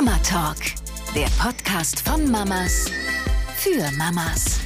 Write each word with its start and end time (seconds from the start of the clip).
Mama 0.00 0.16
Talk, 0.18 0.58
der 1.12 1.26
Podcast 1.42 2.08
von 2.08 2.30
Mamas 2.30 2.84
für 3.56 3.90
Mamas. 3.96 4.60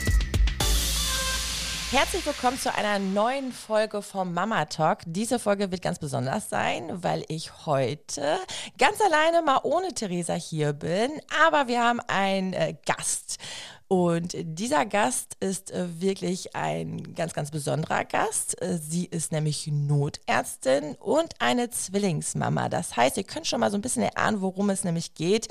Herzlich 1.90 2.26
willkommen 2.26 2.58
zu 2.58 2.74
einer 2.74 2.98
neuen 2.98 3.50
Folge 3.50 4.02
vom 4.02 4.34
Mama 4.34 4.66
Talk. 4.66 4.98
Diese 5.06 5.38
Folge 5.38 5.70
wird 5.70 5.80
ganz 5.80 5.98
besonders 5.98 6.50
sein, 6.50 7.02
weil 7.02 7.24
ich 7.28 7.64
heute 7.64 8.40
ganz 8.76 9.00
alleine 9.00 9.40
mal 9.40 9.60
ohne 9.62 9.94
Theresa 9.94 10.34
hier 10.34 10.74
bin. 10.74 11.10
Aber 11.46 11.66
wir 11.66 11.82
haben 11.82 12.00
einen 12.08 12.52
äh, 12.52 12.74
Gast. 12.84 13.38
Und 13.92 14.32
dieser 14.34 14.86
Gast 14.86 15.36
ist 15.40 15.70
äh, 15.70 16.00
wirklich 16.00 16.56
ein 16.56 17.12
ganz, 17.14 17.34
ganz 17.34 17.50
besonderer 17.50 18.06
Gast. 18.06 18.58
Äh, 18.62 18.78
sie 18.78 19.04
ist 19.04 19.32
nämlich 19.32 19.66
Notärztin 19.66 20.94
und 20.94 21.34
eine 21.40 21.68
Zwillingsmama. 21.68 22.70
Das 22.70 22.96
heißt, 22.96 23.18
ihr 23.18 23.24
könnt 23.24 23.46
schon 23.46 23.60
mal 23.60 23.70
so 23.70 23.76
ein 23.76 23.82
bisschen 23.82 24.02
erahnen, 24.02 24.40
worum 24.40 24.70
es 24.70 24.84
nämlich 24.84 25.12
geht. 25.12 25.48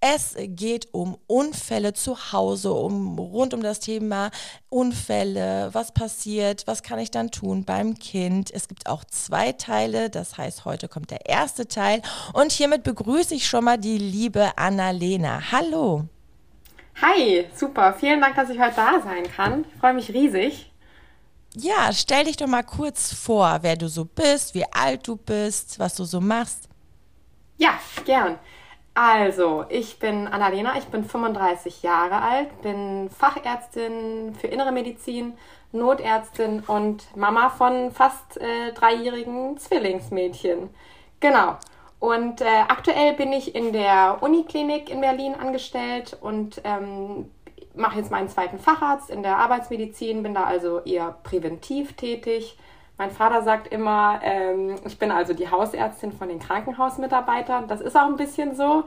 Es 0.00 0.34
geht 0.38 0.88
um 0.92 1.18
Unfälle 1.26 1.92
zu 1.92 2.32
Hause, 2.32 2.72
um 2.72 3.18
rund 3.18 3.52
um 3.52 3.62
das 3.62 3.78
Thema 3.78 4.30
Unfälle, 4.70 5.68
was 5.74 5.92
passiert, 5.92 6.66
was 6.66 6.82
kann 6.82 6.98
ich 6.98 7.10
dann 7.10 7.30
tun 7.30 7.66
beim 7.66 7.98
Kind. 7.98 8.50
Es 8.50 8.68
gibt 8.68 8.86
auch 8.86 9.04
zwei 9.04 9.52
Teile, 9.52 10.08
das 10.08 10.38
heißt, 10.38 10.64
heute 10.64 10.88
kommt 10.88 11.10
der 11.10 11.26
erste 11.26 11.68
Teil. 11.68 12.00
Und 12.32 12.52
hiermit 12.52 12.84
begrüße 12.84 13.34
ich 13.34 13.46
schon 13.46 13.64
mal 13.64 13.76
die 13.76 13.98
liebe 13.98 14.56
Annalena. 14.56 15.52
Hallo. 15.52 16.08
Hi, 17.00 17.46
super. 17.54 17.94
Vielen 17.94 18.20
Dank, 18.20 18.36
dass 18.36 18.50
ich 18.50 18.60
heute 18.60 18.76
da 18.76 19.00
sein 19.00 19.24
kann. 19.24 19.64
Ich 19.72 19.80
freue 19.80 19.94
mich 19.94 20.12
riesig. 20.12 20.70
Ja, 21.54 21.92
stell 21.92 22.24
dich 22.24 22.36
doch 22.36 22.46
mal 22.46 22.62
kurz 22.62 23.12
vor, 23.12 23.58
wer 23.62 23.76
du 23.76 23.88
so 23.88 24.04
bist, 24.04 24.54
wie 24.54 24.64
alt 24.72 25.06
du 25.06 25.16
bist, 25.16 25.78
was 25.78 25.94
du 25.94 26.04
so 26.04 26.20
machst. 26.20 26.68
Ja, 27.58 27.78
gern. 28.04 28.38
Also, 28.94 29.64
ich 29.68 29.98
bin 29.98 30.26
Annalena, 30.28 30.76
ich 30.76 30.84
bin 30.84 31.04
35 31.04 31.82
Jahre 31.82 32.20
alt, 32.20 32.62
bin 32.62 33.08
Fachärztin 33.10 34.34
für 34.38 34.48
Innere 34.48 34.72
Medizin, 34.72 35.34
Notärztin 35.72 36.60
und 36.60 37.16
Mama 37.16 37.48
von 37.50 37.90
fast 37.90 38.38
äh, 38.38 38.72
dreijährigen 38.72 39.56
Zwillingsmädchen. 39.56 40.70
Genau. 41.20 41.56
Und 42.02 42.40
äh, 42.40 42.46
aktuell 42.66 43.12
bin 43.12 43.32
ich 43.32 43.54
in 43.54 43.72
der 43.72 44.18
Uniklinik 44.22 44.90
in 44.90 45.00
Berlin 45.00 45.36
angestellt 45.40 46.18
und 46.20 46.60
ähm, 46.64 47.30
mache 47.76 47.98
jetzt 47.98 48.10
meinen 48.10 48.28
zweiten 48.28 48.58
Facharzt 48.58 49.08
in 49.08 49.22
der 49.22 49.38
Arbeitsmedizin, 49.38 50.24
bin 50.24 50.34
da 50.34 50.42
also 50.42 50.80
eher 50.80 51.14
präventiv 51.22 51.92
tätig. 51.92 52.58
Mein 52.98 53.12
Vater 53.12 53.42
sagt 53.42 53.68
immer, 53.68 54.18
ähm, 54.24 54.74
ich 54.84 54.98
bin 54.98 55.12
also 55.12 55.32
die 55.32 55.48
Hausärztin 55.48 56.10
von 56.10 56.26
den 56.26 56.40
Krankenhausmitarbeitern. 56.40 57.68
Das 57.68 57.80
ist 57.80 57.96
auch 57.96 58.06
ein 58.06 58.16
bisschen 58.16 58.56
so, 58.56 58.82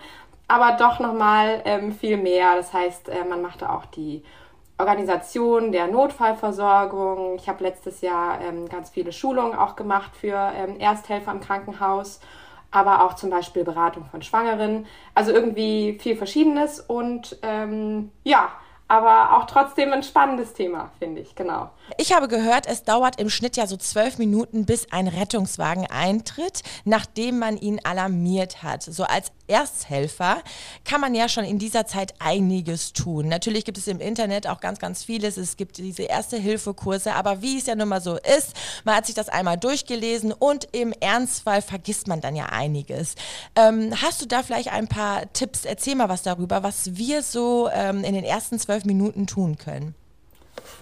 aber 0.50 0.76
doch 0.78 1.00
nochmal 1.00 1.62
ähm, 1.64 1.94
viel 1.94 2.18
mehr. 2.18 2.58
Das 2.58 2.74
heißt, 2.74 3.08
äh, 3.08 3.24
man 3.24 3.42
macht 3.42 3.62
da 3.62 3.74
auch 3.74 3.86
die 3.86 4.24
Organisation 4.78 5.72
der 5.72 5.88
Notfallversorgung. 5.88 7.36
Ich 7.36 7.48
habe 7.48 7.64
letztes 7.64 8.02
Jahr 8.02 8.42
ähm, 8.42 8.68
ganz 8.68 8.90
viele 8.90 9.14
Schulungen 9.14 9.58
auch 9.58 9.78
gemacht 9.78 10.18
für 10.18 10.52
ähm, 10.54 10.82
Ersthelfer 10.82 11.32
im 11.32 11.40
Krankenhaus 11.40 12.20
aber 12.76 13.06
auch 13.06 13.14
zum 13.14 13.30
Beispiel 13.30 13.64
Beratung 13.64 14.06
von 14.12 14.22
Schwangeren. 14.22 14.86
Also 15.14 15.32
irgendwie 15.32 15.98
viel 16.02 16.18
Verschiedenes 16.18 16.82
und 16.82 17.38
ähm, 17.42 18.12
ja, 18.24 18.50
aber 18.88 19.38
auch 19.38 19.46
trotzdem 19.46 19.94
ein 19.94 20.04
spannendes 20.04 20.54
Thema, 20.54 20.92
finde 21.00 21.22
ich, 21.22 21.36
genau. 21.36 21.72
Ich 21.98 22.14
habe 22.14 22.28
gehört, 22.28 22.66
es 22.66 22.84
dauert 22.84 23.20
im 23.20 23.30
Schnitt 23.30 23.58
ja 23.58 23.68
so 23.68 23.78
zwölf 23.78 24.18
Minuten, 24.18 24.66
bis 24.66 24.92
ein 24.92 25.08
Rettungswagen 25.08 25.86
eintritt, 25.86 26.64
nachdem 26.84 27.38
man 27.38 27.58
ihn 27.58 27.80
alarmiert 27.84 28.64
hat. 28.64 28.82
So 28.82 29.04
als 29.04 29.32
Ersthelfer 29.48 30.42
kann 30.84 31.00
man 31.00 31.14
ja 31.14 31.30
schon 31.30 31.46
in 31.46 31.60
dieser 31.60 31.86
Zeit 31.86 32.16
einiges 32.18 32.94
tun. 32.94 33.28
Natürlich 33.28 33.66
gibt 33.66 33.78
es 33.78 33.88
im 33.88 34.00
Internet 34.00 34.48
auch 34.48 34.62
ganz, 34.62 34.80
ganz 34.80 35.04
vieles. 35.04 35.38
Es 35.38 35.58
gibt 35.58 35.78
diese 35.78 36.04
Erste-Hilfe-Kurse, 36.04 37.14
aber 37.14 37.44
wie 37.44 37.60
es 37.60 37.68
ja 37.68 37.76
nun 37.76 37.90
mal 37.90 38.02
so 38.02 38.16
ist, 38.16 38.54
man 38.84 38.96
hat 38.96 39.06
sich 39.06 39.16
das 39.16 39.30
einmal 39.30 39.58
durchgelesen 39.58 40.32
und 40.34 40.68
im 40.72 40.92
Ernstfall 40.92 41.62
vergisst 41.62 42.08
man 42.08 42.20
dann 42.20 42.36
ja 42.36 42.48
einiges. 42.48 43.14
Ähm, 43.56 43.94
hast 44.02 44.24
du 44.24 44.26
da 44.26 44.42
vielleicht 44.42 44.72
ein 44.72 44.88
paar 44.88 45.32
Tipps? 45.34 45.66
Erzähl 45.66 45.94
mal 45.94 46.10
was 46.10 46.24
darüber, 46.24 46.64
was 46.64 46.96
wir 46.98 47.22
so 47.22 47.70
ähm, 47.72 48.04
in 48.04 48.16
den 48.16 48.24
ersten 48.24 48.58
zwölf 48.58 48.86
Minuten 48.86 49.28
tun 49.28 49.58
können. 49.60 49.94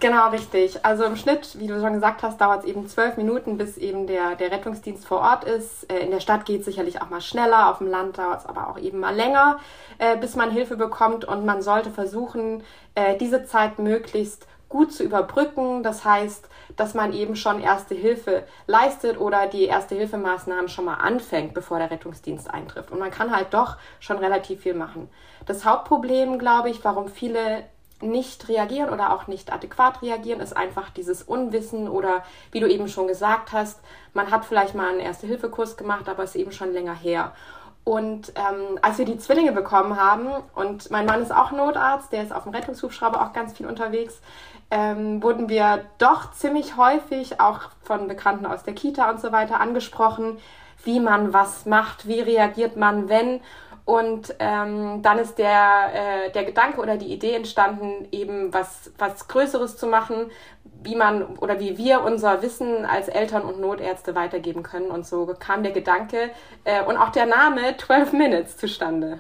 Genau, 0.03 0.27
richtig. 0.31 0.83
Also 0.83 1.05
im 1.05 1.15
Schnitt, 1.15 1.57
wie 1.59 1.67
du 1.67 1.79
schon 1.79 1.93
gesagt 1.93 2.23
hast, 2.23 2.41
dauert 2.41 2.63
es 2.63 2.65
eben 2.65 2.89
zwölf 2.89 3.15
Minuten, 3.15 3.57
bis 3.57 3.77
eben 3.77 4.05
der, 4.05 4.35
der 4.35 4.51
Rettungsdienst 4.51 5.07
vor 5.07 5.21
Ort 5.21 5.45
ist. 5.45 5.89
Äh, 5.89 5.99
in 5.99 6.11
der 6.11 6.19
Stadt 6.19 6.43
geht 6.43 6.59
es 6.59 6.65
sicherlich 6.65 7.01
auch 7.01 7.09
mal 7.09 7.21
schneller, 7.21 7.71
auf 7.71 7.77
dem 7.77 7.87
Land 7.87 8.17
dauert 8.17 8.41
es 8.41 8.45
aber 8.45 8.67
auch 8.67 8.77
eben 8.77 8.99
mal 8.99 9.15
länger, 9.15 9.59
äh, 9.99 10.17
bis 10.17 10.35
man 10.35 10.51
Hilfe 10.51 10.75
bekommt. 10.75 11.23
Und 11.23 11.45
man 11.45 11.61
sollte 11.61 11.89
versuchen, 11.89 12.65
äh, 12.95 13.15
diese 13.17 13.45
Zeit 13.45 13.79
möglichst 13.79 14.45
gut 14.67 14.91
zu 14.91 15.05
überbrücken. 15.05 15.83
Das 15.83 16.03
heißt, 16.03 16.49
dass 16.75 16.93
man 16.95 17.13
eben 17.13 17.37
schon 17.37 17.61
erste 17.61 17.95
Hilfe 17.95 18.43
leistet 18.67 19.17
oder 19.17 19.47
die 19.47 19.63
erste 19.63 19.95
Hilfemaßnahmen 19.95 20.67
schon 20.67 20.83
mal 20.83 20.95
anfängt, 20.95 21.53
bevor 21.53 21.79
der 21.79 21.91
Rettungsdienst 21.91 22.53
eintrifft. 22.53 22.91
Und 22.91 22.99
man 22.99 23.09
kann 23.09 23.33
halt 23.33 23.53
doch 23.53 23.77
schon 24.01 24.17
relativ 24.17 24.63
viel 24.63 24.73
machen. 24.73 25.07
Das 25.45 25.63
Hauptproblem, 25.63 26.39
glaube 26.39 26.69
ich, 26.69 26.83
warum 26.83 27.07
viele 27.07 27.63
nicht 28.09 28.49
reagieren 28.49 28.89
oder 28.89 29.13
auch 29.13 29.27
nicht 29.27 29.51
adäquat 29.51 30.01
reagieren, 30.01 30.39
ist 30.39 30.55
einfach 30.55 30.89
dieses 30.89 31.23
Unwissen 31.23 31.87
oder 31.87 32.23
wie 32.51 32.59
du 32.59 32.67
eben 32.67 32.87
schon 32.87 33.07
gesagt 33.07 33.51
hast, 33.51 33.79
man 34.13 34.31
hat 34.31 34.45
vielleicht 34.45 34.75
mal 34.75 34.89
einen 34.89 34.99
Erste-Hilfe-Kurs 34.99 35.77
gemacht, 35.77 36.07
aber 36.07 36.23
ist 36.23 36.35
eben 36.35 36.51
schon 36.51 36.73
länger 36.73 36.93
her. 36.93 37.33
Und 37.83 38.31
ähm, 38.35 38.79
als 38.81 38.97
wir 38.97 39.05
die 39.05 39.17
Zwillinge 39.17 39.51
bekommen 39.51 39.99
haben, 39.99 40.29
und 40.55 40.89
mein 40.89 41.05
Mann 41.05 41.21
ist 41.21 41.33
auch 41.33 41.51
Notarzt, 41.51 42.13
der 42.13 42.23
ist 42.23 42.33
auf 42.33 42.43
dem 42.43 42.53
Rettungshubschrauber 42.53 43.21
auch 43.21 43.33
ganz 43.33 43.53
viel 43.53 43.65
unterwegs, 43.65 44.21
ähm, 44.71 45.21
wurden 45.21 45.49
wir 45.49 45.83
doch 45.97 46.31
ziemlich 46.31 46.77
häufig 46.77 47.39
auch 47.41 47.59
von 47.81 48.07
Bekannten 48.07 48.45
aus 48.45 48.63
der 48.63 48.73
Kita 48.73 49.09
und 49.09 49.19
so 49.19 49.31
weiter 49.31 49.59
angesprochen, 49.59 50.37
wie 50.85 50.99
man 50.99 51.33
was 51.33 51.65
macht, 51.65 52.07
wie 52.07 52.21
reagiert 52.21 52.77
man, 52.77 53.09
wenn. 53.09 53.41
Und 53.85 54.33
ähm, 54.39 55.01
dann 55.01 55.19
ist 55.19 55.37
der, 55.37 55.91
äh, 55.93 56.31
der 56.31 56.45
Gedanke 56.45 56.79
oder 56.79 56.95
die 56.95 57.11
Idee 57.11 57.33
entstanden, 57.35 58.07
eben 58.11 58.53
was, 58.53 58.91
was 58.97 59.27
Größeres 59.27 59.75
zu 59.75 59.87
machen, 59.87 60.31
wie 60.83 60.95
man 60.95 61.37
oder 61.37 61.59
wie 61.59 61.77
wir 61.77 62.01
unser 62.01 62.41
Wissen 62.41 62.85
als 62.85 63.09
Eltern 63.09 63.43
und 63.43 63.59
Notärzte 63.59 64.15
weitergeben 64.15 64.63
können. 64.63 64.89
Und 64.89 65.05
so 65.05 65.35
kam 65.37 65.63
der 65.63 65.73
Gedanke 65.73 66.29
äh, 66.63 66.83
und 66.83 66.97
auch 66.97 67.09
der 67.09 67.25
Name 67.25 67.75
12 67.77 68.13
Minutes 68.13 68.57
zustande. 68.57 69.19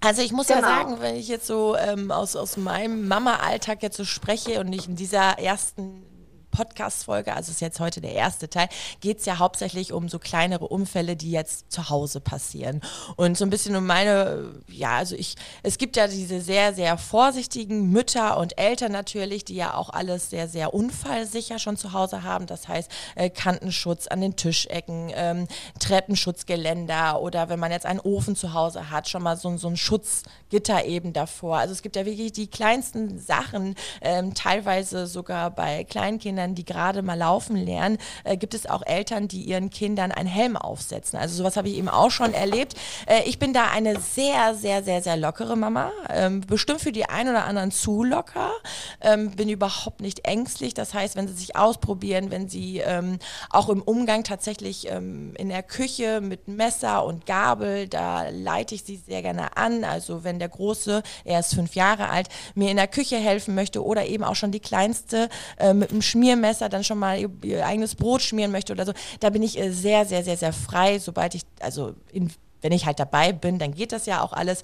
Also 0.00 0.20
ich 0.20 0.32
muss 0.32 0.48
genau. 0.48 0.60
ja 0.60 0.66
sagen, 0.66 0.96
wenn 1.00 1.16
ich 1.16 1.28
jetzt 1.28 1.46
so 1.46 1.76
ähm, 1.76 2.10
aus, 2.10 2.36
aus 2.36 2.58
meinem 2.58 3.08
Mama-Alltag 3.08 3.82
jetzt 3.82 3.96
so 3.96 4.04
spreche 4.04 4.60
und 4.60 4.70
ich 4.74 4.86
in 4.86 4.96
dieser 4.96 5.38
ersten 5.38 6.13
Podcast-Folge, 6.54 7.34
also 7.34 7.50
ist 7.50 7.60
jetzt 7.60 7.80
heute 7.80 8.00
der 8.00 8.12
erste 8.12 8.48
Teil, 8.48 8.68
geht 9.00 9.18
es 9.18 9.26
ja 9.26 9.38
hauptsächlich 9.38 9.92
um 9.92 10.08
so 10.08 10.18
kleinere 10.18 10.68
Unfälle, 10.68 11.16
die 11.16 11.32
jetzt 11.32 11.72
zu 11.72 11.90
Hause 11.90 12.20
passieren. 12.20 12.80
Und 13.16 13.36
so 13.36 13.44
ein 13.44 13.50
bisschen 13.50 13.74
um 13.74 13.84
meine, 13.84 14.54
ja, 14.68 14.96
also 14.96 15.16
ich, 15.16 15.34
es 15.62 15.78
gibt 15.78 15.96
ja 15.96 16.06
diese 16.06 16.40
sehr, 16.40 16.72
sehr 16.72 16.96
vorsichtigen 16.96 17.90
Mütter 17.90 18.36
und 18.38 18.56
Eltern 18.56 18.92
natürlich, 18.92 19.44
die 19.44 19.56
ja 19.56 19.74
auch 19.74 19.90
alles 19.90 20.30
sehr, 20.30 20.48
sehr 20.48 20.72
unfallsicher 20.72 21.58
schon 21.58 21.76
zu 21.76 21.92
Hause 21.92 22.22
haben. 22.22 22.46
Das 22.46 22.68
heißt, 22.68 22.90
äh, 23.16 23.30
Kantenschutz 23.30 24.06
an 24.06 24.20
den 24.20 24.36
Tischecken, 24.36 25.10
ähm, 25.14 25.48
Treppenschutzgeländer 25.80 27.20
oder 27.20 27.48
wenn 27.48 27.58
man 27.58 27.72
jetzt 27.72 27.86
einen 27.86 28.00
Ofen 28.00 28.36
zu 28.36 28.54
Hause 28.54 28.90
hat, 28.90 29.08
schon 29.08 29.22
mal 29.22 29.36
so, 29.36 29.56
so 29.56 29.68
ein 29.68 29.76
Schutzgitter 29.76 30.84
eben 30.84 31.12
davor. 31.12 31.58
Also 31.58 31.72
es 31.72 31.82
gibt 31.82 31.96
ja 31.96 32.06
wirklich 32.06 32.32
die 32.32 32.46
kleinsten 32.46 33.18
Sachen, 33.18 33.74
ähm, 34.00 34.34
teilweise 34.34 35.06
sogar 35.06 35.50
bei 35.50 35.82
Kleinkindern, 35.84 36.43
Kindern, 36.44 36.54
die 36.54 36.64
gerade 36.64 37.02
mal 37.02 37.16
laufen 37.16 37.56
lernen, 37.56 37.98
äh, 38.24 38.36
gibt 38.36 38.54
es 38.54 38.66
auch 38.66 38.82
Eltern, 38.84 39.28
die 39.28 39.42
ihren 39.42 39.70
Kindern 39.70 40.12
einen 40.12 40.28
Helm 40.28 40.56
aufsetzen. 40.56 41.18
Also 41.18 41.36
sowas 41.36 41.56
habe 41.56 41.68
ich 41.68 41.76
eben 41.76 41.88
auch 41.88 42.10
schon 42.10 42.34
erlebt. 42.34 42.74
Äh, 43.06 43.22
ich 43.24 43.38
bin 43.38 43.52
da 43.52 43.70
eine 43.70 43.98
sehr, 44.00 44.54
sehr, 44.54 44.82
sehr, 44.82 45.02
sehr 45.02 45.16
lockere 45.16 45.56
Mama. 45.56 45.90
Ähm, 46.10 46.42
bestimmt 46.42 46.80
für 46.80 46.92
die 46.92 47.06
einen 47.08 47.30
oder 47.30 47.44
anderen 47.44 47.70
zu 47.70 48.04
locker. 48.04 48.52
Ähm, 49.00 49.30
bin 49.30 49.48
überhaupt 49.48 50.00
nicht 50.00 50.26
ängstlich. 50.26 50.74
Das 50.74 50.92
heißt, 50.92 51.16
wenn 51.16 51.28
sie 51.28 51.34
sich 51.34 51.56
ausprobieren, 51.56 52.30
wenn 52.30 52.48
sie 52.48 52.78
ähm, 52.78 53.18
auch 53.50 53.68
im 53.68 53.82
Umgang 53.82 54.24
tatsächlich 54.24 54.90
ähm, 54.90 55.34
in 55.36 55.48
der 55.48 55.62
Küche 55.62 56.20
mit 56.20 56.48
Messer 56.48 57.04
und 57.04 57.26
Gabel, 57.26 57.88
da 57.88 58.28
leite 58.28 58.74
ich 58.74 58.84
sie 58.84 58.96
sehr 58.96 59.22
gerne 59.22 59.56
an. 59.56 59.84
Also 59.84 60.24
wenn 60.24 60.38
der 60.38 60.48
Große, 60.48 61.02
er 61.24 61.40
ist 61.40 61.54
fünf 61.54 61.74
Jahre 61.74 62.08
alt, 62.10 62.28
mir 62.54 62.70
in 62.70 62.76
der 62.76 62.88
Küche 62.88 63.16
helfen 63.16 63.54
möchte 63.54 63.82
oder 63.82 64.06
eben 64.06 64.24
auch 64.24 64.36
schon 64.36 64.52
die 64.52 64.60
Kleinste 64.60 65.28
äh, 65.58 65.72
mit 65.72 65.90
dem 65.90 66.02
Schmier 66.02 66.33
Schmiermesser 66.34 66.68
dann 66.68 66.84
schon 66.84 66.98
mal 66.98 67.18
ihr, 67.18 67.30
ihr 67.42 67.66
eigenes 67.66 67.94
Brot 67.94 68.22
schmieren 68.22 68.50
möchte 68.50 68.72
oder 68.72 68.86
so, 68.86 68.92
da 69.20 69.30
bin 69.30 69.42
ich 69.42 69.58
äh, 69.58 69.70
sehr, 69.70 70.04
sehr, 70.04 70.24
sehr, 70.24 70.36
sehr 70.36 70.52
frei, 70.52 70.98
sobald 70.98 71.34
ich, 71.34 71.42
also 71.60 71.94
in, 72.12 72.32
wenn 72.60 72.72
ich 72.72 72.86
halt 72.86 72.98
dabei 72.98 73.32
bin, 73.32 73.58
dann 73.58 73.74
geht 73.74 73.92
das 73.92 74.06
ja 74.06 74.22
auch 74.22 74.32
alles. 74.32 74.62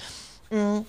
Mm. 0.50 0.80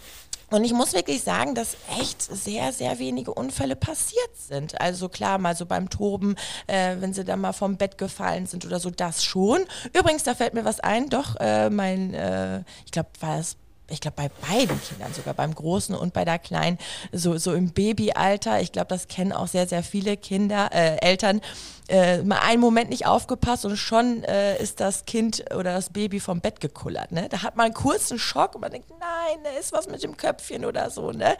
Und 0.49 0.65
ich 0.65 0.73
muss 0.73 0.91
wirklich 0.91 1.21
sagen, 1.21 1.55
dass 1.55 1.77
echt 1.97 2.21
sehr, 2.21 2.73
sehr 2.73 2.99
wenige 2.99 3.33
Unfälle 3.33 3.77
passiert 3.77 4.35
sind. 4.35 4.81
Also 4.81 5.07
klar, 5.07 5.37
mal 5.37 5.55
so 5.55 5.65
beim 5.65 5.89
Toben, 5.89 6.35
äh, 6.67 6.97
wenn 6.99 7.13
sie 7.13 7.23
dann 7.23 7.39
mal 7.39 7.53
vom 7.53 7.77
Bett 7.77 7.97
gefallen 7.97 8.47
sind 8.47 8.65
oder 8.65 8.81
so, 8.81 8.89
das 8.89 9.23
schon. 9.23 9.61
Übrigens, 9.97 10.23
da 10.23 10.35
fällt 10.35 10.53
mir 10.53 10.65
was 10.65 10.81
ein, 10.81 11.07
doch, 11.07 11.37
äh, 11.39 11.69
mein, 11.69 12.13
äh, 12.13 12.63
ich 12.85 12.91
glaube, 12.91 13.09
war 13.21 13.39
es 13.39 13.55
ich 13.91 14.01
glaube 14.01 14.15
bei 14.15 14.29
beiden 14.47 14.79
Kindern, 14.81 15.13
sogar 15.13 15.33
beim 15.33 15.53
Großen 15.53 15.95
und 15.95 16.13
bei 16.13 16.25
der 16.25 16.39
Kleinen, 16.39 16.77
so, 17.11 17.37
so 17.37 17.53
im 17.53 17.71
Babyalter. 17.71 18.61
Ich 18.61 18.71
glaube, 18.71 18.87
das 18.87 19.07
kennen 19.07 19.31
auch 19.31 19.47
sehr, 19.47 19.67
sehr 19.67 19.83
viele 19.83 20.17
Kinder, 20.17 20.69
äh, 20.73 20.97
Eltern. 20.97 21.41
Äh, 21.87 22.23
mal 22.23 22.39
einen 22.39 22.61
Moment 22.61 22.89
nicht 22.89 23.05
aufgepasst 23.05 23.65
und 23.65 23.75
schon 23.75 24.23
äh, 24.23 24.61
ist 24.61 24.79
das 24.79 25.05
Kind 25.05 25.43
oder 25.53 25.73
das 25.73 25.89
Baby 25.89 26.21
vom 26.21 26.39
Bett 26.39 26.61
gekullert. 26.61 27.11
Ne? 27.11 27.27
Da 27.29 27.43
hat 27.43 27.57
man 27.57 27.65
einen 27.65 27.73
kurzen 27.73 28.17
Schock 28.17 28.55
und 28.55 28.61
man 28.61 28.71
denkt, 28.71 28.89
nein, 28.91 29.39
da 29.43 29.49
ist 29.59 29.73
was 29.73 29.89
mit 29.89 30.01
dem 30.01 30.15
Köpfchen 30.15 30.63
oder 30.63 30.89
so. 30.89 31.11
Ne? 31.11 31.35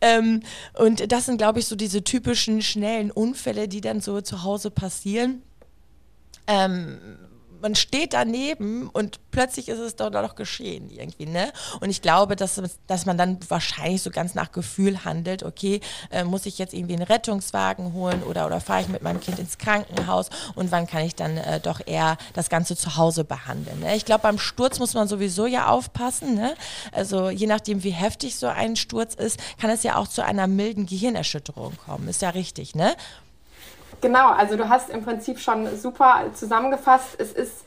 Ähm, 0.00 0.42
und 0.74 1.12
das 1.12 1.26
sind, 1.26 1.38
glaube 1.38 1.60
ich, 1.60 1.66
so 1.66 1.76
diese 1.76 2.02
typischen 2.02 2.62
schnellen 2.62 3.12
Unfälle, 3.12 3.68
die 3.68 3.80
dann 3.80 4.00
so 4.00 4.20
zu 4.20 4.42
Hause 4.42 4.72
passieren. 4.72 5.42
Ähm, 6.48 6.98
man 7.62 7.74
steht 7.76 8.12
daneben 8.12 8.90
und 8.90 9.20
plötzlich 9.30 9.68
ist 9.68 9.78
es 9.78 9.96
doch 9.96 10.10
noch 10.10 10.34
geschehen 10.34 10.90
irgendwie, 10.90 11.26
ne? 11.26 11.52
Und 11.80 11.90
ich 11.90 12.02
glaube, 12.02 12.36
dass, 12.36 12.60
dass 12.86 13.06
man 13.06 13.16
dann 13.16 13.38
wahrscheinlich 13.48 14.02
so 14.02 14.10
ganz 14.10 14.34
nach 14.34 14.52
Gefühl 14.52 15.04
handelt, 15.04 15.44
okay, 15.44 15.80
äh, 16.10 16.24
muss 16.24 16.44
ich 16.44 16.58
jetzt 16.58 16.74
irgendwie 16.74 16.94
einen 16.94 17.04
Rettungswagen 17.04 17.92
holen 17.92 18.22
oder, 18.24 18.46
oder 18.46 18.60
fahre 18.60 18.82
ich 18.82 18.88
mit 18.88 19.02
meinem 19.02 19.20
Kind 19.20 19.38
ins 19.38 19.58
Krankenhaus 19.58 20.28
und 20.56 20.72
wann 20.72 20.86
kann 20.86 21.04
ich 21.04 21.14
dann 21.14 21.36
äh, 21.36 21.60
doch 21.60 21.80
eher 21.86 22.18
das 22.34 22.50
Ganze 22.50 22.76
zu 22.76 22.96
Hause 22.96 23.24
behandeln. 23.24 23.80
Ne? 23.80 23.96
Ich 23.96 24.04
glaube, 24.04 24.22
beim 24.22 24.38
Sturz 24.38 24.80
muss 24.80 24.94
man 24.94 25.06
sowieso 25.06 25.46
ja 25.46 25.68
aufpassen, 25.68 26.34
ne? 26.34 26.54
Also 26.90 27.30
je 27.30 27.46
nachdem, 27.46 27.84
wie 27.84 27.90
heftig 27.90 28.36
so 28.36 28.48
ein 28.48 28.74
Sturz 28.76 29.14
ist, 29.14 29.38
kann 29.60 29.70
es 29.70 29.84
ja 29.84 29.96
auch 29.96 30.08
zu 30.08 30.24
einer 30.24 30.48
milden 30.48 30.86
Gehirnerschütterung 30.86 31.76
kommen. 31.86 32.08
Ist 32.08 32.22
ja 32.22 32.30
richtig, 32.30 32.74
ne? 32.74 32.96
Genau, 34.02 34.30
also 34.30 34.56
du 34.56 34.68
hast 34.68 34.90
im 34.90 35.04
Prinzip 35.04 35.38
schon 35.38 35.76
super 35.76 36.24
zusammengefasst. 36.34 37.14
Es 37.18 37.32
ist 37.32 37.64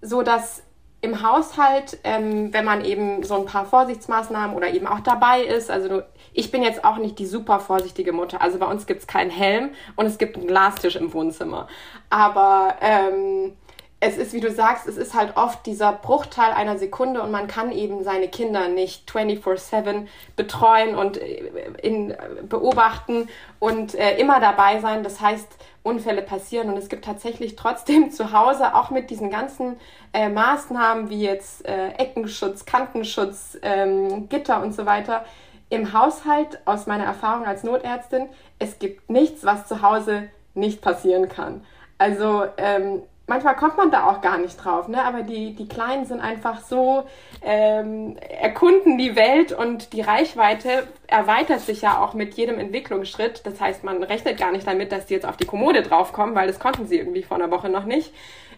so, 0.00 0.22
dass 0.22 0.62
im 1.00 1.28
Haushalt, 1.28 1.98
ähm, 2.04 2.52
wenn 2.54 2.64
man 2.64 2.84
eben 2.84 3.24
so 3.24 3.34
ein 3.34 3.44
paar 3.46 3.64
Vorsichtsmaßnahmen 3.64 4.56
oder 4.56 4.72
eben 4.72 4.86
auch 4.86 5.00
dabei 5.00 5.42
ist, 5.42 5.68
also 5.68 5.88
du, 5.88 6.06
ich 6.32 6.52
bin 6.52 6.62
jetzt 6.62 6.84
auch 6.84 6.98
nicht 6.98 7.18
die 7.18 7.26
super 7.26 7.58
vorsichtige 7.58 8.12
Mutter. 8.12 8.40
Also 8.40 8.58
bei 8.58 8.66
uns 8.66 8.86
gibt 8.86 9.00
es 9.00 9.06
keinen 9.08 9.30
Helm 9.30 9.70
und 9.96 10.06
es 10.06 10.18
gibt 10.18 10.36
einen 10.36 10.46
Glastisch 10.46 10.94
im 10.94 11.12
Wohnzimmer. 11.12 11.66
Aber 12.08 12.76
ähm, 12.80 13.54
es 14.04 14.16
ist, 14.16 14.32
wie 14.32 14.40
du 14.40 14.50
sagst, 14.50 14.88
es 14.88 14.96
ist 14.96 15.14
halt 15.14 15.36
oft 15.36 15.64
dieser 15.64 15.92
Bruchteil 15.92 16.52
einer 16.52 16.76
Sekunde 16.76 17.22
und 17.22 17.30
man 17.30 17.46
kann 17.46 17.70
eben 17.70 18.02
seine 18.02 18.26
Kinder 18.26 18.66
nicht 18.66 19.08
24-7 19.08 20.08
betreuen 20.34 20.96
und 20.96 21.18
äh, 21.18 21.44
in, 21.80 22.12
beobachten 22.48 23.28
und 23.60 23.94
äh, 23.94 24.18
immer 24.18 24.40
dabei 24.40 24.80
sein. 24.80 25.04
Das 25.04 25.20
heißt, 25.20 25.46
Unfälle 25.84 26.22
passieren 26.22 26.68
und 26.68 26.76
es 26.78 26.88
gibt 26.88 27.04
tatsächlich 27.04 27.54
trotzdem 27.54 28.10
zu 28.10 28.32
Hause, 28.32 28.74
auch 28.74 28.90
mit 28.90 29.08
diesen 29.08 29.30
ganzen 29.30 29.76
äh, 30.12 30.28
Maßnahmen 30.28 31.08
wie 31.08 31.22
jetzt 31.22 31.64
äh, 31.64 31.90
Eckenschutz, 31.90 32.64
Kantenschutz, 32.64 33.56
ähm, 33.62 34.28
Gitter 34.28 34.62
und 34.62 34.74
so 34.74 34.84
weiter, 34.84 35.24
im 35.68 35.92
Haushalt, 35.92 36.58
aus 36.64 36.88
meiner 36.88 37.04
Erfahrung 37.04 37.46
als 37.46 37.62
Notärztin, 37.62 38.28
es 38.58 38.80
gibt 38.80 39.10
nichts, 39.10 39.44
was 39.44 39.68
zu 39.68 39.80
Hause 39.80 40.24
nicht 40.54 40.82
passieren 40.82 41.28
kann. 41.28 41.64
Also 41.98 42.46
ähm, 42.56 43.02
manchmal 43.26 43.56
kommt 43.56 43.76
man 43.76 43.90
da 43.90 44.10
auch 44.10 44.20
gar 44.20 44.38
nicht 44.38 44.56
drauf, 44.56 44.88
ne? 44.88 45.04
aber 45.04 45.22
die, 45.22 45.54
die 45.54 45.68
Kleinen 45.68 46.06
sind 46.06 46.20
einfach 46.20 46.60
so, 46.60 47.04
ähm, 47.42 48.16
erkunden 48.18 48.98
die 48.98 49.16
Welt 49.16 49.52
und 49.52 49.92
die 49.92 50.00
Reichweite 50.00 50.86
erweitert 51.06 51.60
sich 51.60 51.82
ja 51.82 52.00
auch 52.02 52.14
mit 52.14 52.34
jedem 52.34 52.58
Entwicklungsschritt. 52.58 53.46
Das 53.46 53.60
heißt, 53.60 53.84
man 53.84 54.02
rechnet 54.02 54.38
gar 54.38 54.52
nicht 54.52 54.66
damit, 54.66 54.92
dass 54.92 55.06
die 55.06 55.14
jetzt 55.14 55.26
auf 55.26 55.36
die 55.36 55.46
Kommode 55.46 55.82
draufkommen, 55.82 56.34
weil 56.34 56.46
das 56.46 56.58
konnten 56.58 56.86
sie 56.86 56.98
irgendwie 56.98 57.22
vor 57.22 57.36
einer 57.36 57.50
Woche 57.50 57.68
noch 57.68 57.84
nicht. 57.84 58.12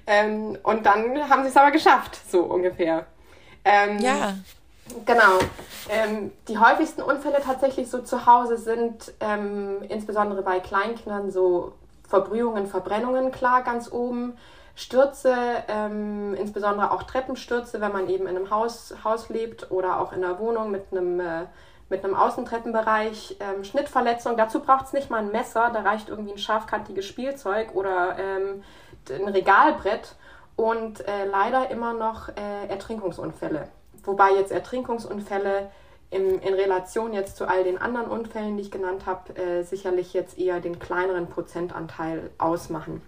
Ähm, 0.06 0.58
und 0.62 0.84
dann 0.86 1.28
haben 1.30 1.42
sie 1.42 1.48
es 1.48 1.56
aber 1.56 1.70
geschafft, 1.70 2.18
so 2.30 2.40
ungefähr. 2.42 3.06
Ähm, 3.64 3.98
ja. 3.98 4.34
Genau. 5.06 5.38
Ähm, 5.88 6.32
die 6.48 6.58
häufigsten 6.58 7.00
Unfälle 7.00 7.40
tatsächlich 7.42 7.88
so 7.88 8.00
zu 8.00 8.26
Hause 8.26 8.58
sind 8.58 9.14
ähm, 9.20 9.82
insbesondere 9.88 10.42
bei 10.42 10.60
Kleinkindern 10.60 11.30
so 11.30 11.72
Verbrühungen, 12.14 12.68
Verbrennungen 12.68 13.32
klar 13.32 13.62
ganz 13.62 13.90
oben. 13.90 14.38
Stürze, 14.76 15.34
ähm, 15.66 16.34
insbesondere 16.34 16.92
auch 16.92 17.02
Treppenstürze, 17.02 17.80
wenn 17.80 17.92
man 17.92 18.08
eben 18.08 18.28
in 18.28 18.36
einem 18.36 18.50
Haus, 18.50 18.94
Haus 19.02 19.28
lebt 19.28 19.72
oder 19.72 20.00
auch 20.00 20.12
in 20.12 20.24
einer 20.24 20.38
Wohnung 20.38 20.70
mit 20.70 20.84
einem, 20.92 21.18
äh, 21.18 21.46
mit 21.88 22.04
einem 22.04 22.14
Außentreppenbereich. 22.14 23.38
Ähm, 23.40 23.64
Schnittverletzung, 23.64 24.36
dazu 24.36 24.60
braucht 24.60 24.86
es 24.86 24.92
nicht 24.92 25.10
mal 25.10 25.18
ein 25.18 25.32
Messer, 25.32 25.70
da 25.74 25.80
reicht 25.80 26.08
irgendwie 26.08 26.32
ein 26.32 26.38
scharfkantiges 26.38 27.04
Spielzeug 27.04 27.74
oder 27.74 28.16
ähm, 28.16 28.62
ein 29.10 29.28
Regalbrett 29.28 30.14
und 30.54 31.00
äh, 31.08 31.24
leider 31.26 31.70
immer 31.70 31.94
noch 31.94 32.28
äh, 32.28 32.68
Ertrinkungsunfälle. 32.68 33.68
Wobei 34.04 34.30
jetzt 34.32 34.52
Ertrinkungsunfälle 34.52 35.68
in, 36.14 36.38
in 36.38 36.54
Relation 36.54 37.12
jetzt 37.12 37.36
zu 37.36 37.48
all 37.48 37.64
den 37.64 37.76
anderen 37.76 38.06
Unfällen, 38.08 38.56
die 38.56 38.62
ich 38.62 38.70
genannt 38.70 39.04
habe, 39.06 39.36
äh, 39.36 39.62
sicherlich 39.64 40.12
jetzt 40.14 40.38
eher 40.38 40.60
den 40.60 40.78
kleineren 40.78 41.28
Prozentanteil 41.28 42.30
ausmachen. 42.38 43.02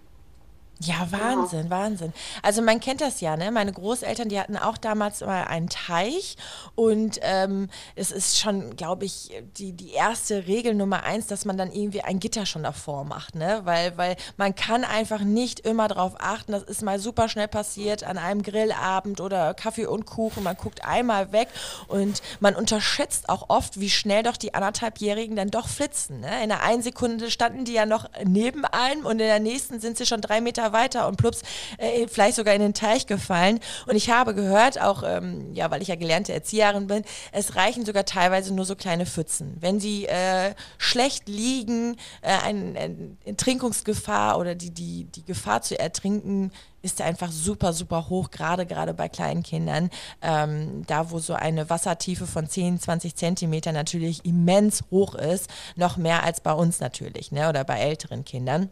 Ja, 0.79 1.07
Wahnsinn, 1.09 1.65
ja. 1.65 1.69
Wahnsinn. 1.71 2.13
Also 2.43 2.61
man 2.61 2.79
kennt 2.79 3.01
das 3.01 3.19
ja, 3.19 3.35
ne? 3.35 3.51
Meine 3.51 3.73
Großeltern, 3.73 4.29
die 4.29 4.39
hatten 4.39 4.57
auch 4.57 4.77
damals 4.77 5.21
mal 5.21 5.45
einen 5.45 5.69
Teich 5.69 6.37
und 6.75 7.19
ähm, 7.23 7.69
es 7.95 8.11
ist 8.11 8.39
schon, 8.39 8.75
glaube 8.75 9.05
ich, 9.05 9.31
die, 9.57 9.73
die 9.73 9.93
erste 9.93 10.45
Regel 10.45 10.75
Nummer 10.75 11.03
eins, 11.03 11.25
dass 11.25 11.45
man 11.45 11.57
dann 11.57 11.71
irgendwie 11.71 12.01
ein 12.01 12.19
Gitter 12.19 12.45
schon 12.45 12.61
davor 12.61 13.05
macht, 13.05 13.33
ne? 13.33 13.61
Weil, 13.63 13.97
weil 13.97 14.17
man 14.37 14.53
kann 14.53 14.83
einfach 14.83 15.21
nicht 15.21 15.61
immer 15.61 15.87
darauf 15.87 16.13
achten, 16.19 16.51
das 16.51 16.61
ist 16.61 16.83
mal 16.83 16.99
super 16.99 17.27
schnell 17.27 17.47
passiert 17.47 18.03
an 18.03 18.19
einem 18.19 18.43
Grillabend 18.43 19.19
oder 19.19 19.55
Kaffee 19.55 19.87
und 19.87 20.05
Kuchen, 20.05 20.43
man 20.43 20.57
guckt 20.57 20.85
einmal 20.85 21.31
weg 21.31 21.47
und 21.87 22.21
man 22.39 22.55
unterschätzt 22.55 23.29
auch 23.29 23.49
oft, 23.49 23.79
wie 23.79 23.89
schnell 23.89 24.21
doch 24.21 24.37
die 24.37 24.53
anderthalbjährigen 24.53 25.35
dann 25.35 25.49
doch 25.49 25.67
flitzen. 25.67 26.19
Ne? 26.19 26.43
In 26.43 26.49
der 26.49 26.61
einen 26.61 26.83
Sekunde 26.83 27.31
standen 27.31 27.65
die 27.65 27.73
ja 27.73 27.87
noch 27.87 28.07
neben 28.23 28.63
einem 28.65 29.05
und 29.05 29.13
in 29.13 29.27
der 29.27 29.39
nächsten 29.39 29.79
sind 29.79 29.97
sie 29.97 30.05
schon 30.05 30.21
drei 30.21 30.39
Meter 30.39 30.66
weiter 30.73 31.07
und 31.07 31.17
plups, 31.17 31.41
äh, 31.77 32.07
vielleicht 32.07 32.35
sogar 32.35 32.53
in 32.53 32.61
den 32.61 32.73
Teich 32.73 33.07
gefallen. 33.07 33.59
Und 33.85 33.95
ich 33.95 34.09
habe 34.09 34.33
gehört, 34.33 34.79
auch, 34.81 35.03
ähm, 35.05 35.53
ja, 35.53 35.71
weil 35.71 35.81
ich 35.81 35.87
ja 35.87 35.95
gelernte 35.95 36.33
Erzieherin 36.33 36.87
bin, 36.87 37.03
es 37.31 37.55
reichen 37.55 37.85
sogar 37.85 38.05
teilweise 38.05 38.53
nur 38.53 38.65
so 38.65 38.75
kleine 38.75 39.05
Pfützen. 39.05 39.57
Wenn 39.59 39.79
sie 39.79 40.05
äh, 40.05 40.53
schlecht 40.77 41.27
liegen, 41.27 41.97
äh, 42.21 42.37
eine 42.43 42.77
ein 42.77 43.17
Ertrinkungsgefahr 43.25 44.37
oder 44.37 44.55
die, 44.55 44.71
die, 44.71 45.05
die 45.05 45.23
Gefahr 45.23 45.61
zu 45.61 45.79
ertrinken 45.79 46.51
ist 46.81 47.01
einfach 47.01 47.31
super, 47.31 47.73
super 47.73 48.09
hoch, 48.09 48.31
gerade 48.31 48.65
gerade 48.65 48.93
bei 48.93 49.09
kleinen 49.09 49.43
Kindern. 49.43 49.89
Ähm, 50.21 50.83
da, 50.87 51.11
wo 51.11 51.19
so 51.19 51.33
eine 51.33 51.69
Wassertiefe 51.69 52.27
von 52.27 52.47
10, 52.47 52.79
20 52.79 53.15
Zentimeter 53.15 53.71
natürlich 53.71 54.23
immens 54.25 54.83
hoch 54.91 55.15
ist, 55.15 55.49
noch 55.75 55.97
mehr 55.97 56.23
als 56.23 56.39
bei 56.39 56.53
uns 56.53 56.79
natürlich, 56.79 57.31
ne? 57.31 57.49
oder 57.49 57.63
bei 57.63 57.79
älteren 57.79 58.23
Kindern. 58.23 58.69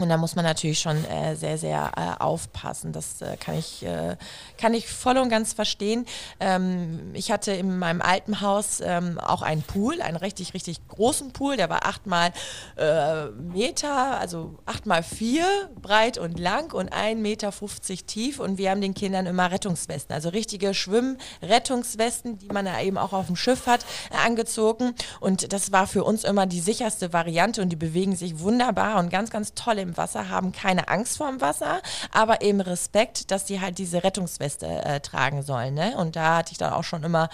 Und 0.00 0.08
da 0.08 0.16
muss 0.16 0.34
man 0.34 0.44
natürlich 0.44 0.80
schon 0.80 1.04
äh, 1.04 1.36
sehr, 1.36 1.56
sehr 1.56 1.92
äh, 1.96 2.20
aufpassen. 2.20 2.90
Das 2.90 3.22
äh, 3.22 3.36
kann, 3.36 3.56
ich, 3.56 3.84
äh, 3.84 4.16
kann 4.58 4.74
ich 4.74 4.88
voll 4.88 5.16
und 5.18 5.28
ganz 5.28 5.52
verstehen. 5.52 6.04
Ähm, 6.40 7.12
ich 7.14 7.30
hatte 7.30 7.52
in 7.52 7.78
meinem 7.78 8.02
alten 8.02 8.40
Haus 8.40 8.80
ähm, 8.84 9.20
auch 9.20 9.42
einen 9.42 9.62
Pool, 9.62 10.02
einen 10.02 10.16
richtig, 10.16 10.52
richtig 10.52 10.78
großen 10.88 11.32
Pool. 11.32 11.56
Der 11.56 11.70
war 11.70 11.86
achtmal 11.86 12.32
äh, 12.76 13.26
Meter, 13.26 14.18
also 14.18 14.58
achtmal 14.66 15.04
vier 15.04 15.46
breit 15.80 16.18
und 16.18 16.40
lang 16.40 16.74
und 16.74 16.92
ein 16.92 17.22
Meter 17.22 17.52
fünfzig 17.52 18.04
tief. 18.04 18.40
Und 18.40 18.58
wir 18.58 18.72
haben 18.72 18.80
den 18.80 18.94
Kindern 18.94 19.26
immer 19.26 19.52
Rettungswesten, 19.52 20.12
also 20.12 20.28
richtige 20.30 20.74
Schwimmrettungswesten, 20.74 22.38
die 22.38 22.48
man 22.48 22.66
ja 22.66 22.80
eben 22.80 22.98
auch 22.98 23.12
auf 23.12 23.26
dem 23.26 23.36
Schiff 23.36 23.68
hat, 23.68 23.86
äh, 24.10 24.16
angezogen. 24.26 24.96
Und 25.20 25.52
das 25.52 25.70
war 25.70 25.86
für 25.86 26.02
uns 26.02 26.24
immer 26.24 26.46
die 26.46 26.60
sicherste 26.60 27.12
Variante 27.12 27.62
und 27.62 27.68
die 27.68 27.76
bewegen 27.76 28.16
sich 28.16 28.40
wunderbar 28.40 28.98
und 28.98 29.08
ganz, 29.08 29.30
ganz 29.30 29.54
toll 29.54 29.83
im 29.84 29.96
Wasser, 29.96 30.28
haben 30.28 30.50
keine 30.50 30.88
Angst 30.88 31.18
vor 31.18 31.28
dem 31.28 31.40
Wasser, 31.40 31.80
aber 32.12 32.42
eben 32.42 32.60
Respekt, 32.60 33.30
dass 33.30 33.44
die 33.44 33.60
halt 33.60 33.78
diese 33.78 34.02
Rettungsweste 34.02 34.66
äh, 34.66 35.00
tragen 35.00 35.42
sollen. 35.42 35.74
Ne? 35.74 35.96
Und 35.96 36.16
da 36.16 36.38
hatte 36.38 36.52
ich 36.52 36.58
dann 36.58 36.72
auch 36.72 36.84
schon 36.84 37.04
immer 37.04 37.28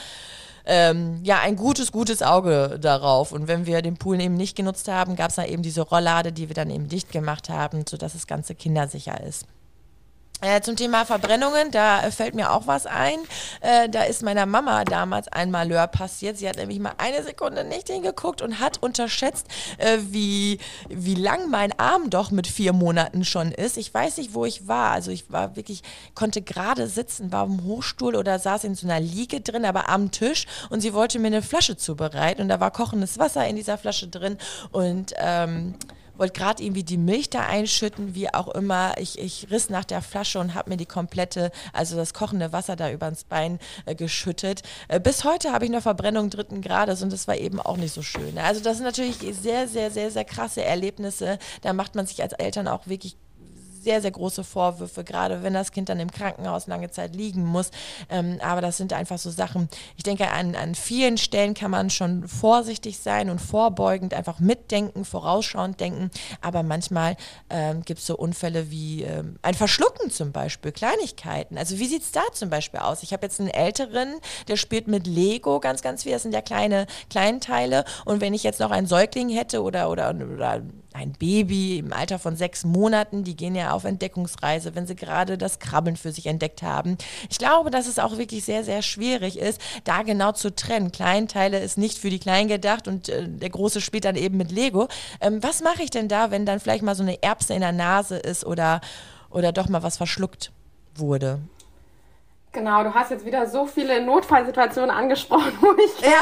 ähm, 0.67 1.21
ja, 1.23 1.41
ein 1.41 1.57
gutes, 1.57 1.91
gutes 1.93 2.23
Auge 2.23 2.79
darauf. 2.81 3.33
Und 3.33 3.49
wenn 3.49 3.67
wir 3.67 3.83
den 3.83 3.97
Pool 3.97 4.21
eben 4.21 4.35
nicht 4.35 4.57
genutzt 4.57 4.89
haben, 4.89 5.17
gab 5.17 5.31
es 5.31 5.37
da 5.37 5.45
eben 5.45 5.63
diese 5.63 5.83
Rolllade, 5.83 6.33
die 6.33 6.49
wir 6.49 6.55
dann 6.55 6.71
eben 6.71 6.89
dicht 6.89 7.11
gemacht 7.11 7.49
haben, 7.49 7.85
sodass 7.89 8.13
das 8.13 8.27
Ganze 8.27 8.55
kindersicher 8.55 9.21
ist. 9.23 9.47
Äh, 10.43 10.63
zum 10.63 10.75
Thema 10.77 11.05
Verbrennungen, 11.05 11.71
da 11.71 12.03
äh, 12.03 12.11
fällt 12.11 12.35
mir 12.35 12.51
auch 12.53 12.67
was 12.67 12.87
ein. 12.87 13.19
Äh, 13.61 13.91
da 13.91 14.05
ist 14.05 14.23
meiner 14.23 14.47
Mama 14.47 14.85
damals 14.85 15.29
ein 15.29 15.51
Malheur 15.51 15.87
passiert. 15.87 16.39
Sie 16.39 16.49
hat 16.49 16.57
nämlich 16.57 16.79
mal 16.79 16.95
eine 16.97 17.23
Sekunde 17.23 17.63
nicht 17.63 17.89
hingeguckt 17.89 18.41
und 18.41 18.59
hat 18.59 18.83
unterschätzt, 18.83 19.47
äh, 19.77 19.99
wie, 20.01 20.59
wie 20.89 21.15
lang 21.15 21.51
mein 21.51 21.79
Arm 21.79 22.09
doch 22.09 22.31
mit 22.31 22.47
vier 22.47 22.73
Monaten 22.73 23.25
schon 23.25 23.53
ist. 23.53 23.77
Ich 23.77 23.93
weiß 23.93 24.17
nicht, 24.17 24.33
wo 24.33 24.47
ich 24.47 24.67
war. 24.67 24.93
Also 24.93 25.11
ich 25.11 25.31
war 25.31 25.57
wirklich, 25.57 25.83
konnte 26.15 26.41
gerade 26.41 26.87
sitzen, 26.87 27.33
war 27.33 27.45
im 27.45 27.65
Hochstuhl 27.65 28.17
oder 28.17 28.39
saß 28.39 28.65
in 28.65 28.75
so 28.75 28.87
einer 28.87 29.01
Liege 29.01 29.43
drin, 29.43 29.67
aber 29.67 29.91
am 29.91 30.11
Tisch 30.11 30.47
und 30.71 30.81
sie 30.81 30.95
wollte 30.95 31.19
mir 31.19 31.27
eine 31.27 31.43
Flasche 31.43 31.77
zubereiten 31.77 32.41
und 32.41 32.49
da 32.49 32.61
war 32.61 32.71
kochendes 32.71 33.19
Wasser 33.19 33.47
in 33.47 33.57
dieser 33.57 33.77
Flasche 33.77 34.09
drin 34.09 34.39
und 34.73 35.13
ähm, 35.19 35.75
wollte 36.21 36.39
gerade 36.39 36.63
irgendwie 36.63 36.85
die 36.85 36.99
Milch 36.99 37.31
da 37.31 37.47
einschütten, 37.47 38.15
wie 38.15 38.33
auch 38.33 38.49
immer. 38.49 38.95
Ich, 38.99 39.19
ich 39.19 39.51
riss 39.51 39.71
nach 39.71 39.85
der 39.85 40.03
Flasche 40.03 40.39
und 40.39 40.55
habe 40.55 40.71
mir 40.71 40.77
die 40.77 40.87
komplette, 40.87 41.51
also 41.73 41.97
das 41.97 42.15
kochende 42.15 42.53
Wasser 42.53 42.77
da 42.77 42.91
übers 42.91 43.25
Bein 43.25 43.59
äh, 43.87 43.95
geschüttet. 43.95 44.63
Äh, 44.89 45.01
bis 45.01 45.25
heute 45.25 45.53
habe 45.53 45.65
ich 45.65 45.71
noch 45.71 45.83
Verbrennung 45.83 46.31
dritten 46.31 46.61
Grades 46.61 47.03
und 47.03 47.13
das 47.13 47.27
war 47.27 47.37
eben 47.37 47.59
auch 47.59 47.79
nicht 47.79 47.95
so 47.95 48.03
schön. 48.03 48.39
Also 48.39 48.61
das 48.61 48.77
sind 48.77 48.85
natürlich 48.85 49.17
sehr, 49.17 49.67
sehr, 49.67 49.91
sehr, 49.91 50.11
sehr 50.11 50.25
krasse 50.25 50.63
Erlebnisse. 50.63 51.39
Da 51.63 51.73
macht 51.73 51.95
man 51.95 52.07
sich 52.07 52.23
als 52.23 52.35
Eltern 52.35 52.69
auch 52.69 52.87
wirklich 52.87 53.17
sehr, 53.81 54.03
sehr 54.03 54.11
große 54.11 54.45
Vorwürfe, 54.45 55.05
gerade 55.05 55.43
wenn 55.43 55.55
das 55.55 55.73
Kind 55.73 55.89
dann 55.89 56.01
im 56.01 56.11
Krankenhaus 56.11 56.67
lange 56.67 56.91
Zeit 56.91 57.15
liegen 57.15 57.45
muss. 57.45 57.71
Ähm, 58.09 58.39
aber 58.43 58.61
das 58.61 58.77
sind 58.77 58.93
einfach 58.93 59.19
so 59.19 59.31
Sachen, 59.31 59.69
ich 59.97 60.03
denke, 60.03 60.31
an, 60.31 60.55
an 60.55 60.75
vielen 60.75 61.19
Stellen 61.19 61.55
kann 61.55 61.71
man 61.71 61.91
schon 61.91 62.29
vorsichtig 62.29 62.99
sein 62.99 63.31
und 63.31 63.41
vorbeugend 63.41 64.15
einfach 64.15 64.39
mitdenken, 64.41 65.05
vorausschauend 65.05 65.81
denken. 65.81 66.11
Aber 66.41 66.63
manchmal 66.63 67.17
ähm, 67.49 67.83
gibt 67.83 68.01
es 68.01 68.07
so 68.07 68.17
Unfälle 68.17 68.71
wie 68.71 69.03
ähm, 69.03 69.39
ein 69.43 69.55
Verschlucken 69.55 70.11
zum 70.11 70.33
Beispiel, 70.33 70.73
Kleinigkeiten. 70.73 71.57
Also 71.57 71.79
wie 71.79 71.87
sieht 71.87 72.03
es 72.03 72.13
da 72.13 72.23
zum 72.33 72.51
Beispiel 72.51 72.81
aus? 72.81 73.03
Ich 73.03 73.13
habe 73.13 73.27
jetzt 73.27 73.41
einen 73.41 73.51
Älteren, 73.51 74.15
der 74.49 74.57
spielt 74.57 74.89
mit 74.89 75.07
Lego 75.07 75.61
ganz, 75.61 75.83
ganz 75.83 76.03
viel. 76.03 76.13
Das 76.13 76.23
sind 76.23 76.35
ja 76.35 76.43
kleine 76.43 76.87
Kleinteile. 77.09 77.85
Und 78.05 78.21
wenn 78.21 78.35
ich 78.35 78.43
jetzt 78.43 78.61
noch 78.61 78.71
einen 78.71 78.87
Säugling 78.87 79.31
hätte 79.31 79.63
oder, 79.63 79.91
oder, 79.91 80.11
oder 80.11 80.63
ein 80.93 81.13
Baby 81.13 81.79
im 81.79 81.93
Alter 81.93 82.19
von 82.19 82.37
sechs 82.37 82.65
Monaten, 82.65 83.23
die 83.23 83.37
gehen 83.37 83.55
ja 83.55 83.73
auf 83.73 83.85
Entdeckungsreise, 83.85 84.75
wenn 84.75 84.87
sie 84.87 84.97
gerade 84.97 85.39
das 85.39 85.59
Krabbeln 85.59 85.97
für 85.97 86.13
sich 86.13 86.27
entdeckt 86.27 86.63
haben. 86.63 86.99
Ich 87.31 87.39
glaube, 87.39 87.71
dass 87.71 87.87
es 87.87 87.99
auch 87.99 88.19
wirklich 88.19 88.45
sehr, 88.45 88.65
sehr 88.65 88.83
schwierig 88.83 89.39
ist, 89.39 89.61
da 89.85 90.03
genau 90.03 90.33
zu 90.33 90.55
trennen. 90.55 90.91
Kleinteile 90.91 91.61
ist 91.61 91.79
nicht 91.79 91.99
für 91.99 92.11
die 92.11 92.19
Kleinen 92.19 92.49
gedacht 92.49 92.89
und 92.89 93.09
äh, 93.09 93.29
der 93.29 93.51
Große 93.51 93.81
spielt 93.81 94.05
dann 94.05 94.17
eben 94.17 94.37
mit 94.37 94.51
Lego. 94.51 94.89
Ähm, 95.21 95.43
was 95.43 95.63
mache 95.63 95.83
ich 95.83 95.91
denn 95.91 96.09
da, 96.09 96.31
wenn 96.31 96.45
dann 96.47 96.61
vielleicht 96.61 96.83
mal 96.83 96.95
so 96.95 97.03
eine 97.03 97.23
Erbse 97.23 97.55
in 97.55 97.61
der 97.61 97.73
Nase 97.73 98.17
ist 98.17 98.45
oder, 98.45 98.81
oder 99.31 99.53
doch 99.53 99.69
mal 99.69 99.83
was 99.83 99.97
verschluckt 99.97 100.51
wurde? 100.97 101.41
Genau, 102.53 102.83
du 102.83 102.93
hast 102.93 103.13
jetzt 103.13 103.25
wieder 103.25 103.47
so 103.47 103.67
viele 103.67 104.03
Notfallsituationen 104.03 104.91
angesprochen, 104.91 105.57
wo 105.61 105.73
ich 105.73 106.01
ja, 106.01 106.19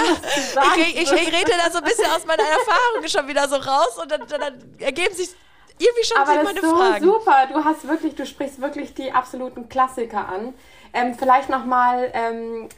ich, 0.77 0.97
ich, 0.97 1.13
ich, 1.13 1.13
rede 1.13 1.53
da 1.65 1.71
so 1.71 1.79
ein 1.79 1.85
bisschen 1.85 2.11
aus 2.11 2.27
meiner 2.27 2.43
Erfahrung 2.43 3.09
schon 3.09 3.27
wieder 3.29 3.49
so 3.49 3.57
raus 3.57 3.99
und 4.03 4.11
dann, 4.11 4.21
dann 4.29 4.55
ergeben 4.79 5.15
sich 5.15 5.31
irgendwie 5.79 6.05
schon 6.05 6.19
Aber 6.19 6.35
meine 6.35 6.55
das 6.55 6.55
ist 6.55 6.71
so 6.71 6.77
Fragen. 6.77 7.05
super, 7.05 7.49
du 7.51 7.65
hast 7.65 7.89
wirklich, 7.89 8.15
du 8.15 8.27
sprichst 8.27 8.61
wirklich 8.61 8.95
die 8.95 9.13
absoluten 9.13 9.69
Klassiker 9.69 10.29
an. 10.29 10.53
Ähm, 10.93 11.15
vielleicht 11.15 11.49
nochmal 11.49 12.11
ähm, 12.13 12.69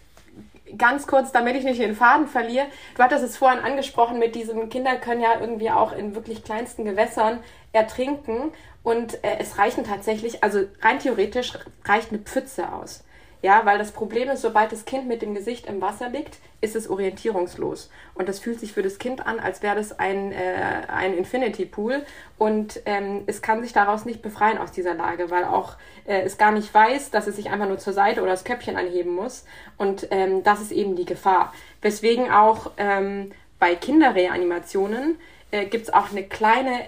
ganz 0.77 1.07
kurz, 1.07 1.33
damit 1.33 1.57
ich 1.57 1.65
nicht 1.65 1.81
den 1.81 1.97
Faden 1.97 2.29
verliere. 2.29 2.67
Du 2.97 3.03
hattest 3.03 3.25
es 3.25 3.37
vorhin 3.37 3.61
angesprochen 3.61 4.19
mit 4.19 4.35
diesem, 4.35 4.69
Kinder 4.69 4.97
können 4.97 5.21
ja 5.21 5.41
irgendwie 5.41 5.71
auch 5.71 5.93
in 5.93 6.15
wirklich 6.15 6.45
kleinsten 6.45 6.85
Gewässern 6.85 7.41
ertrinken 7.73 8.53
und 8.83 9.23
äh, 9.25 9.39
es 9.39 9.59
reichen 9.59 9.85
tatsächlich, 9.85 10.43
also 10.45 10.61
rein 10.83 10.99
theoretisch 10.99 11.53
reicht 11.85 12.11
eine 12.11 12.21
Pfütze 12.21 12.73
aus. 12.73 13.05
Ja, 13.43 13.65
weil 13.65 13.79
das 13.79 13.93
Problem 13.93 14.29
ist, 14.29 14.43
sobald 14.43 14.71
das 14.71 14.85
Kind 14.85 15.09
mit 15.09 15.23
dem 15.23 15.35
Gesicht 15.35 15.67
im 15.67 15.81
Wasser 15.81 16.11
liegt, 16.11 16.39
ist 16.61 16.77
es 16.77 16.91
orientierungslos. 16.91 17.91
Und 18.15 18.29
das 18.29 18.39
fühlt 18.39 18.61
sich 18.61 18.75
für 18.75 18.83
das 18.83 18.99
Kind 18.99 19.27
an, 19.27 19.41
als 19.41 19.63
wäre 19.63 19.77
das 19.77 19.99
ein, 19.99 20.33
äh, 20.33 20.83
ein 20.89 21.15
Infinity 21.17 21.65
Pool. 21.65 22.05
Und 22.37 22.83
ähm, 22.85 23.23
es 23.27 23.41
kann 23.41 23.63
sich 23.63 23.73
daraus 23.73 24.05
nicht 24.05 24.21
befreien 24.21 24.59
aus 24.59 24.73
dieser 24.73 24.93
Lage, 24.93 25.31
weil 25.31 25.45
auch 25.45 25.77
äh, 26.07 26.21
es 26.21 26.37
gar 26.37 26.53
nicht 26.53 26.73
weiß, 26.73 27.11
dass 27.11 27.27
es 27.27 27.37
sich 27.37 27.49
einfach 27.51 27.67
nur 27.67 27.79
zur 27.79 27.95
Seite 27.95 28.21
oder 28.21 28.33
das 28.33 28.45
Köpfchen 28.45 28.77
anheben 28.77 29.15
muss. 29.15 29.47
Und 29.79 30.09
ähm, 30.11 30.43
das 30.43 30.61
ist 30.61 30.73
eben 30.73 30.95
die 30.95 31.07
Gefahr. 31.07 31.55
Weswegen 31.81 32.31
auch 32.31 32.73
ähm, 32.77 33.33
bei 33.59 33.75
Kinderreanimationen 33.75 35.19
äh, 35.51 35.65
gibt 35.65 35.85
es 35.85 35.95
auch 35.95 36.11
eine 36.11 36.25
kleine, 36.25 36.81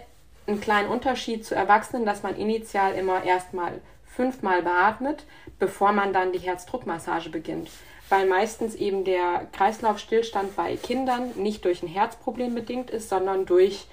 einen 0.47 0.61
kleinen 0.61 0.89
Unterschied 0.89 1.47
zu 1.47 1.55
Erwachsenen, 1.55 2.05
dass 2.05 2.23
man 2.23 2.37
initial 2.37 2.93
immer 2.95 3.25
erstmal 3.25 3.81
fünfmal 4.15 4.63
beatmet, 4.63 5.25
bevor 5.63 5.93
man 5.93 6.13
dann 6.13 6.33
die 6.33 6.41
Herzdruckmassage 6.41 7.31
beginnt. 7.31 7.71
Weil 8.09 8.27
meistens 8.27 8.75
eben 8.75 9.05
der 9.05 9.47
Kreislaufstillstand 9.53 10.57
bei 10.57 10.75
Kindern 10.75 11.31
nicht 11.37 11.65
durch 11.65 11.85
ein 11.85 11.89
Herzproblem 11.89 12.53
bedingt 12.53 12.91
ist, 12.91 13.09
sondern 13.09 13.47
durch 13.47 13.87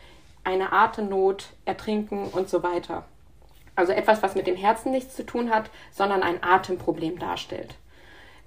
eine 0.44 0.74
Atemnot, 0.74 1.50
Ertrinken 1.66 2.30
und 2.30 2.50
so 2.50 2.64
weiter. 2.64 3.06
Also 3.76 3.92
etwas, 3.92 4.24
was 4.24 4.34
mit 4.34 4.48
dem 4.48 4.56
Herzen 4.56 4.90
nichts 4.92 5.16
zu 5.16 5.24
tun 5.24 5.52
hat, 5.52 5.70
sondern 5.92 6.24
ein 6.24 6.44
Atemproblem 6.44 7.20
darstellt. 7.20 7.76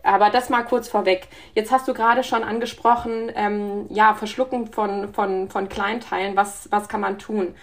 Aber 0.03 0.31
das 0.31 0.51
mal 0.51 0.65
kurz 0.65 0.89
vorweg. 0.89 1.29
Jetzt 1.55 1.71
hast 1.71 1.87
du 1.87 1.95
gerade 1.95 2.25
schon 2.25 2.43
angesprochen, 2.43 3.31
ähm, 3.37 3.87
ja, 3.89 4.15
Verschlucken 4.15 4.67
von, 4.67 5.15
von, 5.15 5.49
von 5.49 5.69
Kleinteilen. 5.69 6.35
Was, 6.35 6.67
was 6.73 6.89
kann 6.89 7.01
man 7.01 7.21
tun? 7.21 7.55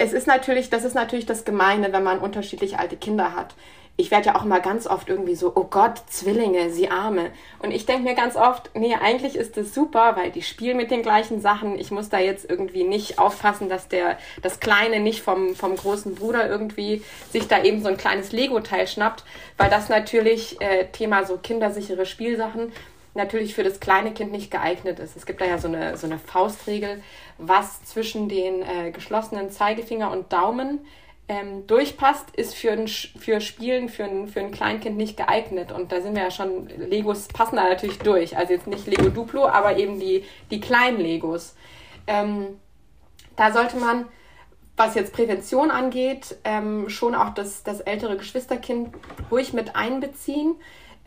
es 0.00 0.14
ist 0.14 0.26
natürlich, 0.26 0.70
das 0.70 0.84
ist 0.84 0.94
natürlich 0.94 1.26
das 1.26 1.44
Gemeine, 1.44 1.92
wenn 1.92 2.02
man 2.02 2.20
unterschiedlich 2.20 2.78
alte 2.78 2.96
Kinder 2.96 3.34
hat. 3.34 3.54
Ich 3.96 4.10
werde 4.10 4.26
ja 4.28 4.36
auch 4.36 4.44
mal 4.44 4.62
ganz 4.62 4.86
oft 4.86 5.10
irgendwie 5.10 5.34
so, 5.34 5.52
oh 5.54 5.64
Gott, 5.64 6.00
Zwillinge, 6.08 6.70
sie 6.70 6.90
Arme. 6.90 7.30
Und 7.58 7.70
ich 7.70 7.84
denke 7.84 8.04
mir 8.04 8.14
ganz 8.14 8.34
oft, 8.34 8.70
nee, 8.74 8.94
eigentlich 8.94 9.36
ist 9.36 9.58
das 9.58 9.74
super, 9.74 10.16
weil 10.16 10.30
die 10.30 10.40
spielen 10.40 10.78
mit 10.78 10.90
den 10.90 11.02
gleichen 11.02 11.40
Sachen. 11.42 11.78
Ich 11.78 11.90
muss 11.90 12.08
da 12.08 12.18
jetzt 12.18 12.48
irgendwie 12.48 12.84
nicht 12.84 13.18
aufpassen, 13.18 13.68
dass 13.68 13.88
der, 13.88 14.16
das 14.40 14.58
Kleine 14.58 15.00
nicht 15.00 15.20
vom, 15.20 15.54
vom 15.54 15.76
großen 15.76 16.14
Bruder 16.14 16.48
irgendwie 16.48 17.04
sich 17.30 17.46
da 17.46 17.62
eben 17.62 17.82
so 17.82 17.88
ein 17.88 17.98
kleines 17.98 18.32
Lego-Teil 18.32 18.86
schnappt, 18.86 19.24
weil 19.58 19.68
das 19.68 19.90
natürlich 19.90 20.60
äh, 20.62 20.86
Thema 20.92 21.24
so 21.24 21.36
kindersichere 21.36 22.06
Spielsachen 22.06 22.72
natürlich 23.14 23.54
für 23.54 23.64
das 23.64 23.80
kleine 23.80 24.12
Kind 24.12 24.32
nicht 24.32 24.50
geeignet 24.50 24.98
ist. 24.98 25.16
Es 25.16 25.26
gibt 25.26 25.40
da 25.40 25.44
ja 25.44 25.58
so 25.58 25.68
eine, 25.68 25.96
so 25.96 26.06
eine 26.06 26.18
Faustregel, 26.18 27.02
was 27.38 27.84
zwischen 27.84 28.28
den 28.28 28.62
äh, 28.62 28.90
geschlossenen 28.92 29.50
Zeigefinger 29.50 30.10
und 30.10 30.32
Daumen 30.32 30.80
ähm, 31.30 31.64
durchpasst, 31.68 32.26
ist 32.34 32.56
für, 32.56 32.72
ein, 32.72 32.88
für 32.88 33.40
Spielen 33.40 33.88
für 33.88 34.02
ein, 34.02 34.26
für 34.26 34.40
ein 34.40 34.50
Kleinkind 34.50 34.96
nicht 34.96 35.16
geeignet. 35.16 35.70
Und 35.70 35.92
da 35.92 36.00
sind 36.00 36.16
wir 36.16 36.24
ja 36.24 36.30
schon, 36.32 36.66
Legos 36.66 37.28
passen 37.28 37.54
da 37.54 37.68
natürlich 37.68 38.00
durch. 38.00 38.36
Also 38.36 38.52
jetzt 38.52 38.66
nicht 38.66 38.84
Lego 38.88 39.10
Duplo, 39.10 39.46
aber 39.46 39.76
eben 39.76 40.00
die, 40.00 40.24
die 40.50 40.58
kleinen 40.58 40.98
Legos. 40.98 41.54
Ähm, 42.08 42.58
da 43.36 43.52
sollte 43.52 43.76
man, 43.76 44.06
was 44.76 44.96
jetzt 44.96 45.12
Prävention 45.12 45.70
angeht, 45.70 46.36
ähm, 46.42 46.88
schon 46.88 47.14
auch 47.14 47.30
das, 47.30 47.62
das 47.62 47.78
ältere 47.78 48.16
Geschwisterkind 48.16 48.92
ruhig 49.30 49.52
mit 49.52 49.76
einbeziehen 49.76 50.56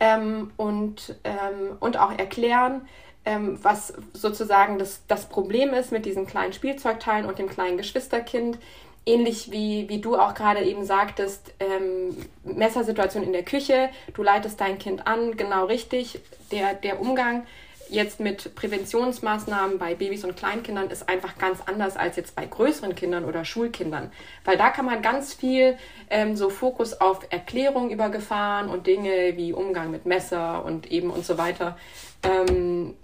ähm, 0.00 0.52
und, 0.56 1.16
ähm, 1.24 1.76
und 1.80 1.98
auch 1.98 2.16
erklären, 2.16 2.88
ähm, 3.26 3.58
was 3.62 3.92
sozusagen 4.14 4.78
das, 4.78 5.02
das 5.06 5.28
Problem 5.28 5.74
ist 5.74 5.92
mit 5.92 6.06
diesen 6.06 6.26
kleinen 6.26 6.54
Spielzeugteilen 6.54 7.26
und 7.26 7.38
dem 7.38 7.50
kleinen 7.50 7.76
Geschwisterkind. 7.76 8.58
Ähnlich 9.06 9.50
wie, 9.50 9.88
wie 9.88 10.00
du 10.00 10.16
auch 10.16 10.34
gerade 10.34 10.62
eben 10.62 10.84
sagtest, 10.84 11.52
ähm, 11.60 12.16
Messersituation 12.42 13.22
in 13.22 13.32
der 13.32 13.42
Küche, 13.42 13.90
du 14.14 14.22
leitest 14.22 14.60
dein 14.60 14.78
Kind 14.78 15.06
an, 15.06 15.36
genau 15.36 15.66
richtig, 15.66 16.20
der, 16.50 16.74
der 16.74 17.00
Umgang 17.00 17.46
jetzt 17.88 18.20
mit 18.20 18.54
Präventionsmaßnahmen 18.54 19.78
bei 19.78 19.94
Babys 19.94 20.24
und 20.24 20.36
Kleinkindern 20.36 20.90
ist 20.90 21.08
einfach 21.08 21.38
ganz 21.38 21.60
anders 21.66 21.96
als 21.96 22.16
jetzt 22.16 22.34
bei 22.34 22.46
größeren 22.46 22.94
Kindern 22.94 23.24
oder 23.24 23.44
Schulkindern. 23.44 24.10
Weil 24.44 24.56
da 24.56 24.70
kann 24.70 24.84
man 24.84 25.02
ganz 25.02 25.34
viel 25.34 25.76
ähm, 26.10 26.36
so 26.36 26.50
Fokus 26.50 27.00
auf 27.00 27.26
Erklärung 27.30 27.90
über 27.90 28.08
Gefahren 28.10 28.68
und 28.68 28.86
Dinge 28.86 29.36
wie 29.36 29.52
Umgang 29.52 29.90
mit 29.90 30.06
Messer 30.06 30.64
und 30.64 30.90
eben 30.90 31.10
und 31.10 31.24
so 31.24 31.38
weiter 31.38 31.76
ähm, 32.22 32.94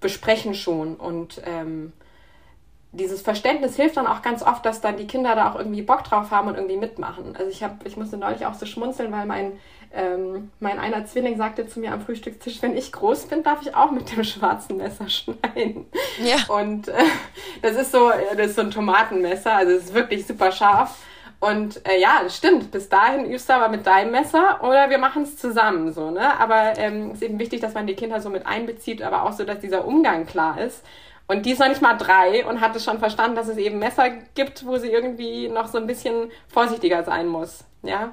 besprechen 0.00 0.54
schon. 0.54 0.96
Und 0.96 1.40
ähm, 1.44 1.92
dieses 2.96 3.22
Verständnis 3.22 3.76
hilft 3.76 3.96
dann 3.96 4.06
auch 4.06 4.22
ganz 4.22 4.42
oft, 4.42 4.64
dass 4.66 4.80
dann 4.80 4.96
die 4.96 5.06
Kinder 5.06 5.34
da 5.34 5.50
auch 5.50 5.56
irgendwie 5.56 5.82
Bock 5.82 6.04
drauf 6.04 6.30
haben 6.30 6.48
und 6.48 6.54
irgendwie 6.54 6.76
mitmachen. 6.76 7.36
Also 7.36 7.50
ich 7.50 7.62
habe, 7.62 7.76
ich 7.84 7.96
musste 7.96 8.16
neulich 8.16 8.46
auch 8.46 8.54
so 8.54 8.66
schmunzeln, 8.66 9.12
weil 9.12 9.26
mein 9.26 9.52
ähm, 9.94 10.50
mein 10.60 10.78
einer 10.78 11.06
Zwilling 11.06 11.36
sagte 11.36 11.66
zu 11.66 11.80
mir 11.80 11.92
am 11.92 12.00
Frühstückstisch, 12.00 12.60
wenn 12.60 12.76
ich 12.76 12.92
groß 12.92 13.26
bin, 13.26 13.42
darf 13.42 13.62
ich 13.62 13.74
auch 13.74 13.90
mit 13.90 14.14
dem 14.14 14.24
schwarzen 14.24 14.76
Messer 14.76 15.08
schneiden. 15.08 15.86
Ja. 16.22 16.36
Und 16.54 16.88
äh, 16.88 16.92
das 17.62 17.76
ist 17.76 17.92
so, 17.92 18.10
das 18.36 18.48
ist 18.48 18.56
so 18.56 18.62
ein 18.62 18.70
Tomatenmesser, 18.70 19.52
also 19.52 19.72
es 19.72 19.84
ist 19.84 19.94
wirklich 19.94 20.26
super 20.26 20.52
scharf. 20.52 20.96
Und 21.38 21.86
äh, 21.86 22.00
ja, 22.00 22.20
das 22.22 22.36
stimmt. 22.36 22.70
Bis 22.70 22.88
dahin 22.88 23.30
übst 23.30 23.48
du 23.48 23.52
aber 23.52 23.68
mit 23.68 23.86
deinem 23.86 24.10
Messer 24.10 24.60
oder 24.62 24.88
wir 24.88 24.98
machen 24.98 25.22
es 25.22 25.36
zusammen 25.36 25.92
so, 25.92 26.10
ne? 26.10 26.38
Aber 26.40 26.72
es 26.72 26.78
ähm, 26.78 27.12
ist 27.12 27.22
eben 27.22 27.38
wichtig, 27.38 27.60
dass 27.60 27.74
man 27.74 27.86
die 27.86 27.94
Kinder 27.94 28.20
so 28.20 28.30
mit 28.30 28.46
einbezieht, 28.46 29.02
aber 29.02 29.22
auch 29.22 29.32
so, 29.32 29.44
dass 29.44 29.60
dieser 29.60 29.86
Umgang 29.86 30.26
klar 30.26 30.58
ist. 30.60 30.82
Und 31.28 31.44
die 31.44 31.52
ist 31.52 31.58
noch 31.58 31.68
nicht 31.68 31.82
mal 31.82 31.94
drei 31.94 32.46
und 32.46 32.60
hat 32.60 32.76
es 32.76 32.84
schon 32.84 32.98
verstanden, 32.98 33.36
dass 33.36 33.48
es 33.48 33.56
eben 33.56 33.78
Messer 33.78 34.10
gibt, 34.34 34.64
wo 34.64 34.76
sie 34.76 34.90
irgendwie 34.90 35.48
noch 35.48 35.66
so 35.66 35.78
ein 35.78 35.86
bisschen 35.86 36.30
vorsichtiger 36.48 37.02
sein 37.02 37.26
muss. 37.26 37.64
Ja. 37.82 38.12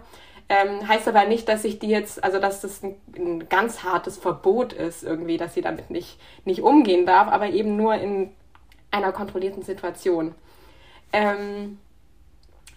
Ähm, 0.50 0.88
heißt 0.88 1.08
aber 1.08 1.26
nicht, 1.26 1.48
dass 1.48 1.64
ich 1.64 1.80
die 1.80 1.88
jetzt, 1.88 2.24
also 2.24 2.40
dass 2.40 2.62
das 2.62 2.84
ein, 2.84 2.96
ein, 3.16 3.50
ganz 3.50 3.84
hartes 3.84 4.18
Verbot 4.18 4.74
ist 4.74 5.04
irgendwie, 5.04 5.38
dass 5.38 5.54
sie 5.54 5.62
damit 5.62 5.90
nicht, 5.90 6.20
nicht 6.44 6.62
umgehen 6.62 7.06
darf, 7.06 7.28
aber 7.28 7.50
eben 7.50 7.78
nur 7.78 7.96
in 7.96 8.32
einer 8.92 9.12
kontrollierten 9.12 9.64
Situation. 9.64 10.36
Ähm, 11.14 11.80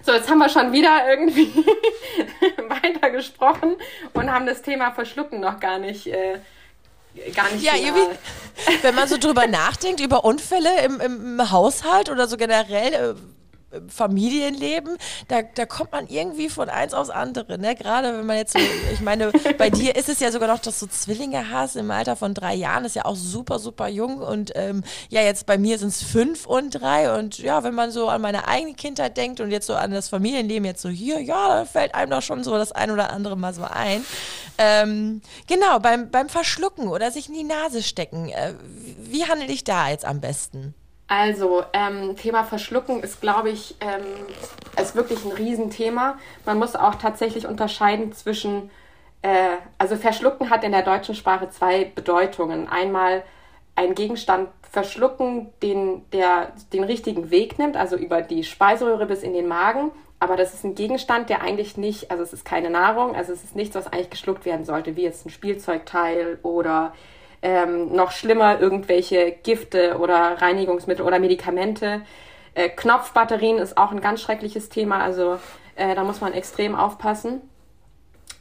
so, 0.02 0.12
jetzt 0.12 0.30
haben 0.30 0.38
wir 0.38 0.48
schon 0.48 0.72
wieder 0.72 1.08
irgendwie 1.08 1.48
weiter 2.68 3.10
gesprochen 3.10 3.76
und 4.12 4.30
haben 4.30 4.46
das 4.46 4.62
Thema 4.62 4.92
Verschlucken 4.92 5.40
noch 5.40 5.58
gar 5.58 5.78
nicht. 5.78 6.06
Äh, 6.06 6.38
gar 7.34 7.50
nicht 7.50 7.64
ja, 7.64 7.74
irgendwie, 7.76 8.16
wenn 8.82 8.94
man 8.94 9.08
so 9.08 9.18
drüber 9.18 9.46
nachdenkt, 9.46 10.00
über 10.00 10.24
Unfälle 10.24 10.84
im, 10.84 11.00
im 11.00 11.50
Haushalt 11.50 12.10
oder 12.10 12.26
so 12.26 12.36
generell, 12.36 12.92
äh, 12.92 13.14
Familienleben, 13.88 14.96
da, 15.28 15.42
da 15.42 15.66
kommt 15.66 15.92
man 15.92 16.06
irgendwie 16.06 16.48
von 16.48 16.68
eins 16.68 16.94
aufs 16.94 17.10
andere. 17.10 17.58
Ne? 17.58 17.74
Gerade 17.74 18.16
wenn 18.16 18.26
man 18.26 18.36
jetzt 18.36 18.52
so, 18.52 18.58
ich 18.92 19.00
meine, 19.00 19.32
bei 19.58 19.70
dir 19.70 19.96
ist 19.96 20.08
es 20.08 20.20
ja 20.20 20.30
sogar 20.30 20.48
noch, 20.48 20.60
dass 20.60 20.78
du 20.78 20.86
Zwillinge 20.86 21.50
hast 21.50 21.76
im 21.76 21.90
Alter 21.90 22.16
von 22.16 22.32
drei 22.32 22.54
Jahren, 22.54 22.84
ist 22.84 22.94
ja 22.94 23.04
auch 23.04 23.16
super, 23.16 23.58
super 23.58 23.88
jung. 23.88 24.18
Und 24.18 24.52
ähm, 24.54 24.84
ja, 25.08 25.22
jetzt 25.22 25.46
bei 25.46 25.58
mir 25.58 25.78
sind 25.78 25.88
es 25.88 26.02
fünf 26.02 26.46
und 26.46 26.70
drei. 26.70 27.18
Und 27.18 27.38
ja, 27.38 27.64
wenn 27.64 27.74
man 27.74 27.90
so 27.90 28.08
an 28.08 28.22
meine 28.22 28.46
eigene 28.46 28.74
Kindheit 28.74 29.16
denkt 29.16 29.40
und 29.40 29.50
jetzt 29.50 29.66
so 29.66 29.74
an 29.74 29.90
das 29.90 30.08
Familienleben 30.08 30.64
jetzt 30.64 30.82
so 30.82 30.88
hier, 30.88 31.20
ja, 31.20 31.48
da 31.48 31.64
fällt 31.64 31.94
einem 31.94 32.10
doch 32.10 32.22
schon 32.22 32.44
so 32.44 32.52
das 32.52 32.72
ein 32.72 32.90
oder 32.90 33.10
andere 33.10 33.36
mal 33.36 33.52
so 33.52 33.64
ein. 33.64 34.04
Ähm, 34.58 35.20
genau, 35.46 35.80
beim, 35.80 36.10
beim 36.10 36.28
Verschlucken 36.28 36.88
oder 36.88 37.10
sich 37.10 37.28
in 37.28 37.34
die 37.34 37.44
Nase 37.44 37.82
stecken. 37.82 38.28
Äh, 38.28 38.54
wie 38.98 39.24
handle 39.24 39.48
ich 39.48 39.64
da 39.64 39.90
jetzt 39.90 40.04
am 40.04 40.20
besten? 40.20 40.74
Also, 41.08 41.62
ähm, 41.72 42.16
Thema 42.16 42.42
Verschlucken 42.42 43.00
ist, 43.02 43.20
glaube 43.20 43.50
ich, 43.50 43.76
ähm, 43.80 44.04
ist 44.80 44.96
wirklich 44.96 45.24
ein 45.24 45.32
Riesenthema. 45.32 46.18
Man 46.44 46.58
muss 46.58 46.74
auch 46.74 46.96
tatsächlich 46.96 47.46
unterscheiden 47.46 48.12
zwischen, 48.12 48.70
äh, 49.22 49.56
also 49.78 49.96
Verschlucken 49.96 50.50
hat 50.50 50.64
in 50.64 50.72
der 50.72 50.82
deutschen 50.82 51.14
Sprache 51.14 51.48
zwei 51.50 51.84
Bedeutungen. 51.84 52.68
Einmal 52.68 53.22
ein 53.76 53.94
Gegenstand 53.94 54.48
verschlucken, 54.72 55.52
den, 55.62 56.04
der 56.12 56.52
den 56.72 56.82
richtigen 56.82 57.30
Weg 57.30 57.58
nimmt, 57.58 57.76
also 57.76 57.96
über 57.96 58.20
die 58.22 58.42
Speiseröhre 58.42 59.06
bis 59.06 59.22
in 59.22 59.32
den 59.32 59.46
Magen. 59.46 59.92
Aber 60.18 60.36
das 60.36 60.54
ist 60.54 60.64
ein 60.64 60.74
Gegenstand, 60.74 61.28
der 61.30 61.42
eigentlich 61.42 61.76
nicht, 61.76 62.10
also 62.10 62.22
es 62.22 62.32
ist 62.32 62.44
keine 62.44 62.70
Nahrung, 62.70 63.14
also 63.14 63.32
es 63.32 63.44
ist 63.44 63.54
nichts, 63.54 63.76
was 63.76 63.86
eigentlich 63.86 64.10
geschluckt 64.10 64.44
werden 64.44 64.64
sollte, 64.64 64.96
wie 64.96 65.02
jetzt 65.02 65.24
ein 65.26 65.30
Spielzeugteil 65.30 66.38
oder 66.42 66.94
ähm, 67.42 67.94
noch 67.94 68.10
schlimmer 68.10 68.60
irgendwelche 68.60 69.32
Gifte 69.32 69.98
oder 69.98 70.40
Reinigungsmittel 70.40 71.04
oder 71.04 71.18
Medikamente. 71.18 72.02
Äh, 72.54 72.68
Knopfbatterien 72.70 73.58
ist 73.58 73.76
auch 73.76 73.90
ein 73.90 74.00
ganz 74.00 74.22
schreckliches 74.22 74.68
Thema, 74.68 75.00
also 75.00 75.38
äh, 75.76 75.94
da 75.94 76.04
muss 76.04 76.20
man 76.20 76.32
extrem 76.32 76.74
aufpassen. 76.74 77.40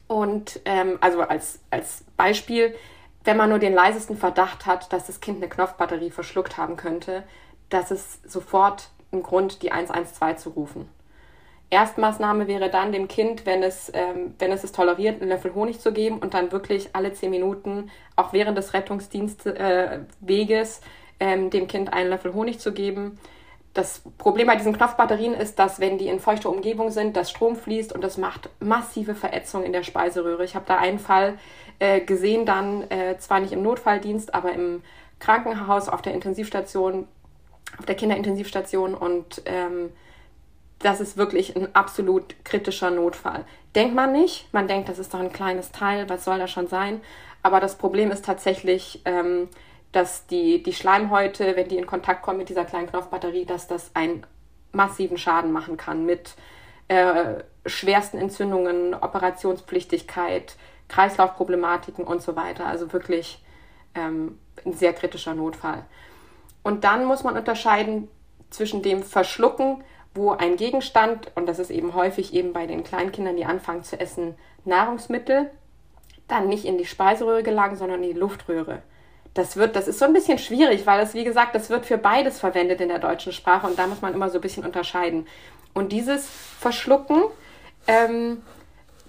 Und 0.07 0.59
ähm, 0.65 0.97
also 1.01 1.21
als, 1.21 1.59
als 1.71 2.03
Beispiel, 2.15 2.75
wenn 3.23 3.37
man 3.37 3.49
nur 3.49 3.59
den 3.59 3.73
leisesten 3.73 4.17
Verdacht 4.17 4.65
hat, 4.65 4.93
dass 4.93 5.07
das 5.07 5.19
Kind 5.19 5.37
eine 5.37 5.49
Knopfbatterie 5.49 6.11
verschluckt 6.11 6.57
haben 6.57 6.77
könnte, 6.77 7.23
das 7.69 7.91
ist 7.91 8.29
sofort 8.31 8.89
ein 9.11 9.23
Grund, 9.23 9.63
die 9.63 9.71
112 9.71 10.37
zu 10.37 10.49
rufen. 10.51 10.89
Erstmaßnahme 11.69 12.47
wäre 12.47 12.69
dann 12.69 12.91
dem 12.91 13.07
Kind, 13.07 13.45
wenn 13.45 13.63
es, 13.63 13.91
ähm, 13.93 14.35
wenn 14.39 14.51
es 14.51 14.63
es 14.63 14.71
toleriert, 14.71 15.21
einen 15.21 15.29
Löffel 15.29 15.53
Honig 15.55 15.79
zu 15.79 15.91
geben 15.91 16.19
und 16.19 16.33
dann 16.33 16.51
wirklich 16.51 16.89
alle 16.93 17.13
zehn 17.13 17.31
Minuten, 17.31 17.89
auch 18.15 18.33
während 18.33 18.57
des 18.57 18.73
Rettungsdienstweges, 18.73 20.79
äh, 20.79 20.81
ähm, 21.19 21.49
dem 21.49 21.67
Kind 21.67 21.93
einen 21.93 22.09
Löffel 22.09 22.33
Honig 22.33 22.59
zu 22.59 22.71
geben. 22.71 23.17
Das 23.73 24.01
Problem 24.17 24.47
bei 24.47 24.55
diesen 24.55 24.71
Knopfbatterien 24.71 25.33
ist, 25.33 25.59
dass 25.59 25.81
wenn 25.81 25.97
die 25.97 26.07
in 26.07 26.21
feuchter 26.21 26.49
Umgebung 26.49 26.91
sind, 26.91 27.17
dass 27.17 27.29
Strom 27.29 27.57
fließt 27.57 27.91
und 27.91 28.03
das 28.03 28.17
macht 28.17 28.49
massive 28.61 29.15
Verätzung 29.15 29.63
in 29.63 29.73
der 29.73 29.83
Speiseröhre. 29.83 30.45
Ich 30.45 30.55
habe 30.55 30.65
da 30.65 30.77
einen 30.77 30.99
Fall 30.99 31.37
äh, 31.79 31.99
gesehen, 31.99 32.45
dann 32.45 32.89
äh, 32.89 33.17
zwar 33.17 33.41
nicht 33.41 33.51
im 33.51 33.63
Notfalldienst, 33.63 34.33
aber 34.33 34.53
im 34.53 34.81
Krankenhaus 35.19 35.89
auf 35.89 36.01
der 36.01 36.13
Intensivstation, 36.13 37.05
auf 37.77 37.85
der 37.85 37.95
Kinderintensivstation 37.95 38.93
und 38.93 39.41
ähm, 39.45 39.89
das 40.85 41.01
ist 41.01 41.17
wirklich 41.17 41.55
ein 41.55 41.73
absolut 41.73 42.35
kritischer 42.45 42.91
Notfall. 42.91 43.43
Denkt 43.73 43.95
man 43.95 44.11
nicht, 44.11 44.53
man 44.53 44.67
denkt, 44.67 44.87
das 44.87 44.99
ist 44.99 45.13
doch 45.13 45.19
ein 45.19 45.33
kleines 45.33 45.71
Teil, 45.71 46.07
was 46.09 46.23
soll 46.23 46.37
das 46.37 46.51
schon 46.51 46.67
sein? 46.67 47.01
Aber 47.41 47.59
das 47.59 47.75
Problem 47.75 48.11
ist 48.11 48.23
tatsächlich, 48.23 49.01
ähm, 49.05 49.49
dass 49.91 50.27
die, 50.27 50.61
die 50.61 50.73
Schleimhäute, 50.73 51.55
wenn 51.55 51.69
die 51.69 51.77
in 51.77 51.87
Kontakt 51.87 52.21
kommen 52.21 52.37
mit 52.37 52.49
dieser 52.49 52.65
kleinen 52.65 52.87
Knopfbatterie, 52.87 53.45
dass 53.45 53.67
das 53.67 53.95
einen 53.95 54.27
massiven 54.73 55.17
Schaden 55.17 55.51
machen 55.51 55.75
kann 55.75 56.05
mit 56.05 56.35
äh, 56.87 57.43
schwersten 57.65 58.19
Entzündungen, 58.19 58.93
Operationspflichtigkeit, 58.93 60.55
Kreislaufproblematiken 60.87 62.05
und 62.05 62.21
so 62.21 62.35
weiter. 62.35 62.67
Also 62.67 62.93
wirklich 62.93 63.43
ähm, 63.95 64.37
ein 64.63 64.73
sehr 64.73 64.93
kritischer 64.93 65.33
Notfall. 65.33 65.83
Und 66.61 66.83
dann 66.83 67.05
muss 67.05 67.23
man 67.23 67.35
unterscheiden 67.35 68.07
zwischen 68.51 68.83
dem 68.83 69.01
Verschlucken 69.01 69.83
wo 70.15 70.31
ein 70.31 70.55
Gegenstand, 70.55 71.31
und 71.35 71.47
das 71.47 71.59
ist 71.59 71.69
eben 71.69 71.93
häufig 71.93 72.33
eben 72.33 72.53
bei 72.53 72.65
den 72.65 72.83
Kleinkindern, 72.83 73.35
die 73.35 73.45
anfangen 73.45 73.83
zu 73.83 73.99
essen, 73.99 74.35
Nahrungsmittel, 74.63 75.51
dann 76.27 76.47
nicht 76.47 76.65
in 76.65 76.77
die 76.77 76.85
Speiseröhre 76.85 77.43
gelangen, 77.43 77.75
sondern 77.75 78.01
in 78.01 78.13
die 78.13 78.19
Luftröhre. 78.19 78.81
Das 79.33 79.57
wird, 79.57 79.75
das 79.75 79.87
ist 79.87 79.99
so 79.99 80.05
ein 80.05 80.13
bisschen 80.13 80.39
schwierig, 80.39 80.87
weil 80.87 81.01
es, 81.01 81.13
wie 81.13 81.25
gesagt, 81.25 81.53
das 81.53 81.69
wird 81.69 81.85
für 81.85 81.97
beides 81.97 82.39
verwendet 82.39 82.79
in 82.79 82.87
der 82.87 82.99
deutschen 82.99 83.33
Sprache 83.33 83.67
und 83.67 83.77
da 83.77 83.85
muss 83.85 84.01
man 84.01 84.13
immer 84.13 84.29
so 84.29 84.37
ein 84.37 84.41
bisschen 84.41 84.65
unterscheiden. 84.65 85.27
Und 85.73 85.91
dieses 85.91 86.25
Verschlucken, 86.27 87.21
ähm, 87.85 88.41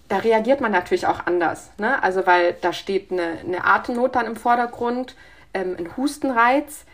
da 0.08 0.18
reagiert 0.18 0.60
man 0.60 0.72
natürlich 0.72 1.06
auch 1.06 1.26
anders. 1.26 1.70
Ne? 1.78 2.02
Also, 2.02 2.26
weil 2.26 2.56
da 2.60 2.72
steht 2.72 3.12
eine, 3.12 3.38
eine 3.44 3.64
Atemnot 3.64 4.16
dann 4.16 4.26
im 4.26 4.36
Vordergrund, 4.36 5.14
ähm, 5.54 5.76
ein 5.78 5.96
Hustenreiz 5.96 6.84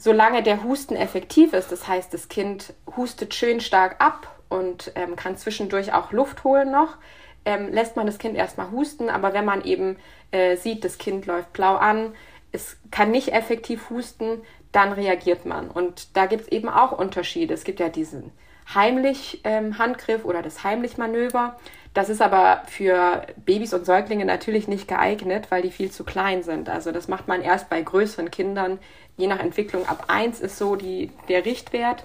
solange 0.00 0.42
der 0.42 0.64
Husten 0.64 0.96
effektiv 0.96 1.52
ist, 1.52 1.70
das 1.70 1.86
heißt, 1.86 2.12
das 2.14 2.28
Kind 2.28 2.72
hustet 2.96 3.34
schön 3.34 3.60
stark 3.60 3.96
ab 3.98 4.34
und 4.48 4.92
ähm, 4.94 5.14
kann 5.14 5.36
zwischendurch 5.36 5.92
auch 5.92 6.10
Luft 6.10 6.42
holen 6.42 6.70
noch, 6.72 6.96
ähm, 7.44 7.70
lässt 7.70 7.96
man 7.96 8.06
das 8.06 8.18
Kind 8.18 8.34
erstmal 8.34 8.70
husten. 8.70 9.10
Aber 9.10 9.34
wenn 9.34 9.44
man 9.44 9.62
eben 9.62 9.98
äh, 10.30 10.56
sieht, 10.56 10.84
das 10.84 10.96
Kind 10.96 11.26
läuft 11.26 11.52
blau 11.52 11.76
an, 11.76 12.14
es 12.50 12.78
kann 12.90 13.10
nicht 13.10 13.32
effektiv 13.32 13.90
husten, 13.90 14.40
dann 14.72 14.92
reagiert 14.92 15.44
man. 15.44 15.70
Und 15.70 16.16
da 16.16 16.24
gibt 16.24 16.42
es 16.42 16.48
eben 16.48 16.70
auch 16.70 16.92
Unterschiede. 16.92 17.52
Es 17.52 17.64
gibt 17.64 17.78
ja 17.78 17.90
diesen 17.90 18.32
heimlich 18.74 19.40
ähm, 19.44 19.78
Handgriff 19.78 20.24
oder 20.24 20.42
das 20.42 20.64
heimlich 20.64 20.98
Manöver. 20.98 21.56
Das 21.92 22.08
ist 22.08 22.22
aber 22.22 22.62
für 22.66 23.26
Babys 23.36 23.74
und 23.74 23.84
Säuglinge 23.84 24.24
natürlich 24.24 24.68
nicht 24.68 24.86
geeignet, 24.86 25.50
weil 25.50 25.62
die 25.62 25.72
viel 25.72 25.90
zu 25.90 26.04
klein 26.04 26.42
sind. 26.42 26.68
Also 26.68 26.92
das 26.92 27.08
macht 27.08 27.26
man 27.26 27.42
erst 27.42 27.68
bei 27.68 27.82
größeren 27.82 28.30
Kindern, 28.30 28.78
je 29.16 29.26
nach 29.26 29.40
Entwicklung. 29.40 29.88
Ab 29.88 30.04
1 30.06 30.40
ist 30.40 30.56
so 30.56 30.76
die, 30.76 31.10
der 31.28 31.44
Richtwert, 31.44 32.04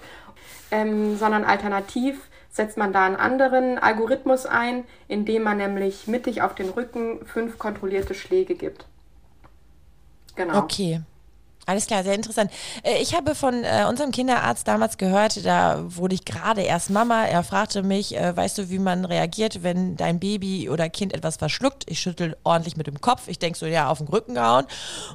ähm, 0.71 1.17
sondern 1.17 1.43
alternativ 1.43 2.19
setzt 2.49 2.77
man 2.77 2.93
da 2.93 3.05
einen 3.05 3.17
anderen 3.17 3.77
Algorithmus 3.77 4.45
ein, 4.45 4.85
indem 5.07 5.43
man 5.43 5.57
nämlich 5.57 6.07
mittig 6.07 6.41
auf 6.41 6.55
den 6.55 6.69
Rücken 6.69 7.25
fünf 7.25 7.59
kontrollierte 7.59 8.15
Schläge 8.15 8.55
gibt. 8.55 8.85
Genau. 10.35 10.59
Okay. 10.59 11.01
Alles 11.67 11.87
klar, 11.87 12.03
sehr 12.03 12.13
interessant. 12.13 12.51
Äh, 12.83 13.01
ich 13.01 13.15
habe 13.15 13.33
von 13.33 13.63
äh, 13.63 13.85
unserem 13.89 14.11
Kinderarzt 14.11 14.67
damals 14.67 14.97
gehört, 14.97 15.43
da 15.45 15.83
wurde 15.87 16.13
ich 16.13 16.23
gerade 16.23 16.61
erst 16.61 16.91
Mama. 16.91 17.25
Er 17.25 17.43
fragte 17.43 17.81
mich, 17.81 18.15
äh, 18.15 18.37
weißt 18.37 18.59
du, 18.59 18.69
wie 18.69 18.77
man 18.77 19.03
reagiert, 19.03 19.63
wenn 19.63 19.97
dein 19.97 20.19
Baby 20.19 20.69
oder 20.69 20.89
Kind 20.89 21.13
etwas 21.13 21.37
verschluckt? 21.37 21.83
Ich 21.87 21.99
schüttel 21.99 22.37
ordentlich 22.43 22.77
mit 22.77 22.85
dem 22.85 23.01
Kopf. 23.01 23.27
Ich 23.27 23.39
denke 23.39 23.57
so, 23.57 23.65
ja, 23.65 23.89
auf 23.89 23.97
den 23.97 24.07
Rücken 24.07 24.35
gehauen. 24.35 24.65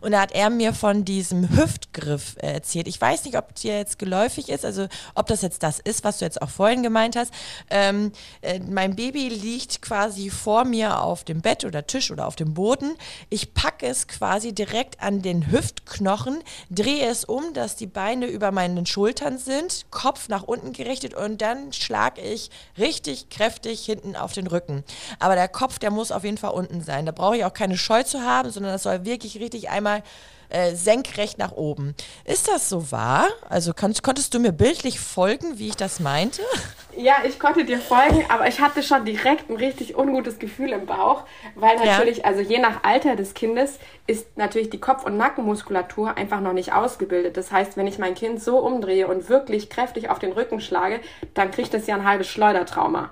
Und 0.00 0.10
da 0.10 0.20
hat 0.20 0.32
er 0.32 0.50
mir 0.50 0.74
von 0.74 1.04
diesem 1.04 1.56
Hüftgriff 1.56 2.36
äh, 2.38 2.54
erzählt. 2.54 2.88
Ich 2.88 3.00
weiß 3.00 3.24
nicht, 3.26 3.38
ob 3.38 3.54
dir 3.54 3.76
jetzt 3.76 4.00
geläufig 4.00 4.48
ist, 4.48 4.64
also 4.64 4.88
ob 5.14 5.28
das 5.28 5.42
jetzt 5.42 5.62
das 5.62 5.78
ist, 5.78 6.02
was 6.02 6.18
du 6.18 6.24
jetzt 6.24 6.42
auch 6.42 6.50
vorhin 6.50 6.82
gemeint 6.82 7.14
hast. 7.14 7.32
Ähm, 7.70 8.10
äh, 8.40 8.58
mein 8.58 8.96
Baby 8.96 9.28
liegt 9.28 9.82
quasi 9.82 10.30
vor 10.30 10.64
mir 10.64 11.00
auf 11.00 11.22
dem 11.22 11.42
Bett 11.42 11.64
oder 11.64 11.86
Tisch 11.86 12.10
oder 12.10 12.26
auf 12.26 12.34
dem 12.34 12.54
Boden. 12.54 12.96
Ich 13.28 13.54
packe 13.54 13.86
es 13.86 14.08
quasi 14.08 14.52
direkt 14.52 15.00
an 15.00 15.22
den 15.22 15.52
Hüftknochen 15.52 16.39
drehe 16.70 17.06
es 17.06 17.24
um, 17.24 17.52
dass 17.54 17.76
die 17.76 17.86
Beine 17.86 18.26
über 18.26 18.50
meinen 18.52 18.86
Schultern 18.86 19.38
sind, 19.38 19.86
Kopf 19.90 20.28
nach 20.28 20.42
unten 20.42 20.72
gerichtet 20.72 21.14
und 21.14 21.40
dann 21.42 21.72
schlage 21.72 22.20
ich 22.20 22.50
richtig 22.78 23.28
kräftig 23.28 23.84
hinten 23.84 24.16
auf 24.16 24.32
den 24.32 24.46
Rücken. 24.46 24.84
Aber 25.18 25.34
der 25.34 25.48
Kopf, 25.48 25.78
der 25.78 25.90
muss 25.90 26.12
auf 26.12 26.24
jeden 26.24 26.38
Fall 26.38 26.52
unten 26.52 26.82
sein. 26.82 27.06
Da 27.06 27.12
brauche 27.12 27.36
ich 27.36 27.44
auch 27.44 27.52
keine 27.52 27.76
Scheu 27.76 28.02
zu 28.02 28.22
haben, 28.22 28.50
sondern 28.50 28.72
das 28.72 28.82
soll 28.82 29.04
wirklich 29.04 29.38
richtig 29.40 29.70
einmal 29.70 30.02
äh, 30.50 30.74
senkrecht 30.74 31.38
nach 31.38 31.52
oben. 31.52 31.94
Ist 32.24 32.48
das 32.48 32.68
so 32.68 32.90
wahr? 32.92 33.26
Also 33.48 33.72
kannst, 33.72 34.02
konntest 34.02 34.34
du 34.34 34.38
mir 34.40 34.52
bildlich 34.52 35.00
folgen, 35.00 35.58
wie 35.58 35.68
ich 35.68 35.76
das 35.76 36.00
meinte? 36.00 36.42
Ja, 36.96 37.18
ich 37.24 37.38
konnte 37.38 37.64
dir 37.64 37.78
folgen, 37.78 38.24
aber 38.28 38.48
ich 38.48 38.60
hatte 38.60 38.82
schon 38.82 39.04
direkt 39.04 39.48
ein 39.48 39.56
richtig 39.56 39.96
ungutes 39.96 40.40
Gefühl 40.40 40.70
im 40.70 40.86
Bauch, 40.86 41.22
weil 41.54 41.76
natürlich, 41.76 42.18
ja. 42.18 42.24
also 42.24 42.40
je 42.40 42.58
nach 42.58 42.82
Alter 42.82 43.14
des 43.14 43.32
Kindes 43.34 43.78
ist 44.08 44.36
natürlich 44.36 44.70
die 44.70 44.80
Kopf- 44.80 45.04
und 45.04 45.16
Nackenmuskulatur 45.16 46.16
einfach 46.16 46.40
noch 46.40 46.52
nicht 46.52 46.72
ausgebildet. 46.72 47.36
Das 47.36 47.52
heißt, 47.52 47.76
wenn 47.76 47.86
ich 47.86 47.98
mein 47.98 48.16
Kind 48.16 48.42
so 48.42 48.58
umdrehe 48.58 49.06
und 49.06 49.28
wirklich 49.28 49.70
kräftig 49.70 50.10
auf 50.10 50.18
den 50.18 50.32
Rücken 50.32 50.60
schlage, 50.60 51.00
dann 51.32 51.52
kriegt 51.52 51.72
es 51.74 51.86
ja 51.86 51.94
ein 51.94 52.04
halbes 52.04 52.26
Schleudertrauma. 52.26 53.10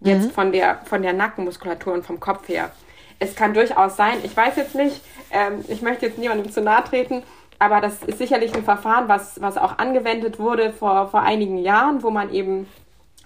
Jetzt 0.00 0.26
mhm. 0.26 0.30
von, 0.30 0.52
der, 0.52 0.80
von 0.84 1.02
der 1.02 1.12
Nackenmuskulatur 1.12 1.92
und 1.92 2.06
vom 2.06 2.20
Kopf 2.20 2.48
her. 2.48 2.70
Es 3.18 3.34
kann 3.34 3.54
durchaus 3.54 3.96
sein, 3.96 4.18
ich 4.22 4.36
weiß 4.36 4.56
jetzt 4.56 4.74
nicht, 4.74 5.00
ähm, 5.30 5.64
ich 5.68 5.82
möchte 5.82 6.06
jetzt 6.06 6.18
niemandem 6.18 6.50
zu 6.50 6.60
nahe 6.60 6.84
treten, 6.84 7.22
aber 7.58 7.80
das 7.80 8.02
ist 8.04 8.18
sicherlich 8.18 8.54
ein 8.54 8.62
Verfahren, 8.62 9.08
was, 9.08 9.40
was 9.40 9.56
auch 9.56 9.78
angewendet 9.78 10.38
wurde 10.38 10.72
vor, 10.72 11.08
vor 11.08 11.22
einigen 11.22 11.58
Jahren, 11.58 12.02
wo 12.02 12.10
man 12.10 12.32
eben 12.32 12.68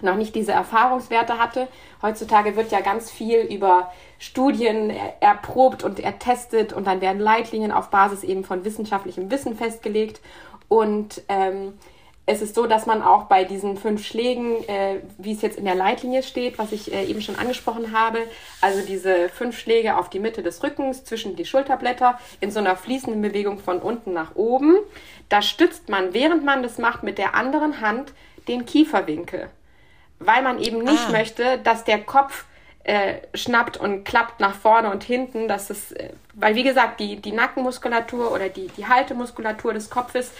noch 0.01 0.15
nicht 0.15 0.35
diese 0.35 0.51
Erfahrungswerte 0.51 1.37
hatte. 1.37 1.67
Heutzutage 2.01 2.55
wird 2.55 2.71
ja 2.71 2.81
ganz 2.81 3.09
viel 3.09 3.39
über 3.39 3.91
Studien 4.19 4.91
erprobt 5.19 5.83
und 5.83 5.99
ertestet 5.99 6.73
und 6.73 6.87
dann 6.87 6.99
werden 7.01 7.19
Leitlinien 7.19 7.71
auf 7.71 7.89
Basis 7.89 8.23
eben 8.23 8.43
von 8.43 8.65
wissenschaftlichem 8.65 9.31
Wissen 9.31 9.55
festgelegt. 9.55 10.19
Und 10.67 11.21
ähm, 11.29 11.73
es 12.25 12.41
ist 12.41 12.55
so, 12.55 12.67
dass 12.67 12.85
man 12.85 13.01
auch 13.01 13.25
bei 13.25 13.43
diesen 13.43 13.75
fünf 13.75 14.05
Schlägen, 14.05 14.63
äh, 14.69 15.01
wie 15.17 15.33
es 15.33 15.41
jetzt 15.41 15.57
in 15.57 15.65
der 15.65 15.75
Leitlinie 15.75 16.23
steht, 16.23 16.57
was 16.57 16.71
ich 16.71 16.93
äh, 16.93 17.03
eben 17.05 17.21
schon 17.21 17.35
angesprochen 17.35 17.91
habe, 17.91 18.19
also 18.61 18.85
diese 18.85 19.27
fünf 19.27 19.59
Schläge 19.59 19.97
auf 19.97 20.09
die 20.09 20.19
Mitte 20.19 20.41
des 20.41 20.63
Rückens 20.63 21.03
zwischen 21.03 21.35
die 21.35 21.43
Schulterblätter 21.45 22.17
in 22.39 22.49
so 22.49 22.59
einer 22.59 22.77
fließenden 22.77 23.21
Bewegung 23.21 23.59
von 23.59 23.79
unten 23.79 24.13
nach 24.13 24.35
oben, 24.35 24.77
da 25.27 25.41
stützt 25.41 25.89
man, 25.89 26.13
während 26.13 26.45
man 26.45 26.63
das 26.63 26.77
macht, 26.77 27.03
mit 27.03 27.17
der 27.17 27.35
anderen 27.35 27.81
Hand 27.81 28.13
den 28.47 28.65
Kieferwinkel, 28.65 29.49
weil 30.19 30.43
man 30.43 30.59
eben 30.59 30.79
nicht 30.79 31.07
ah. 31.09 31.11
möchte, 31.11 31.57
dass 31.57 31.83
der 31.83 31.99
Kopf 31.99 32.45
äh, 32.85 33.15
schnappt 33.33 33.77
und 33.77 34.05
klappt 34.05 34.39
nach 34.39 34.55
vorne 34.55 34.91
und 34.91 35.03
hinten, 35.03 35.49
dass 35.49 35.69
es, 35.69 35.91
äh, 35.91 36.09
weil 36.33 36.55
wie 36.55 36.63
gesagt, 36.63 37.01
die, 37.01 37.17
die 37.17 37.31
Nackenmuskulatur 37.33 38.31
oder 38.31 38.47
die, 38.47 38.67
die 38.67 38.87
Haltemuskulatur 38.87 39.73
des 39.73 39.89
Kopfes 39.89 40.31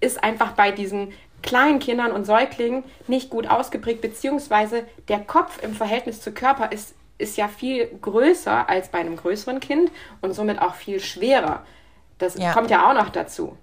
ist 0.00 0.22
einfach 0.24 0.52
bei 0.52 0.70
diesen 0.70 1.12
kleinen 1.42 1.78
Kindern 1.78 2.12
und 2.12 2.24
Säuglingen 2.24 2.84
nicht 3.06 3.30
gut 3.30 3.48
ausgeprägt, 3.48 4.00
beziehungsweise 4.00 4.84
der 5.08 5.20
Kopf 5.20 5.62
im 5.62 5.74
Verhältnis 5.74 6.20
zu 6.20 6.32
Körper 6.32 6.72
ist, 6.72 6.94
ist 7.18 7.36
ja 7.36 7.48
viel 7.48 7.86
größer 8.00 8.68
als 8.68 8.88
bei 8.88 8.98
einem 8.98 9.16
größeren 9.16 9.60
Kind 9.60 9.90
und 10.20 10.32
somit 10.32 10.60
auch 10.60 10.74
viel 10.74 11.00
schwerer. 11.00 11.64
Das 12.18 12.36
ja. 12.36 12.52
kommt 12.52 12.70
ja 12.70 12.88
auch 12.88 12.94
noch 12.94 13.10
dazu. 13.10 13.56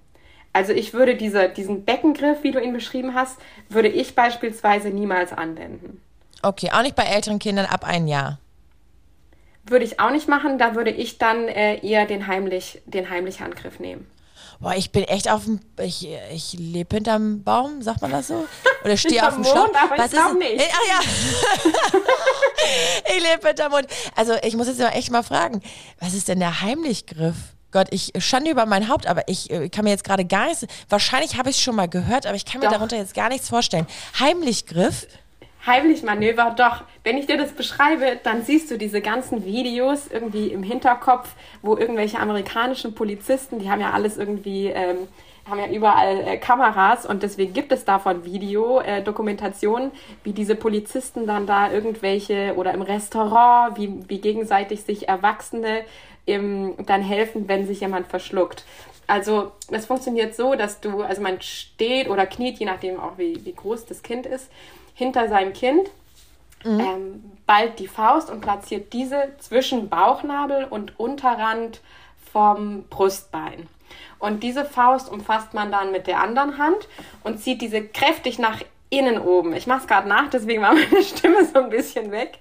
Also 0.52 0.72
ich 0.72 0.92
würde 0.92 1.14
diese, 1.14 1.48
diesen 1.48 1.84
Beckengriff, 1.84 2.42
wie 2.42 2.50
du 2.50 2.60
ihn 2.60 2.72
beschrieben 2.72 3.14
hast, 3.14 3.38
würde 3.68 3.88
ich 3.88 4.14
beispielsweise 4.14 4.88
niemals 4.88 5.32
anwenden. 5.32 6.00
Okay, 6.42 6.70
auch 6.72 6.82
nicht 6.82 6.96
bei 6.96 7.04
älteren 7.04 7.38
Kindern 7.38 7.66
ab 7.66 7.84
ein 7.84 8.08
Jahr. 8.08 8.38
Würde 9.64 9.84
ich 9.84 10.00
auch 10.00 10.10
nicht 10.10 10.28
machen, 10.28 10.58
da 10.58 10.74
würde 10.74 10.90
ich 10.90 11.18
dann 11.18 11.46
äh, 11.46 11.78
eher 11.86 12.06
den 12.06 12.26
heimlich, 12.26 12.80
den 12.86 13.10
heimlichen 13.10 13.44
Angriff 13.44 13.78
nehmen. 13.80 14.08
Boah, 14.60 14.74
ich 14.74 14.90
bin 14.90 15.04
echt 15.04 15.30
auf 15.30 15.44
dem, 15.44 15.60
ich, 15.80 16.08
ich 16.32 16.54
lebe 16.54 16.96
hinterm 16.96 17.44
Baum, 17.44 17.80
sagt 17.80 18.02
man 18.02 18.10
das 18.10 18.26
so? 18.26 18.46
Oder 18.84 18.96
stehe 18.96 19.26
auf 19.26 19.34
dem 19.34 19.44
Schlauch. 19.44 19.68
Was 19.96 20.12
ich 20.12 20.18
ist 20.18 20.34
nicht. 20.34 20.70
Ach 20.72 20.88
ja. 20.88 21.70
ich 23.16 23.22
lebe 23.22 23.46
hinterm 23.46 23.70
Mond. 23.72 23.86
Also 24.16 24.34
ich 24.42 24.56
muss 24.56 24.66
jetzt 24.66 24.80
echt 24.80 25.12
mal 25.12 25.22
fragen, 25.22 25.62
was 26.00 26.14
ist 26.14 26.26
denn 26.26 26.40
der 26.40 26.60
Heimlichgriff? 26.60 27.36
Gott, 27.70 27.88
ich 27.90 28.12
schande 28.18 28.50
über 28.50 28.66
mein 28.66 28.88
Haupt, 28.88 29.06
aber 29.06 29.28
ich, 29.28 29.50
ich 29.50 29.70
kann 29.70 29.84
mir 29.84 29.90
jetzt 29.90 30.04
gerade 30.04 30.24
gar 30.24 30.46
nichts, 30.46 30.66
wahrscheinlich 30.88 31.36
habe 31.36 31.50
ich 31.50 31.56
es 31.56 31.62
schon 31.62 31.76
mal 31.76 31.88
gehört, 31.88 32.26
aber 32.26 32.34
ich 32.34 32.46
kann 32.46 32.60
mir 32.60 32.66
Doch. 32.66 32.72
darunter 32.72 32.96
jetzt 32.96 33.14
gar 33.14 33.28
nichts 33.28 33.48
vorstellen. 33.50 33.86
Heimlichgriff? 34.18 35.06
Heimlich-Manöver, 35.68 36.54
doch. 36.56 36.82
Wenn 37.04 37.16
ich 37.16 37.26
dir 37.26 37.36
das 37.36 37.52
beschreibe, 37.52 38.18
dann 38.22 38.42
siehst 38.42 38.70
du 38.70 38.76
diese 38.76 39.00
ganzen 39.00 39.44
Videos 39.44 40.08
irgendwie 40.08 40.48
im 40.48 40.64
Hinterkopf, 40.64 41.28
wo 41.62 41.76
irgendwelche 41.76 42.18
amerikanischen 42.18 42.94
Polizisten, 42.94 43.60
die 43.60 43.70
haben 43.70 43.80
ja 43.80 43.92
alles 43.92 44.16
irgendwie, 44.16 44.66
ähm, 44.66 45.06
haben 45.48 45.60
ja 45.60 45.68
überall 45.68 46.20
äh, 46.26 46.36
Kameras 46.38 47.06
und 47.06 47.22
deswegen 47.22 47.52
gibt 47.52 47.70
es 47.72 47.84
davon 47.84 48.24
Videodokumentationen, 48.24 49.90
äh, 49.90 49.94
wie 50.24 50.32
diese 50.32 50.56
Polizisten 50.56 51.26
dann 51.26 51.46
da 51.46 51.70
irgendwelche 51.70 52.54
oder 52.56 52.74
im 52.74 52.82
Restaurant, 52.82 53.78
wie, 53.78 54.02
wie 54.08 54.20
gegenseitig 54.20 54.82
sich 54.82 55.08
Erwachsene 55.08 55.84
im, 56.26 56.74
dann 56.84 57.02
helfen, 57.02 57.48
wenn 57.48 57.66
sich 57.66 57.80
jemand 57.80 58.08
verschluckt. 58.08 58.64
Also 59.06 59.52
es 59.70 59.86
funktioniert 59.86 60.34
so, 60.34 60.54
dass 60.54 60.80
du, 60.80 61.00
also 61.00 61.22
man 61.22 61.40
steht 61.40 62.10
oder 62.10 62.26
kniet, 62.26 62.58
je 62.58 62.66
nachdem 62.66 63.00
auch 63.00 63.16
wie, 63.16 63.42
wie 63.46 63.54
groß 63.54 63.86
das 63.86 64.02
Kind 64.02 64.26
ist, 64.26 64.50
hinter 64.98 65.28
seinem 65.28 65.52
Kind, 65.52 65.88
mhm. 66.64 66.80
ähm, 66.80 67.32
ballt 67.46 67.78
die 67.78 67.86
Faust 67.86 68.30
und 68.30 68.40
platziert 68.40 68.92
diese 68.92 69.32
zwischen 69.38 69.88
Bauchnabel 69.88 70.64
und 70.68 70.98
Unterrand 70.98 71.80
vom 72.32 72.82
Brustbein. 72.90 73.68
Und 74.18 74.42
diese 74.42 74.64
Faust 74.64 75.08
umfasst 75.08 75.54
man 75.54 75.70
dann 75.70 75.92
mit 75.92 76.08
der 76.08 76.20
anderen 76.20 76.58
Hand 76.58 76.88
und 77.22 77.38
zieht 77.40 77.62
diese 77.62 77.86
kräftig 77.86 78.40
nach 78.40 78.60
innen 78.90 79.20
oben. 79.20 79.54
Ich 79.54 79.68
mache 79.68 79.82
es 79.82 79.86
gerade 79.86 80.08
nach, 80.08 80.30
deswegen 80.30 80.62
war 80.62 80.74
meine 80.90 81.04
Stimme 81.04 81.44
so 81.44 81.60
ein 81.60 81.70
bisschen 81.70 82.10
weg. 82.10 82.40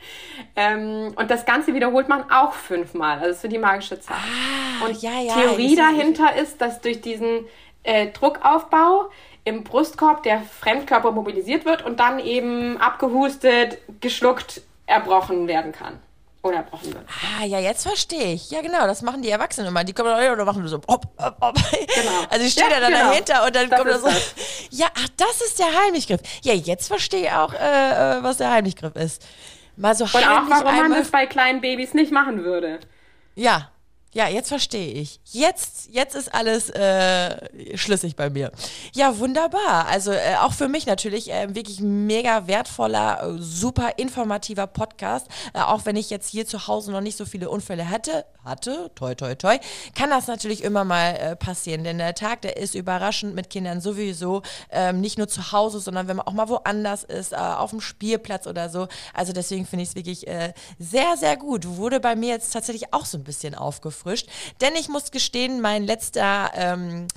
Ähm, 0.56 1.14
und 1.16 1.30
das 1.30 1.46
Ganze 1.46 1.76
wiederholt 1.76 2.10
man 2.10 2.32
auch 2.32 2.54
fünfmal. 2.54 3.20
Also 3.20 3.42
für 3.42 3.50
die 3.50 3.60
magische 3.60 4.00
Zahl. 4.00 4.18
Ah, 4.18 4.88
und 4.88 5.00
ja, 5.04 5.22
ja, 5.22 5.36
Theorie 5.36 5.76
dahinter 5.76 6.36
ist, 6.36 6.60
dass 6.60 6.82
durch 6.82 7.02
diesen 7.02 7.46
äh, 7.84 8.08
Druckaufbau 8.08 9.12
im 9.48 9.64
Brustkorb 9.64 10.24
der 10.24 10.42
Fremdkörper 10.42 11.12
mobilisiert 11.12 11.64
wird 11.64 11.86
und 11.86 12.02
dann 12.02 12.20
eben 12.20 12.78
abgehustet, 12.82 13.78
geschluckt, 14.02 14.62
erbrochen 14.86 15.48
werden 15.48 15.72
kann. 15.72 16.00
Oder 16.44 16.58
erbrochen 16.58 16.94
wird. 16.94 17.06
Ah, 17.40 17.46
ja, 17.46 17.60
jetzt 17.60 17.84
verstehe 17.84 18.34
ich. 18.34 18.52
Ja, 18.52 18.62
genau, 18.62 18.86
das 18.86 19.02
machen 19.02 19.22
die 19.22 19.30
Erwachsenen 19.30 19.70
immer. 19.70 19.86
Die 19.86 19.94
kommen 19.94 20.10
dann 20.10 20.34
oder 20.34 20.44
machen 20.44 20.68
so, 20.68 20.82
hopp, 20.88 21.08
hopp, 21.18 21.38
hopp. 21.42 21.56
Genau. 21.56 22.12
Also 22.30 22.46
ich 22.46 22.52
stehe 22.52 22.70
ja, 22.70 22.80
dann 22.80 22.92
genau. 22.92 23.10
dahinter 23.10 23.46
und 23.46 23.56
dann 23.56 23.70
das 23.70 23.80
kommt 23.80 23.92
da 23.92 24.00
so. 24.00 24.08
Das. 24.08 24.34
Ja, 24.70 24.88
ach, 24.94 25.08
das 25.16 25.42
ist 25.42 25.60
der 25.60 25.68
Heimlichgriff. 25.82 26.22
Ja, 26.44 26.54
jetzt 26.54 26.88
verstehe 26.88 27.24
ich 27.24 27.32
auch, 27.32 27.54
äh, 27.54 28.18
äh 28.18 28.24
was 28.24 28.38
der 28.38 28.52
Heimlichgriff 28.52 28.96
ist. 28.96 29.26
Mal 29.78 29.96
so 29.96 30.04
und 30.04 30.16
auch, 30.16 30.50
warum 30.50 30.90
man 30.90 30.92
das 30.92 31.10
bei 31.10 31.26
kleinen 31.26 31.62
Babys 31.62 31.94
nicht 31.94 32.12
machen 32.12 32.44
würde. 32.44 32.80
Ja, 33.36 33.72
ja, 34.18 34.28
jetzt 34.28 34.48
verstehe 34.48 34.94
ich. 34.94 35.20
Jetzt, 35.26 35.90
jetzt 35.92 36.16
ist 36.16 36.34
alles 36.34 36.72
äh, 36.72 37.78
schlüssig 37.78 38.16
bei 38.16 38.32
mir. 38.32 38.52
Ja, 38.96 39.20
wunderbar. 39.20 39.86
Also 39.86 40.12
äh, 40.12 40.38
auch 40.42 40.54
für 40.54 40.68
mich 40.68 40.88
natürlich 40.88 41.32
äh, 41.32 41.54
wirklich 41.54 41.82
mega 41.82 42.48
wertvoller, 42.48 43.22
äh, 43.22 43.38
super 43.38 43.92
informativer 43.98 44.66
Podcast. 44.66 45.28
Äh, 45.54 45.60
auch 45.60 45.86
wenn 45.86 45.96
ich 45.96 46.10
jetzt 46.10 46.30
hier 46.32 46.48
zu 46.48 46.68
Hause 46.68 46.92
noch 46.92 47.02
nicht 47.02 47.16
so 47.16 47.26
viele 47.26 47.52
Unfälle 47.52 47.84
hätte, 47.84 48.26
hatte, 48.44 48.90
toi 48.96 49.14
toi 49.14 49.36
toi, 49.36 49.60
kann 49.94 50.10
das 50.10 50.26
natürlich 50.26 50.64
immer 50.64 50.84
mal 50.84 51.16
äh, 51.16 51.36
passieren. 51.36 51.84
Denn 51.84 52.00
der 52.00 52.16
Tag, 52.16 52.42
der 52.42 52.58
ist 52.58 52.74
überraschend 52.74 53.36
mit 53.36 53.52
Kindern 53.52 53.82
sowieso. 53.82 54.42
Ähm, 54.72 55.00
nicht 55.00 55.20
nur 55.20 55.28
zu 55.28 55.52
Hause, 55.52 55.80
sondern 55.80 56.08
wenn 56.08 56.18
man 56.18 56.26
auch 56.26 56.34
mal 56.34 56.50
woanders 56.50 57.04
ist, 57.04 57.38
auf 57.38 57.70
dem 57.70 57.82
Spielplatz 57.82 58.48
oder 58.48 58.70
so. 58.70 58.88
Also 59.14 59.32
deswegen 59.32 59.68
finde 59.68 59.84
ich 59.84 59.90
es 59.90 59.96
wirklich 59.96 60.26
sehr, 60.80 61.18
sehr 61.18 61.38
gut. 61.38 61.68
Wurde 61.68 62.00
bei 62.00 62.16
mir 62.16 62.30
jetzt 62.30 62.52
tatsächlich 62.52 62.94
auch 62.94 63.06
so 63.06 63.18
ein 63.18 63.24
bisschen 63.24 63.54
aufgefrischt 63.54 64.07
aufgefrischt. 64.08 64.28
Denn 64.62 64.76
ich 64.76 64.90
muss 64.90 65.12
gestehen, 65.12 65.62
mein 65.62 65.84
letzter 65.84 66.52
ähm, 66.56 67.08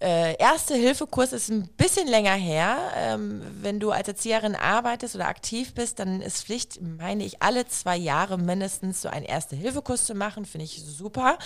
äh, 0.00 0.36
Erste-Hilfe-Kurs 0.36 1.32
ist 1.32 1.48
ein 1.48 1.68
bisschen 1.76 2.06
länger 2.06 2.34
her. 2.34 2.76
Ähm, 2.96 3.42
wenn 3.60 3.80
du 3.80 3.90
als 3.90 4.06
Erzieherin 4.06 4.54
arbeitest 4.54 5.16
oder 5.16 5.26
aktiv 5.26 5.74
bist, 5.74 5.98
dann 5.98 6.20
ist 6.22 6.44
Pflicht, 6.44 6.80
meine 6.80 7.24
ich, 7.24 7.42
alle 7.42 7.66
zwei 7.66 7.96
Jahre 7.96 8.38
mindestens 8.38 9.02
so 9.02 9.08
einen 9.08 9.26
Erste-Hilfe-Kurs 9.26 10.04
zu 10.04 10.14
machen. 10.14 10.44
Finde 10.44 10.66
ich 10.66 10.80
super. 10.84 11.38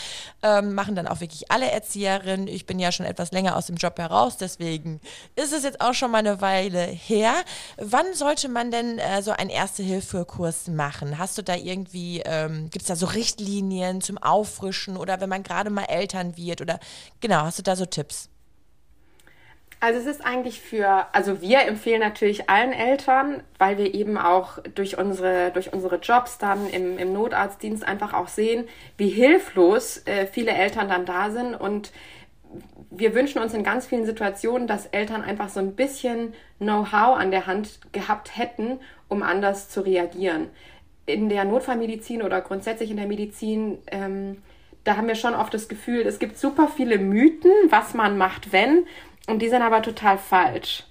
Ähm, 0.42 0.74
machen 0.74 0.94
dann 0.94 1.06
auch 1.06 1.20
wirklich 1.20 1.50
alle 1.50 1.70
Erzieherinnen. 1.70 2.46
Ich 2.46 2.66
bin 2.66 2.78
ja 2.78 2.92
schon 2.92 3.06
etwas 3.06 3.32
länger 3.32 3.56
aus 3.56 3.66
dem 3.66 3.76
Job 3.76 3.98
heraus, 3.98 4.36
deswegen 4.36 5.00
ist 5.34 5.52
es 5.52 5.62
jetzt 5.62 5.80
auch 5.80 5.94
schon 5.94 6.10
mal 6.10 6.18
eine 6.18 6.40
Weile 6.42 6.82
her. 6.82 7.32
Wann 7.78 8.12
sollte 8.14 8.48
man 8.48 8.70
denn 8.70 8.98
äh, 8.98 9.22
so 9.22 9.30
einen 9.30 9.50
Erste-Hilfe-Kurs 9.50 10.68
machen? 10.68 11.16
Hast 11.16 11.38
du 11.38 11.42
da 11.42 11.54
irgendwie, 11.54 12.20
ähm, 12.26 12.68
gibt 12.68 12.82
es 12.82 12.88
da 12.88 12.96
so 12.96 13.06
Richtlinien 13.06 14.02
zum 14.02 14.18
Auffrischen 14.18 14.98
oder 14.98 15.20
wenn 15.20 15.30
man 15.30 15.42
gerade 15.42 15.70
mal 15.70 15.84
Eltern 15.84 16.36
wird 16.36 16.60
oder 16.60 16.78
genau, 17.20 17.42
hast 17.42 17.58
du 17.58 17.62
da 17.62 17.76
so 17.76 17.86
Tipps? 17.86 18.28
Also 19.82 19.98
es 19.98 20.06
ist 20.06 20.24
eigentlich 20.24 20.60
für, 20.60 21.08
also 21.12 21.40
wir 21.40 21.62
empfehlen 21.62 21.98
natürlich 21.98 22.48
allen 22.48 22.72
Eltern, 22.72 23.42
weil 23.58 23.78
wir 23.78 23.94
eben 23.94 24.16
auch 24.16 24.58
durch 24.76 24.96
unsere, 24.96 25.50
durch 25.50 25.72
unsere 25.72 25.96
Jobs 25.96 26.38
dann 26.38 26.70
im, 26.70 26.98
im 26.98 27.12
Notarztdienst 27.12 27.84
einfach 27.84 28.14
auch 28.14 28.28
sehen, 28.28 28.68
wie 28.96 29.08
hilflos 29.08 30.06
äh, 30.06 30.28
viele 30.28 30.52
Eltern 30.52 30.88
dann 30.88 31.04
da 31.04 31.30
sind. 31.30 31.56
Und 31.56 31.90
wir 32.92 33.12
wünschen 33.16 33.42
uns 33.42 33.54
in 33.54 33.64
ganz 33.64 33.88
vielen 33.88 34.06
Situationen, 34.06 34.68
dass 34.68 34.86
Eltern 34.86 35.24
einfach 35.24 35.48
so 35.48 35.58
ein 35.58 35.74
bisschen 35.74 36.32
Know-how 36.58 37.18
an 37.18 37.32
der 37.32 37.48
Hand 37.48 37.80
gehabt 37.90 38.38
hätten, 38.38 38.78
um 39.08 39.24
anders 39.24 39.68
zu 39.68 39.80
reagieren. 39.80 40.46
In 41.06 41.28
der 41.28 41.44
Notfallmedizin 41.44 42.22
oder 42.22 42.40
grundsätzlich 42.40 42.92
in 42.92 42.98
der 42.98 43.08
Medizin, 43.08 43.78
ähm, 43.88 44.42
da 44.84 44.96
haben 44.96 45.08
wir 45.08 45.16
schon 45.16 45.34
oft 45.34 45.52
das 45.52 45.68
Gefühl, 45.68 46.06
es 46.06 46.20
gibt 46.20 46.38
super 46.38 46.68
viele 46.68 46.98
Mythen, 46.98 47.50
was 47.68 47.94
man 47.94 48.16
macht, 48.16 48.52
wenn. 48.52 48.86
Und 49.28 49.40
die 49.40 49.48
sind 49.48 49.62
aber 49.62 49.82
total 49.82 50.18
falsch. 50.18 50.84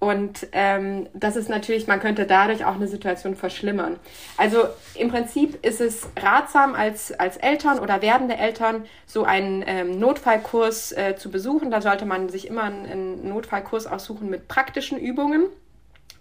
Und 0.00 0.48
ähm, 0.52 1.08
das 1.14 1.34
ist 1.36 1.48
natürlich, 1.48 1.86
man 1.86 1.98
könnte 1.98 2.26
dadurch 2.26 2.64
auch 2.66 2.74
eine 2.74 2.88
Situation 2.88 3.36
verschlimmern. 3.36 3.98
Also 4.36 4.64
im 4.94 5.08
Prinzip 5.08 5.64
ist 5.64 5.80
es 5.80 6.08
ratsam, 6.20 6.74
als, 6.74 7.12
als 7.12 7.38
Eltern 7.38 7.78
oder 7.78 8.02
werdende 8.02 8.36
Eltern 8.36 8.84
so 9.06 9.24
einen 9.24 9.64
ähm, 9.66 9.98
Notfallkurs 9.98 10.92
äh, 10.92 11.16
zu 11.16 11.30
besuchen. 11.30 11.70
Da 11.70 11.80
sollte 11.80 12.04
man 12.04 12.28
sich 12.28 12.46
immer 12.48 12.64
einen, 12.64 12.84
einen 12.86 13.28
Notfallkurs 13.30 13.86
aussuchen 13.86 14.28
mit 14.28 14.46
praktischen 14.48 14.98
Übungen 14.98 15.46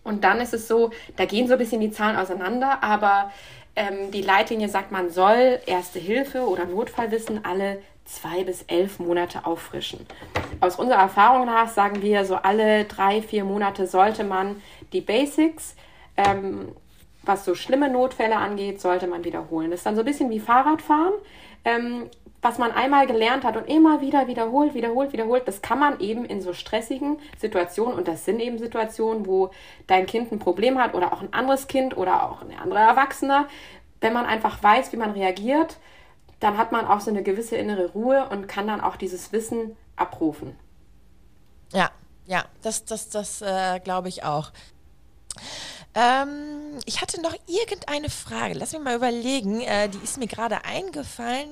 Und 0.04 0.24
dann 0.24 0.40
ist 0.40 0.54
es 0.54 0.68
so, 0.68 0.92
da 1.18 1.26
gehen 1.26 1.48
so 1.48 1.54
ein 1.54 1.60
bisschen 1.60 1.82
die 1.82 1.92
Zahlen 1.92 2.16
auseinander, 2.18 2.84
aber 2.84 3.32
ähm, 3.76 4.12
die 4.12 4.22
Leitlinie 4.22 4.70
sagt, 4.70 4.92
man 4.92 5.10
soll 5.10 5.60
Erste 5.66 6.00
Hilfe 6.00 6.48
oder 6.48 6.66
Notfallwissen 6.66 7.44
alle 7.44 7.82
zwei 8.06 8.44
bis 8.44 8.64
elf 8.64 9.00
Monate 9.00 9.46
auffrischen. 9.46 10.06
Aus 10.60 10.78
unserer 10.78 11.00
Erfahrung 11.00 11.46
nach 11.46 11.70
sagen 11.70 12.02
wir, 12.02 12.26
so 12.26 12.36
alle 12.36 12.86
drei, 12.86 13.22
vier 13.22 13.44
Monate 13.46 13.88
sollte 13.88 14.24
man 14.24 14.62
die 14.92 15.02
Basics, 15.02 15.76
ähm, 16.18 16.70
was 17.24 17.46
so 17.46 17.56
schlimme 17.56 17.90
Notfälle 17.90 18.36
angeht, 18.36 18.82
sollte 18.82 19.08
man 19.08 19.24
wiederholen. 19.24 19.72
Das 19.72 19.80
ist 19.80 19.86
dann 19.86 19.96
so 19.96 20.02
ein 20.02 20.06
bisschen 20.06 20.30
wie 20.30 20.40
Fahrradfahren. 20.40 21.14
Ähm, 21.66 22.10
was 22.44 22.58
man 22.58 22.74
einmal 22.74 23.08
gelernt 23.08 23.46
hat 23.46 23.56
und 23.56 23.70
immer 23.70 24.02
wieder 24.02 24.28
wiederholt, 24.28 24.74
wiederholt, 24.74 25.14
wiederholt, 25.14 25.48
das 25.48 25.62
kann 25.62 25.80
man 25.80 26.02
eben 26.02 26.26
in 26.26 26.42
so 26.42 26.52
stressigen 26.52 27.18
Situationen, 27.38 27.98
und 27.98 28.10
das 28.10 28.26
sind 28.26 28.42
eben 28.42 28.60
Situationen, 28.60 29.26
wo 29.26 29.52
dein 29.88 30.06
Kind 30.06 30.30
ein 30.32 30.40
Problem 30.40 30.78
hat 30.78 30.94
oder 30.94 31.14
auch 31.14 31.22
ein 31.22 31.34
anderes 31.34 31.68
Kind 31.68 31.96
oder 31.96 32.24
auch 32.24 32.42
ein 32.42 32.54
anderer 32.62 32.82
Erwachsener, 32.82 33.48
wenn 34.02 34.12
man 34.12 34.26
einfach 34.26 34.62
weiß, 34.62 34.92
wie 34.92 34.98
man 34.98 35.12
reagiert, 35.12 35.78
dann 36.44 36.58
hat 36.58 36.74
man 36.74 36.86
auch 36.86 37.00
so 37.00 37.10
eine 37.10 37.24
gewisse 37.24 37.56
innere 37.56 37.92
Ruhe 37.92 38.28
und 38.30 38.48
kann 38.48 38.68
dann 38.68 38.82
auch 38.82 38.98
dieses 38.98 39.32
Wissen 39.32 39.78
abrufen. 39.96 40.58
Ja, 41.72 41.90
ja, 42.26 42.44
das, 42.62 42.84
das, 42.84 43.10
das 43.10 43.42
äh, 43.42 43.80
glaube 43.80 44.10
ich 44.10 44.24
auch. 44.24 44.52
Ähm, 45.96 46.80
ich 46.86 47.02
hatte 47.02 47.22
noch 47.22 47.36
irgendeine 47.48 48.10
Frage. 48.10 48.56
Lass 48.56 48.74
mich 48.74 48.82
mal 48.82 48.96
überlegen. 48.96 49.62
Äh, 49.62 49.88
die 49.88 50.00
ist 50.04 50.18
mir 50.18 50.28
gerade 50.28 50.66
eingefallen. 50.66 51.50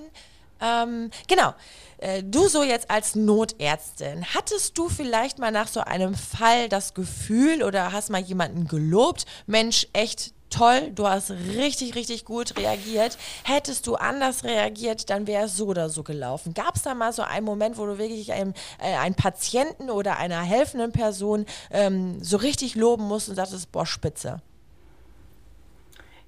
Ähm, 0.59 1.09
genau. 1.27 1.53
Äh, 1.97 2.23
du 2.23 2.47
so 2.47 2.63
jetzt 2.63 2.89
als 2.91 3.15
Notärztin, 3.15 4.25
hattest 4.33 4.77
du 4.77 4.89
vielleicht 4.89 5.39
mal 5.39 5.51
nach 5.51 5.67
so 5.67 5.81
einem 5.81 6.15
Fall 6.15 6.67
das 6.67 6.93
Gefühl 6.93 7.63
oder 7.63 7.91
hast 7.91 8.09
mal 8.09 8.21
jemanden 8.21 8.67
gelobt, 8.67 9.25
Mensch, 9.45 9.87
echt 9.93 10.33
toll, 10.51 10.91
du 10.93 11.07
hast 11.07 11.31
richtig, 11.31 11.95
richtig 11.95 12.25
gut 12.25 12.57
reagiert. 12.57 13.17
Hättest 13.43 13.87
du 13.87 13.95
anders 13.95 14.43
reagiert, 14.43 15.09
dann 15.09 15.25
wäre 15.25 15.45
es 15.45 15.57
so 15.57 15.67
oder 15.67 15.89
so 15.89 16.03
gelaufen. 16.03 16.53
Gab 16.53 16.75
es 16.75 16.83
da 16.83 16.93
mal 16.93 17.13
so 17.13 17.23
einen 17.23 17.45
Moment, 17.45 17.77
wo 17.77 17.85
du 17.85 17.97
wirklich 17.97 18.31
einem, 18.33 18.53
äh, 18.79 18.95
einen 18.97 19.15
Patienten 19.15 19.89
oder 19.89 20.17
einer 20.17 20.41
helfenden 20.41 20.91
Person 20.91 21.45
ähm, 21.71 22.23
so 22.23 22.37
richtig 22.37 22.75
loben 22.75 23.07
musst 23.07 23.29
und 23.29 23.35
sagtest, 23.35 23.71
boah, 23.71 23.85
spitze? 23.85 24.41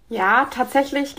Ja, 0.10 0.48
tatsächlich 0.52 1.16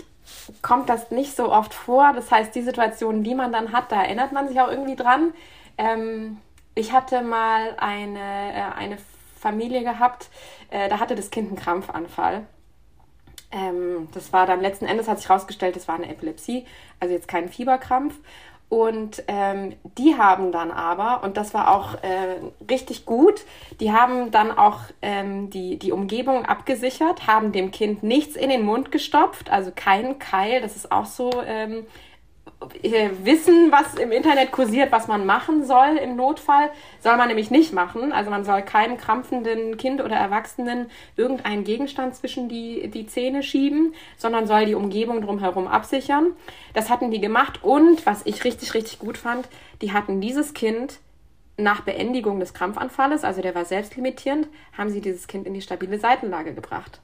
kommt 0.61 0.89
das 0.89 1.11
nicht 1.11 1.35
so 1.35 1.51
oft 1.51 1.73
vor. 1.73 2.13
Das 2.13 2.31
heißt, 2.31 2.53
die 2.55 2.61
Situationen, 2.61 3.23
die 3.23 3.35
man 3.35 3.51
dann 3.51 3.71
hat, 3.71 3.91
da 3.91 4.01
erinnert 4.01 4.31
man 4.31 4.47
sich 4.47 4.59
auch 4.59 4.69
irgendwie 4.69 4.95
dran. 4.95 5.33
Ähm, 5.77 6.37
ich 6.75 6.91
hatte 6.91 7.21
mal 7.21 7.75
eine, 7.77 8.19
äh, 8.19 8.77
eine 8.77 8.97
Familie 9.39 9.83
gehabt, 9.83 10.29
äh, 10.69 10.89
da 10.89 10.99
hatte 10.99 11.15
das 11.15 11.29
Kind 11.29 11.49
einen 11.49 11.57
Krampfanfall. 11.57 12.45
Ähm, 13.51 14.07
das 14.13 14.33
war 14.33 14.45
dann 14.45 14.61
letzten 14.61 14.85
Endes, 14.85 15.07
hat 15.07 15.19
sich 15.19 15.29
herausgestellt, 15.29 15.75
das 15.75 15.87
war 15.87 15.95
eine 15.95 16.09
Epilepsie, 16.09 16.65
also 16.99 17.13
jetzt 17.13 17.27
kein 17.27 17.49
Fieberkrampf. 17.49 18.15
Und 18.67 19.23
ähm, 19.27 19.75
die 19.97 20.17
haben 20.17 20.51
dann 20.51 20.71
aber, 20.71 21.23
und 21.23 21.37
das 21.37 21.53
war 21.53 21.71
auch 21.73 21.93
äh, 22.01 22.41
richtig 22.67 23.05
gut, 23.05 23.45
die 23.79 23.91
haben 23.91 24.31
dann 24.31 24.51
auch 24.51 24.79
ähm, 25.03 25.51
die, 25.51 25.77
die 25.77 25.91
Umgebung 25.91 26.45
abgesichert, 26.45 27.27
haben 27.27 27.51
dem 27.51 27.69
Kind 27.69 28.01
nichts 28.01 28.35
in 28.35 28.49
den 28.49 28.65
Mund 28.65 28.91
gestopft, 28.91 29.51
also 29.51 29.71
keinen 29.73 30.17
Keil, 30.17 30.61
das 30.61 30.75
ist 30.75 30.91
auch 30.91 31.05
so 31.05 31.31
ähm, 31.45 31.81
äh, 31.81 31.85
wissen, 33.23 33.71
was 33.71 33.95
im 33.95 34.11
Internet 34.11 34.51
kursiert, 34.51 34.91
was 34.91 35.07
man 35.07 35.25
machen 35.25 35.65
soll 35.65 35.97
im 35.97 36.15
Notfall, 36.15 36.69
soll 37.01 37.17
man 37.17 37.27
nämlich 37.27 37.51
nicht 37.51 37.73
machen. 37.73 38.11
Also 38.11 38.29
man 38.29 38.43
soll 38.43 38.61
keinem 38.61 38.97
krampfenden 38.97 39.77
Kind 39.77 40.01
oder 40.01 40.15
Erwachsenen 40.15 40.89
irgendeinen 41.15 41.63
Gegenstand 41.63 42.15
zwischen 42.15 42.49
die, 42.49 42.89
die 42.89 43.07
Zähne 43.07 43.43
schieben, 43.43 43.93
sondern 44.17 44.47
soll 44.47 44.65
die 44.65 44.75
Umgebung 44.75 45.21
drumherum 45.21 45.67
absichern. 45.67 46.33
Das 46.73 46.89
hatten 46.89 47.11
die 47.11 47.21
gemacht 47.21 47.63
und, 47.63 48.05
was 48.05 48.25
ich 48.25 48.43
richtig, 48.43 48.73
richtig 48.73 48.99
gut 48.99 49.17
fand, 49.17 49.47
die 49.81 49.93
hatten 49.93 50.21
dieses 50.21 50.53
Kind 50.53 50.99
nach 51.57 51.81
Beendigung 51.81 52.39
des 52.39 52.53
Krampfanfalles, 52.53 53.23
also 53.23 53.41
der 53.41 53.55
war 53.55 53.63
selbstlimitierend, 53.63 54.47
haben 54.77 54.89
sie 54.89 54.99
dieses 54.99 55.27
Kind 55.27 55.47
in 55.47 55.53
die 55.53 55.61
stabile 55.61 55.99
Seitenlage 55.99 56.53
gebracht 56.53 56.99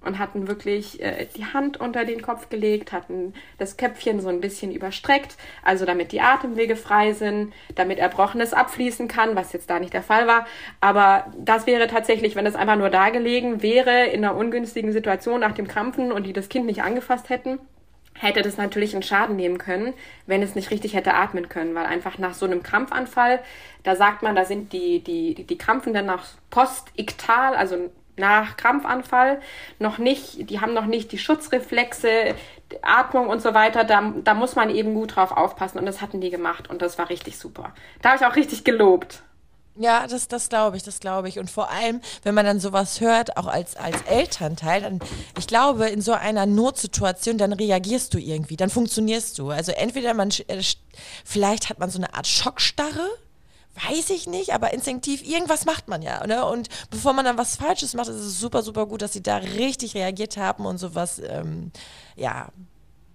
und 0.00 0.18
hatten 0.18 0.48
wirklich 0.48 1.02
äh, 1.02 1.26
die 1.36 1.46
Hand 1.46 1.78
unter 1.80 2.04
den 2.04 2.22
Kopf 2.22 2.48
gelegt, 2.48 2.92
hatten 2.92 3.34
das 3.58 3.76
Köpfchen 3.76 4.20
so 4.20 4.28
ein 4.28 4.40
bisschen 4.40 4.72
überstreckt, 4.72 5.36
also 5.64 5.84
damit 5.84 6.12
die 6.12 6.20
Atemwege 6.20 6.76
frei 6.76 7.12
sind, 7.12 7.52
damit 7.74 7.98
Erbrochenes 7.98 8.52
abfließen 8.52 9.08
kann, 9.08 9.34
was 9.36 9.52
jetzt 9.52 9.70
da 9.70 9.80
nicht 9.80 9.92
der 9.92 10.02
Fall 10.02 10.26
war. 10.26 10.46
Aber 10.80 11.32
das 11.38 11.66
wäre 11.66 11.88
tatsächlich, 11.88 12.36
wenn 12.36 12.46
es 12.46 12.54
einfach 12.54 12.76
nur 12.76 12.90
da 12.90 13.10
gelegen 13.10 13.62
wäre, 13.62 14.06
in 14.06 14.24
einer 14.24 14.36
ungünstigen 14.36 14.92
Situation 14.92 15.40
nach 15.40 15.52
dem 15.52 15.68
Krampfen 15.68 16.12
und 16.12 16.24
die 16.24 16.32
das 16.32 16.48
Kind 16.48 16.66
nicht 16.66 16.82
angefasst 16.82 17.28
hätten, 17.28 17.58
hätte 18.20 18.42
das 18.42 18.56
natürlich 18.56 18.94
einen 18.94 19.02
Schaden 19.02 19.36
nehmen 19.36 19.58
können, 19.58 19.94
wenn 20.26 20.42
es 20.42 20.54
nicht 20.54 20.70
richtig 20.70 20.94
hätte 20.94 21.14
atmen 21.14 21.48
können, 21.48 21.74
weil 21.74 21.86
einfach 21.86 22.18
nach 22.18 22.34
so 22.34 22.46
einem 22.46 22.62
Krampfanfall, 22.62 23.40
da 23.84 23.96
sagt 23.96 24.22
man, 24.22 24.34
da 24.34 24.44
sind 24.44 24.72
die, 24.72 25.00
die, 25.02 25.34
die 25.34 25.58
Krampfen 25.58 25.94
dann 25.94 26.06
nach 26.06 26.26
postiktal, 26.50 27.54
also 27.54 27.90
nach 28.18 28.56
Krampfanfall 28.56 29.40
noch 29.78 29.98
nicht, 29.98 30.50
die 30.50 30.60
haben 30.60 30.74
noch 30.74 30.86
nicht 30.86 31.12
die 31.12 31.18
Schutzreflexe, 31.18 32.34
Atmung 32.82 33.28
und 33.28 33.40
so 33.40 33.54
weiter, 33.54 33.84
da, 33.84 34.12
da 34.22 34.34
muss 34.34 34.54
man 34.56 34.70
eben 34.70 34.94
gut 34.94 35.16
drauf 35.16 35.32
aufpassen 35.32 35.78
und 35.78 35.86
das 35.86 36.00
hatten 36.00 36.20
die 36.20 36.30
gemacht 36.30 36.68
und 36.68 36.82
das 36.82 36.98
war 36.98 37.08
richtig 37.08 37.38
super. 37.38 37.72
Da 38.02 38.10
habe 38.10 38.18
ich 38.18 38.26
auch 38.26 38.36
richtig 38.36 38.64
gelobt. 38.64 39.22
Ja, 39.80 40.08
das, 40.08 40.26
das 40.26 40.48
glaube 40.48 40.76
ich, 40.76 40.82
das 40.82 40.98
glaube 40.98 41.28
ich. 41.28 41.38
Und 41.38 41.50
vor 41.50 41.70
allem, 41.70 42.00
wenn 42.24 42.34
man 42.34 42.44
dann 42.44 42.58
sowas 42.58 43.00
hört, 43.00 43.36
auch 43.36 43.46
als, 43.46 43.76
als 43.76 44.02
Elternteil, 44.02 44.82
dann, 44.82 44.98
ich 45.38 45.46
glaube, 45.46 45.88
in 45.88 46.00
so 46.00 46.12
einer 46.12 46.46
Notsituation, 46.46 47.38
dann 47.38 47.52
reagierst 47.52 48.12
du 48.12 48.18
irgendwie, 48.18 48.56
dann 48.56 48.70
funktionierst 48.70 49.38
du. 49.38 49.50
Also 49.50 49.70
entweder 49.70 50.14
man, 50.14 50.30
äh, 50.48 50.60
vielleicht 51.24 51.70
hat 51.70 51.78
man 51.78 51.90
so 51.90 51.98
eine 51.98 52.12
Art 52.12 52.26
Schockstarre, 52.26 53.08
weiß 53.86 54.10
ich 54.10 54.26
nicht, 54.26 54.54
aber 54.54 54.72
instinktiv, 54.72 55.26
irgendwas 55.26 55.64
macht 55.64 55.88
man 55.88 56.02
ja. 56.02 56.26
Ne? 56.26 56.44
Und 56.44 56.68
bevor 56.90 57.12
man 57.12 57.24
dann 57.24 57.38
was 57.38 57.56
Falsches 57.56 57.94
macht, 57.94 58.08
ist 58.08 58.16
es 58.16 58.38
super, 58.40 58.62
super 58.62 58.86
gut, 58.86 59.02
dass 59.02 59.12
sie 59.12 59.22
da 59.22 59.36
richtig 59.36 59.94
reagiert 59.94 60.36
haben 60.36 60.66
und 60.66 60.78
sowas, 60.78 61.20
ähm, 61.24 61.70
ja, 62.16 62.48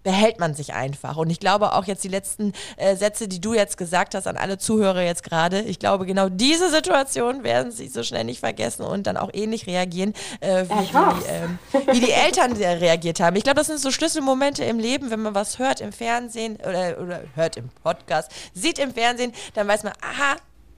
behält 0.03 0.39
man 0.39 0.53
sich 0.53 0.73
einfach. 0.73 1.17
Und 1.17 1.29
ich 1.29 1.39
glaube 1.39 1.73
auch 1.73 1.85
jetzt 1.85 2.03
die 2.03 2.09
letzten 2.09 2.53
äh, 2.77 2.95
Sätze, 2.95 3.27
die 3.27 3.41
du 3.41 3.53
jetzt 3.53 3.77
gesagt 3.77 4.15
hast 4.15 4.27
an 4.27 4.37
alle 4.37 4.57
Zuhörer 4.57 5.01
jetzt 5.01 5.23
gerade, 5.23 5.61
ich 5.61 5.79
glaube 5.79 6.05
genau 6.05 6.29
diese 6.29 6.69
Situation 6.69 7.43
werden 7.43 7.71
sie 7.71 7.87
so 7.87 8.03
schnell 8.03 8.25
nicht 8.25 8.41
vergessen 8.41 8.83
und 8.83 9.07
dann 9.07 9.17
auch 9.17 9.29
ähnlich 9.33 9.65
reagieren, 9.65 10.13
äh, 10.41 10.65
wie, 10.65 10.93
ja, 10.93 11.13
die, 11.13 11.77
äh, 11.77 11.93
wie 11.93 11.99
die 12.01 12.11
Eltern 12.11 12.53
reagiert 12.53 13.19
haben. 13.19 13.35
Ich 13.37 13.43
glaube, 13.43 13.57
das 13.57 13.67
sind 13.67 13.79
so 13.79 13.91
Schlüsselmomente 13.91 14.63
im 14.65 14.77
Leben, 14.77 15.09
wenn 15.09 15.21
man 15.21 15.35
was 15.35 15.57
hört 15.57 15.81
im 15.81 15.93
Fernsehen 15.93 16.57
oder, 16.57 16.99
oder 17.01 17.21
hört 17.35 17.57
im 17.57 17.69
Podcast, 17.81 18.31
sieht 18.53 18.79
im 18.79 18.93
Fernsehen, 18.93 19.31
dann 19.53 19.67
weiß 19.67 19.83
man, 19.83 19.93
aha, 20.01 20.35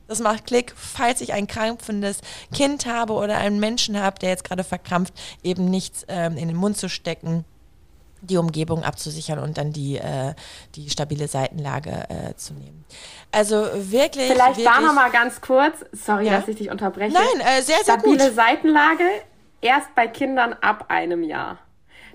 das 0.08 0.20
macht 0.20 0.46
Klick, 0.46 0.74
falls 0.76 1.22
ich 1.22 1.34
ein 1.34 1.48
krampfendes 1.48 2.20
Kind 2.54 2.86
habe 2.86 3.14
oder 3.14 3.38
einen 3.38 3.60
Menschen 3.60 4.00
habe, 4.00 4.20
der 4.20 4.30
jetzt 4.30 4.44
gerade 4.44 4.64
verkrampft, 4.64 5.14
eben 5.44 5.70
nichts 5.70 6.06
ähm, 6.08 6.38
in 6.38 6.48
den 6.48 6.58
Mund 6.58 6.78
zu 6.78 6.90
stecken, 6.90 7.46
die 8.22 8.38
Umgebung 8.38 8.84
abzusichern 8.84 9.40
und 9.40 9.58
dann 9.58 9.72
die, 9.72 9.98
äh, 9.98 10.34
die 10.76 10.90
stabile 10.90 11.28
Seitenlage 11.28 12.06
äh, 12.10 12.36
zu 12.36 12.54
nehmen. 12.54 12.86
Also 13.32 13.68
wirklich. 13.74 14.32
Vielleicht 14.32 14.58
wirklich, 14.58 14.66
da 14.66 14.82
nochmal 14.82 15.12
ganz 15.12 15.42
kurz, 15.42 15.86
sorry, 15.92 16.28
ja? 16.28 16.40
dass 16.40 16.48
ich 16.48 16.58
dich 16.58 16.70
unterbreche. 16.70 17.14
Nein, 17.14 17.42
äh, 17.42 17.62
sehr, 17.62 17.78
sehr 17.84 17.96
Stabile 17.96 18.12
gut. 18.12 18.22
Stabile 18.22 18.34
Seitenlage 18.34 19.04
erst 19.62 19.94
bei 19.96 20.08
Kindern 20.08 20.54
ab 20.54 20.86
einem 20.90 21.24
Jahr. 21.24 21.60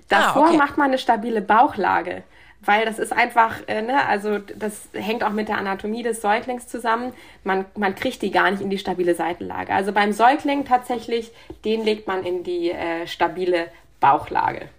Davor 0.07 0.45
ah, 0.45 0.49
okay. 0.49 0.57
macht 0.57 0.77
man 0.77 0.87
eine 0.87 0.97
stabile 0.97 1.41
Bauchlage 1.41 2.23
weil 2.63 2.85
das 2.85 2.99
ist 2.99 3.11
einfach, 3.11 3.67
äh, 3.67 3.81
ne, 3.81 4.05
also 4.05 4.37
das 4.37 4.89
hängt 4.93 5.23
auch 5.23 5.31
mit 5.31 5.47
der 5.47 5.57
Anatomie 5.57 6.03
des 6.03 6.21
Säuglings 6.21 6.67
zusammen. 6.67 7.13
Man, 7.43 7.65
man 7.75 7.95
kriegt 7.95 8.21
die 8.21 8.31
gar 8.31 8.51
nicht 8.51 8.61
in 8.61 8.69
die 8.69 8.77
stabile 8.77 9.15
Seitenlage. 9.15 9.73
Also 9.73 9.91
beim 9.91 10.13
Säugling 10.13 10.65
tatsächlich, 10.65 11.31
den 11.65 11.83
legt 11.83 12.07
man 12.07 12.23
in 12.23 12.43
die 12.43 12.71
äh, 12.71 13.07
stabile 13.07 13.67
Bauchlage. 13.99 14.69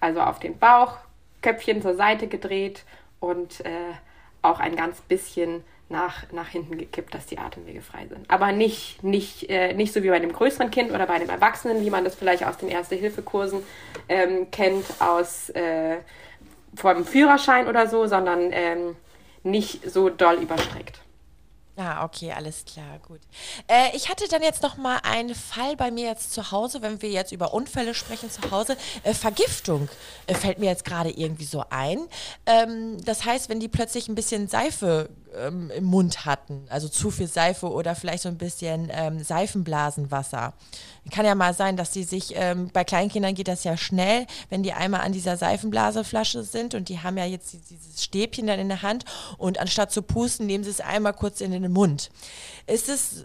Also 0.00 0.20
auf 0.20 0.38
den 0.38 0.58
Bauch, 0.58 0.96
Köpfchen 1.42 1.82
zur 1.82 1.94
Seite 1.94 2.28
gedreht 2.28 2.84
und 3.20 3.60
äh, 3.60 3.70
auch 4.42 4.58
ein 4.58 4.74
ganz 4.74 5.00
bisschen 5.02 5.64
nach, 5.88 6.30
nach 6.32 6.48
hinten 6.48 6.78
gekippt, 6.78 7.14
dass 7.14 7.26
die 7.26 7.38
Atemwege 7.38 7.80
frei 7.80 8.06
sind. 8.08 8.28
Aber 8.28 8.52
nicht, 8.52 9.04
nicht, 9.04 9.48
äh, 9.48 9.72
nicht 9.74 9.92
so 9.92 10.02
wie 10.02 10.08
bei 10.08 10.16
einem 10.16 10.32
größeren 10.32 10.70
Kind 10.70 10.90
oder 10.90 11.06
bei 11.06 11.14
einem 11.14 11.28
Erwachsenen, 11.28 11.84
wie 11.84 11.90
man 11.90 12.04
das 12.04 12.14
vielleicht 12.14 12.44
aus 12.44 12.56
den 12.56 12.68
Erste-Hilfe-Kursen 12.68 13.62
ähm, 14.08 14.50
kennt, 14.50 14.84
aus 14.98 15.50
äh, 15.50 15.98
vom 16.76 17.04
Führerschein 17.04 17.68
oder 17.68 17.88
so, 17.88 18.06
sondern 18.06 18.50
ähm, 18.52 18.96
nicht 19.42 19.90
so 19.90 20.08
doll 20.08 20.36
überstreckt. 20.36 21.00
Ah, 21.78 22.04
okay, 22.04 22.32
alles 22.32 22.64
klar, 22.64 22.98
gut. 23.06 23.20
Äh, 23.68 23.94
ich 23.94 24.08
hatte 24.08 24.26
dann 24.28 24.42
jetzt 24.42 24.62
noch 24.62 24.78
mal 24.78 24.98
einen 25.02 25.34
Fall 25.34 25.76
bei 25.76 25.90
mir 25.90 26.06
jetzt 26.06 26.32
zu 26.32 26.50
Hause, 26.50 26.80
wenn 26.80 27.02
wir 27.02 27.10
jetzt 27.10 27.32
über 27.32 27.52
Unfälle 27.52 27.92
sprechen 27.92 28.30
zu 28.30 28.50
Hause. 28.50 28.78
Äh, 29.02 29.12
Vergiftung 29.12 29.90
äh, 30.26 30.34
fällt 30.34 30.58
mir 30.58 30.70
jetzt 30.70 30.86
gerade 30.86 31.10
irgendwie 31.10 31.44
so 31.44 31.64
ein. 31.68 31.98
Ähm, 32.46 32.96
das 33.04 33.26
heißt, 33.26 33.50
wenn 33.50 33.60
die 33.60 33.68
plötzlich 33.68 34.08
ein 34.08 34.14
bisschen 34.14 34.48
Seife 34.48 35.10
ähm, 35.38 35.70
im 35.70 35.84
Mund 35.84 36.24
hatten. 36.24 36.66
Also 36.68 36.88
zu 36.88 37.10
viel 37.10 37.26
Seife 37.26 37.70
oder 37.70 37.94
vielleicht 37.94 38.22
so 38.22 38.28
ein 38.28 38.38
bisschen 38.38 38.88
ähm, 38.90 39.22
Seifenblasenwasser. 39.22 40.54
Kann 41.12 41.24
ja 41.24 41.34
mal 41.34 41.54
sein, 41.54 41.76
dass 41.76 41.92
die 41.92 42.02
sich, 42.02 42.32
ähm, 42.34 42.70
bei 42.72 42.82
Kleinkindern 42.82 43.34
geht 43.34 43.48
das 43.48 43.62
ja 43.62 43.76
schnell, 43.76 44.26
wenn 44.50 44.62
die 44.62 44.72
einmal 44.72 45.02
an 45.02 45.12
dieser 45.12 45.36
Seifenblaseflasche 45.36 46.42
sind 46.42 46.74
und 46.74 46.88
die 46.88 47.00
haben 47.00 47.16
ja 47.16 47.24
jetzt 47.24 47.56
dieses 47.70 48.02
Stäbchen 48.02 48.46
dann 48.48 48.58
in 48.58 48.68
der 48.68 48.82
Hand 48.82 49.04
und 49.38 49.58
anstatt 49.58 49.92
zu 49.92 50.02
pusten, 50.02 50.46
nehmen 50.46 50.64
sie 50.64 50.70
es 50.70 50.80
einmal 50.80 51.12
kurz 51.12 51.40
in 51.40 51.52
den 51.52 51.72
Mund. 51.72 52.10
Ist 52.66 52.88
es, 52.88 53.22
äh, 53.22 53.24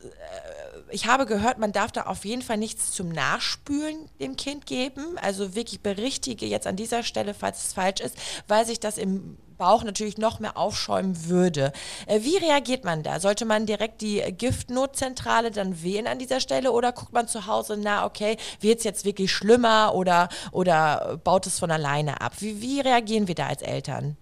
ich 0.92 1.08
habe 1.08 1.26
gehört, 1.26 1.58
man 1.58 1.72
darf 1.72 1.92
da 1.92 2.04
auf 2.04 2.26
jeden 2.26 2.42
Fall 2.44 2.58
nichts 2.58 2.92
zum 2.92 3.10
Nachspülen 3.10 4.10
dem 4.20 4.36
Kind 4.36 4.66
geben. 4.66 5.18
Also 5.20 5.56
wirklich 5.56 5.82
berichtige 5.82 6.46
jetzt 6.46 6.68
an 6.68 6.76
dieser 6.76 7.02
Stelle, 7.02 7.34
falls 7.34 7.66
es 7.66 7.74
falsch 7.74 8.02
ist, 8.02 8.16
weil 8.48 8.66
sich 8.66 8.80
das 8.80 8.98
im 8.98 9.38
Bauch 9.62 9.84
natürlich 9.84 10.18
noch 10.18 10.40
mehr 10.40 10.58
aufschäumen 10.58 11.30
würde. 11.30 11.72
Äh, 12.08 12.22
wie 12.24 12.36
reagiert 12.38 12.84
man 12.84 13.04
da? 13.04 13.20
Sollte 13.20 13.46
man 13.46 13.68
direkt 13.68 14.02
die 14.02 14.20
Giftnotzentrale 14.36 15.52
dann 15.52 15.84
wählen 15.84 16.08
an 16.08 16.18
dieser 16.18 16.40
Stelle 16.40 16.72
oder 16.72 16.92
guckt 16.92 17.14
man 17.14 17.28
zu 17.28 17.46
Hause, 17.46 17.78
na 17.80 18.06
okay, 18.06 18.38
wird 18.60 18.80
es 18.80 18.84
jetzt 18.84 19.06
wirklich 19.06 19.32
schlimmer 19.32 19.94
oder, 19.94 20.30
oder 20.52 21.20
baut 21.24 21.46
es 21.46 21.60
von 21.60 21.70
alleine 21.70 22.22
ab? 22.22 22.34
Wie, 22.40 22.60
wie 22.60 22.80
reagieren 22.80 23.28
wir 23.28 23.36
da 23.36 23.46
als 23.46 23.62
Eltern? 23.62 24.18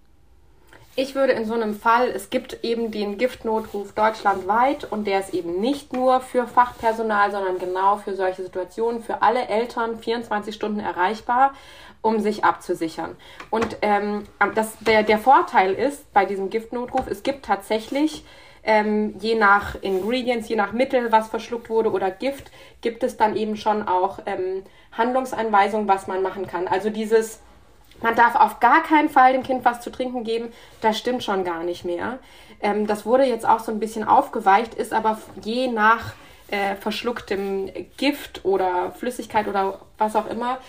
Ich 1.01 1.15
würde 1.15 1.31
in 1.31 1.45
so 1.45 1.53
einem 1.53 1.75
Fall, 1.75 2.09
es 2.09 2.29
gibt 2.29 2.61
eben 2.61 2.91
den 2.91 3.17
Giftnotruf 3.17 3.93
deutschlandweit 3.93 4.83
und 4.91 5.07
der 5.07 5.21
ist 5.21 5.33
eben 5.33 5.61
nicht 5.61 5.93
nur 5.93 6.19
für 6.19 6.45
Fachpersonal, 6.45 7.31
sondern 7.31 7.57
genau 7.57 7.95
für 7.95 8.15
solche 8.15 8.43
Situationen, 8.43 9.01
für 9.01 9.21
alle 9.21 9.47
Eltern 9.47 9.97
24 9.99 10.53
Stunden 10.53 10.81
erreichbar, 10.81 11.53
um 12.01 12.19
sich 12.19 12.43
abzusichern. 12.43 13.15
Und 13.49 13.77
ähm, 13.81 14.25
das, 14.55 14.77
der, 14.81 15.03
der 15.03 15.19
Vorteil 15.19 15.73
ist 15.73 16.11
bei 16.13 16.25
diesem 16.25 16.49
Giftnotruf, 16.49 17.07
es 17.07 17.23
gibt 17.23 17.45
tatsächlich 17.45 18.25
ähm, 18.63 19.15
je 19.21 19.35
nach 19.35 19.81
Ingredients, 19.81 20.49
je 20.49 20.57
nach 20.57 20.73
Mittel, 20.73 21.13
was 21.13 21.29
verschluckt 21.29 21.69
wurde 21.69 21.93
oder 21.93 22.11
Gift, 22.11 22.51
gibt 22.81 23.03
es 23.03 23.15
dann 23.15 23.37
eben 23.37 23.55
schon 23.55 23.87
auch 23.87 24.19
ähm, 24.25 24.63
Handlungsanweisungen, 24.91 25.87
was 25.87 26.07
man 26.07 26.21
machen 26.21 26.45
kann. 26.45 26.67
Also 26.67 26.89
dieses 26.89 27.39
man 28.01 28.15
darf 28.15 28.35
auf 28.35 28.59
gar 28.59 28.83
keinen 28.83 29.09
Fall 29.09 29.33
dem 29.33 29.43
Kind 29.43 29.65
was 29.65 29.81
zu 29.81 29.91
trinken 29.91 30.23
geben. 30.23 30.51
Das 30.81 30.97
stimmt 30.97 31.23
schon 31.23 31.43
gar 31.43 31.63
nicht 31.63 31.85
mehr. 31.85 32.19
Ähm, 32.61 32.87
das 32.87 33.05
wurde 33.05 33.25
jetzt 33.25 33.47
auch 33.47 33.59
so 33.59 33.71
ein 33.71 33.79
bisschen 33.79 34.03
aufgeweicht, 34.03 34.73
ist 34.73 34.93
aber 34.93 35.19
je 35.43 35.67
nach 35.67 36.13
äh, 36.49 36.75
verschlucktem 36.75 37.69
Gift 37.97 38.45
oder 38.45 38.91
Flüssigkeit 38.91 39.47
oder 39.47 39.79
was 39.97 40.15
auch 40.15 40.27
immer 40.27 40.59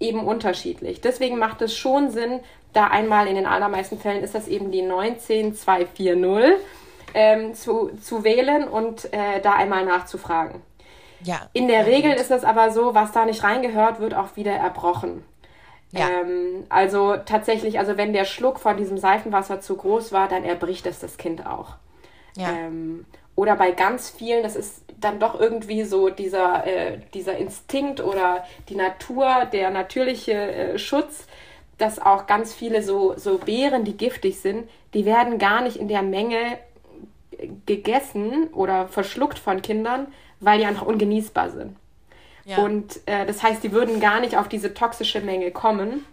eben 0.00 0.24
unterschiedlich. 0.24 1.00
Deswegen 1.00 1.38
macht 1.38 1.62
es 1.62 1.76
schon 1.76 2.10
Sinn, 2.10 2.40
da 2.72 2.88
einmal 2.88 3.26
in 3.26 3.34
den 3.34 3.46
allermeisten 3.46 3.98
Fällen 3.98 4.22
ist 4.22 4.34
das 4.34 4.46
eben 4.46 4.70
die 4.70 4.82
19240 4.82 6.60
ähm, 7.14 7.54
zu, 7.54 7.90
zu 8.02 8.24
wählen 8.24 8.68
und 8.68 9.12
äh, 9.12 9.40
da 9.42 9.54
einmal 9.54 9.84
nachzufragen. 9.84 10.62
Ja. 11.22 11.48
In 11.52 11.66
der 11.66 11.86
Regel 11.86 12.12
ist 12.12 12.30
es 12.30 12.44
aber 12.44 12.70
so, 12.70 12.94
was 12.94 13.12
da 13.12 13.24
nicht 13.24 13.42
reingehört, 13.42 14.00
wird 14.00 14.14
auch 14.14 14.36
wieder 14.36 14.52
erbrochen. 14.52 15.24
Ja. 15.92 16.08
Ähm, 16.08 16.64
also 16.68 17.16
tatsächlich, 17.16 17.78
also 17.78 17.96
wenn 17.96 18.12
der 18.12 18.24
Schluck 18.24 18.60
von 18.60 18.76
diesem 18.76 18.98
Seifenwasser 18.98 19.60
zu 19.60 19.76
groß 19.76 20.12
war, 20.12 20.28
dann 20.28 20.44
erbricht 20.44 20.86
es 20.86 21.00
das 21.00 21.16
Kind 21.16 21.46
auch. 21.46 21.76
Ja. 22.36 22.50
Ähm, 22.50 23.06
oder 23.34 23.56
bei 23.56 23.70
ganz 23.70 24.10
vielen, 24.10 24.42
das 24.42 24.56
ist 24.56 24.82
dann 25.00 25.20
doch 25.20 25.38
irgendwie 25.38 25.84
so 25.84 26.10
dieser, 26.10 26.66
äh, 26.66 26.98
dieser 27.14 27.36
Instinkt 27.36 28.02
oder 28.02 28.44
die 28.68 28.74
Natur, 28.74 29.46
der 29.52 29.70
natürliche 29.70 30.32
äh, 30.32 30.78
Schutz, 30.78 31.26
dass 31.78 32.00
auch 32.00 32.26
ganz 32.26 32.52
viele 32.52 32.82
so, 32.82 33.14
so 33.16 33.38
Beeren, 33.38 33.84
die 33.84 33.96
giftig 33.96 34.40
sind, 34.40 34.68
die 34.94 35.04
werden 35.04 35.38
gar 35.38 35.62
nicht 35.62 35.76
in 35.76 35.88
der 35.88 36.02
Menge 36.02 36.58
gegessen 37.66 38.48
oder 38.48 38.88
verschluckt 38.88 39.38
von 39.38 39.62
Kindern, 39.62 40.08
weil 40.40 40.58
die 40.58 40.66
einfach 40.66 40.86
ungenießbar 40.86 41.50
sind. 41.50 41.76
Und 42.56 43.00
äh, 43.06 43.26
das 43.26 43.42
heißt, 43.42 43.62
die 43.62 43.72
würden 43.72 44.00
gar 44.00 44.20
nicht 44.20 44.36
auf 44.36 44.48
diese 44.48 44.72
toxische 44.74 45.20
Menge 45.20 45.50
kommen. 45.50 46.04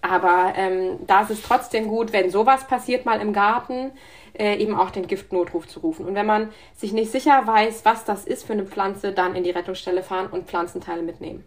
Aber 0.00 0.52
ähm, 0.56 0.98
da 1.06 1.22
ist 1.22 1.30
es 1.30 1.42
trotzdem 1.42 1.88
gut, 1.88 2.12
wenn 2.12 2.30
sowas 2.30 2.66
passiert 2.66 3.06
mal 3.06 3.20
im 3.20 3.32
Garten, 3.32 3.90
äh, 4.38 4.56
eben 4.56 4.74
auch 4.74 4.90
den 4.90 5.08
Giftnotruf 5.08 5.66
zu 5.66 5.80
rufen. 5.80 6.06
Und 6.06 6.14
wenn 6.14 6.26
man 6.26 6.50
sich 6.76 6.92
nicht 6.92 7.10
sicher 7.10 7.46
weiß, 7.46 7.84
was 7.84 8.04
das 8.04 8.24
ist 8.24 8.44
für 8.46 8.52
eine 8.52 8.66
Pflanze, 8.66 9.12
dann 9.12 9.34
in 9.34 9.42
die 9.42 9.50
Rettungsstelle 9.50 10.02
fahren 10.02 10.28
und 10.30 10.46
Pflanzenteile 10.46 11.02
mitnehmen. 11.02 11.44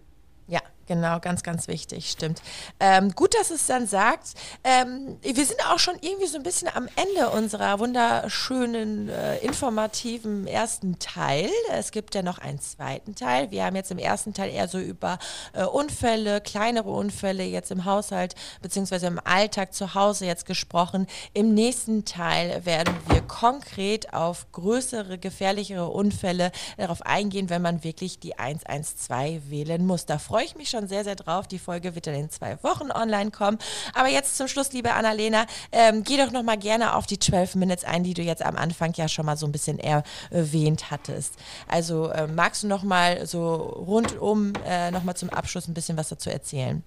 Genau, 0.89 1.19
ganz, 1.19 1.43
ganz 1.43 1.67
wichtig, 1.67 2.10
stimmt. 2.10 2.41
Ähm, 2.80 3.12
gut, 3.12 3.36
dass 3.36 3.52
es 3.52 3.67
dann 3.67 3.86
sagt. 3.86 4.30
Ähm, 4.63 5.19
wir 5.21 5.45
sind 5.45 5.63
auch 5.67 5.78
schon 5.78 5.93
irgendwie 6.02 6.25
so 6.25 6.38
ein 6.38 6.41
bisschen 6.41 6.67
am 6.67 6.89
Ende 6.95 7.30
unserer 7.30 7.78
wunderschönen, 7.78 9.08
äh, 9.08 9.38
informativen 9.38 10.47
ersten 10.47 10.97
Teil. 10.97 11.52
Es 11.71 11.91
gibt 11.91 12.15
ja 12.15 12.23
noch 12.23 12.39
einen 12.39 12.60
zweiten 12.60 13.13
Teil. 13.13 13.52
Wir 13.52 13.65
haben 13.65 13.75
jetzt 13.75 13.91
im 13.91 13.99
ersten 13.99 14.34
Teil 14.34 14.49
eher 14.49 14.67
so 14.67 14.80
über 14.80 15.19
äh, 15.54 15.63
Unfälle, 15.63 16.41
kleinere 16.41 16.89
Unfälle 16.89 17.43
jetzt 17.43 17.69
im 17.69 17.86
Haushalt 17.86 18.34
beziehungsweise 18.63 19.06
im 19.06 19.19
Alltag 19.23 19.75
zu 19.75 19.93
Hause 19.93 20.25
jetzt 20.25 20.47
gesprochen. 20.47 21.06
Im 21.36 21.54
nächsten 21.54 22.04
Teil 22.06 22.65
werden 22.65 22.95
wir 23.10 23.21
konkret 23.21 24.12
auf 24.15 24.52
größere, 24.54 25.19
gefährlichere 25.19 25.88
Unfälle 25.88 26.52
darauf 26.78 27.04
eingehen, 27.04 27.52
wenn 27.52 27.62
man 27.62 27.84
wirklich 27.84 28.17
die 28.17 28.39
112 28.39 29.52
wählen 29.52 29.86
muss. 29.86 30.08
Da 30.08 30.17
freue 30.17 30.45
ich 30.45 30.56
mich 30.56 30.71
schon 30.71 30.78
schon 30.79 30.87
sehr, 30.87 31.03
sehr 31.03 31.15
drauf. 31.15 31.47
Die 31.47 31.59
Folge 31.59 31.95
wird 31.95 32.07
dann 32.07 32.15
in 32.15 32.29
zwei 32.29 32.57
Wochen 32.63 32.91
online 32.91 33.31
kommen. 33.31 33.57
Aber 33.93 34.07
jetzt 34.07 34.37
zum 34.37 34.47
Schluss, 34.47 34.71
liebe 34.71 34.93
Annalena, 34.93 35.45
ähm, 35.71 36.03
geh 36.03 36.17
doch 36.17 36.31
noch 36.31 36.43
mal 36.43 36.57
gerne 36.57 36.95
auf 36.95 37.05
die 37.05 37.19
12 37.19 37.55
Minutes 37.55 37.83
ein, 37.83 38.03
die 38.03 38.13
du 38.13 38.21
jetzt 38.21 38.43
am 38.43 38.55
Anfang 38.55 38.93
ja 38.95 39.07
schon 39.07 39.25
mal 39.25 39.37
so 39.37 39.45
ein 39.45 39.51
bisschen 39.51 39.79
erwähnt 39.79 40.91
hattest. 40.91 41.35
Also 41.67 42.09
äh, 42.09 42.27
magst 42.27 42.63
du 42.63 42.67
noch 42.67 42.83
mal 42.83 43.25
so 43.25 43.55
rundum 43.55 44.53
äh, 44.65 44.91
noch 44.91 45.03
mal 45.03 45.15
zum 45.15 45.29
Abschluss 45.29 45.67
ein 45.67 45.73
bisschen 45.73 45.97
was 45.97 46.09
dazu 46.09 46.29
erzählen? 46.29 46.83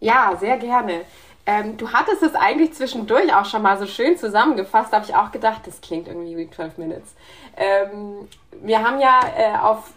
Ja, 0.00 0.36
sehr 0.38 0.58
gerne. 0.58 1.02
Ähm, 1.48 1.78
du 1.78 1.90
hattest 1.94 2.22
es 2.22 2.34
eigentlich 2.34 2.74
zwischendurch 2.74 3.34
auch 3.34 3.46
schon 3.46 3.62
mal 3.62 3.78
so 3.78 3.86
schön 3.86 4.18
zusammengefasst, 4.18 4.92
habe 4.92 5.06
ich 5.06 5.14
auch 5.14 5.32
gedacht, 5.32 5.62
das 5.64 5.80
klingt 5.80 6.06
irgendwie 6.06 6.36
wie 6.36 6.50
12 6.50 6.76
Minutes. 6.76 7.14
Ähm, 7.56 8.28
wir 8.60 8.86
haben 8.86 9.00
ja 9.00 9.20
äh, 9.34 9.56
auf, 9.56 9.94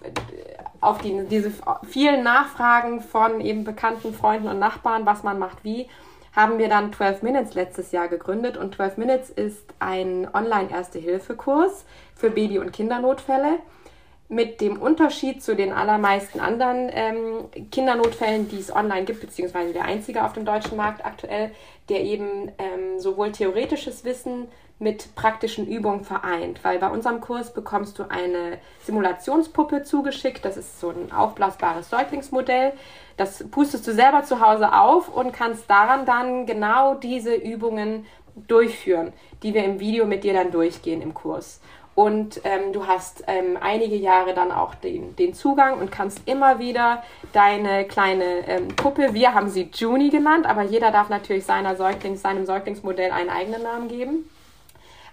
auf 0.80 1.00
die, 1.00 1.26
diese 1.30 1.52
vielen 1.86 2.24
Nachfragen 2.24 3.02
von 3.02 3.42
eben 3.42 3.66
bekannten 3.66 4.14
Freunden 4.14 4.48
und 4.48 4.60
Nachbarn, 4.60 5.06
was 5.06 5.24
man 5.24 5.40
macht 5.40 5.66
wie, 5.66 5.90
haben 6.34 6.58
wir 6.58 6.70
dann 6.70 6.94
12 6.94 7.22
Minutes 7.22 7.54
letztes 7.54 7.92
Jahr 7.92 8.08
gegründet. 8.08 8.56
Und 8.56 8.76
12 8.76 8.96
Minutes 8.96 9.30
ist 9.30 9.74
ein 9.80 10.30
Online-Erste-Hilfe-Kurs 10.34 11.84
für 12.16 12.30
Baby- 12.30 12.60
und 12.60 12.72
Kindernotfälle 12.72 13.60
mit 14.32 14.62
dem 14.62 14.82
Unterschied 14.82 15.44
zu 15.44 15.58
den 15.58 15.74
allermeisten 15.74 16.40
anderen 16.40 16.90
ähm, 16.94 17.70
Kindernotfällen, 17.70 18.48
die 18.48 18.60
es 18.60 18.74
online 18.74 19.04
gibt, 19.04 19.20
beziehungsweise 19.20 19.74
der 19.74 19.84
einzige 19.84 20.24
auf 20.24 20.32
dem 20.32 20.46
deutschen 20.46 20.78
Markt 20.78 21.06
aktuell, 21.06 21.52
der 21.90 22.02
eben 22.02 22.50
ähm, 22.58 22.98
sowohl 22.98 23.34
theoretisches 23.34 24.06
Wissen 24.06 24.48
mit 24.80 25.16
praktischen 25.16 25.68
Übungen 25.68 26.06
vereint. 26.06 26.64
Weil 26.64 26.80
bei 26.80 26.90
unserem 26.90 27.20
Kurs 27.20 27.54
bekommst 27.54 28.00
du 28.00 28.04
eine 28.10 28.58
Simulationspuppe 28.86 29.84
zugeschickt. 29.84 30.46
Das 30.46 30.56
ist 30.56 30.80
so 30.80 30.92
ein 30.92 31.12
aufblasbares 31.12 31.90
Säuglingsmodell. 31.90 32.72
Das 33.18 33.44
pustest 33.52 33.86
du 33.86 33.92
selber 33.92 34.24
zu 34.24 34.40
Hause 34.40 34.74
auf 34.74 35.14
und 35.14 35.34
kannst 35.34 35.70
daran 35.70 36.06
dann 36.06 36.46
genau 36.46 36.96
diese 36.96 37.36
Übungen 37.36 38.06
durchführen, 38.48 39.12
die 39.44 39.54
wir 39.54 39.66
im 39.66 39.82
Video 39.82 40.06
mit 40.06 40.24
dir 40.24 40.34
dann 40.34 40.52
durchgehen 40.52 41.02
im 41.02 41.14
Kurs. 41.14 41.60
Und 42.02 42.42
ähm, 42.46 42.74
du 42.74 42.88
hast 42.88 43.26
ähm, 43.28 43.60
einige 43.62 43.96
Jahre 43.96 44.34
dann 44.34 44.52
auch 44.52 44.74
den, 44.74 45.16
den 45.18 45.36
Zugang 45.36 45.78
und 45.78 45.92
kannst 45.92 46.28
immer 46.28 46.58
wieder 46.58 47.04
deine 47.32 47.86
kleine 47.86 48.48
ähm, 48.48 48.70
Puppe, 48.70 49.14
wir 49.14 49.36
haben 49.36 49.50
sie 49.50 49.70
Juni 49.72 50.10
genannt, 50.10 50.48
aber 50.48 50.64
jeder 50.64 50.90
darf 50.90 51.10
natürlich 51.10 51.46
seiner 51.46 51.76
Säuglings, 51.76 52.24
seinem 52.24 52.48
Säuglingsmodell 52.48 53.12
einen 53.12 53.30
eigenen 53.30 53.62
Namen 53.62 53.88
geben. 53.88 54.28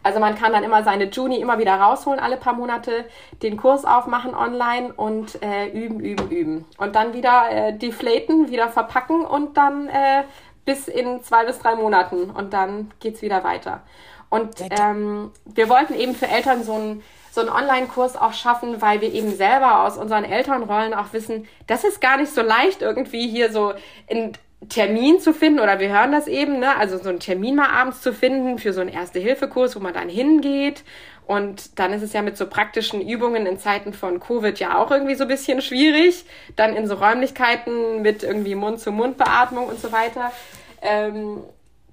Also 0.02 0.18
man 0.18 0.34
kann 0.34 0.52
dann 0.52 0.64
immer 0.64 0.82
seine 0.82 1.10
Juni 1.10 1.36
immer 1.36 1.58
wieder 1.58 1.74
rausholen, 1.74 2.20
alle 2.20 2.38
paar 2.38 2.54
Monate 2.54 3.04
den 3.42 3.58
Kurs 3.58 3.84
aufmachen 3.84 4.34
online 4.34 4.90
und 4.94 5.42
äh, 5.42 5.66
üben, 5.68 6.00
üben, 6.00 6.30
üben. 6.30 6.64
Und 6.78 6.96
dann 6.96 7.12
wieder 7.12 7.50
äh, 7.50 7.76
deflaten, 7.76 8.50
wieder 8.50 8.70
verpacken 8.70 9.26
und 9.26 9.58
dann 9.58 9.88
äh, 9.88 10.22
bis 10.64 10.88
in 10.88 11.22
zwei 11.22 11.44
bis 11.44 11.58
drei 11.58 11.74
Monaten 11.74 12.30
und 12.30 12.54
dann 12.54 12.92
geht's 12.98 13.20
wieder 13.20 13.44
weiter. 13.44 13.82
Und 14.30 14.56
ähm, 14.70 15.30
wir 15.44 15.68
wollten 15.68 15.94
eben 15.94 16.14
für 16.14 16.28
Eltern 16.28 16.62
so 16.64 16.74
einen 16.74 17.02
so 17.30 17.42
einen 17.42 17.50
Online-Kurs 17.50 18.16
auch 18.16 18.32
schaffen, 18.32 18.80
weil 18.82 19.00
wir 19.00 19.12
eben 19.12 19.34
selber 19.34 19.84
aus 19.84 19.96
unseren 19.96 20.24
Elternrollen 20.24 20.94
auch 20.94 21.12
wissen, 21.12 21.46
das 21.66 21.84
ist 21.84 22.00
gar 22.00 22.16
nicht 22.16 22.32
so 22.32 22.42
leicht 22.42 22.82
irgendwie 22.82 23.28
hier 23.28 23.52
so 23.52 23.74
in 24.08 24.32
Termin 24.68 25.20
zu 25.20 25.32
finden 25.32 25.60
oder 25.60 25.78
wir 25.78 25.88
hören 25.88 26.10
das 26.10 26.26
eben, 26.26 26.58
ne? 26.58 26.76
also 26.76 26.98
so 26.98 27.08
einen 27.08 27.20
Termin 27.20 27.54
mal 27.54 27.70
abends 27.70 28.00
zu 28.00 28.12
finden 28.12 28.58
für 28.58 28.72
so 28.72 28.80
einen 28.80 28.90
Erste-Hilfe-Kurs, 28.90 29.76
wo 29.76 29.80
man 29.80 29.94
dann 29.94 30.08
hingeht. 30.08 30.82
Und 31.26 31.78
dann 31.78 31.92
ist 31.92 32.02
es 32.02 32.14
ja 32.14 32.22
mit 32.22 32.36
so 32.38 32.46
praktischen 32.46 33.06
Übungen 33.06 33.46
in 33.46 33.58
Zeiten 33.58 33.92
von 33.92 34.18
Covid 34.18 34.58
ja 34.58 34.78
auch 34.78 34.90
irgendwie 34.90 35.14
so 35.14 35.24
ein 35.24 35.28
bisschen 35.28 35.60
schwierig. 35.60 36.24
Dann 36.56 36.74
in 36.74 36.86
so 36.86 36.94
Räumlichkeiten 36.94 38.00
mit 38.02 38.22
irgendwie 38.22 38.54
Mund-zu-Mund-Beatmung 38.54 39.66
und 39.66 39.78
so 39.78 39.92
weiter. 39.92 40.32
Ähm, 40.80 41.44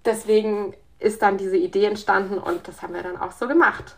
deswegen 0.06 0.74
ist 1.00 1.22
dann 1.22 1.38
diese 1.38 1.58
Idee 1.58 1.86
entstanden 1.86 2.38
und 2.38 2.68
das 2.68 2.82
haben 2.82 2.94
wir 2.94 3.04
dann 3.04 3.18
auch 3.18 3.32
so 3.32 3.48
gemacht. 3.48 3.96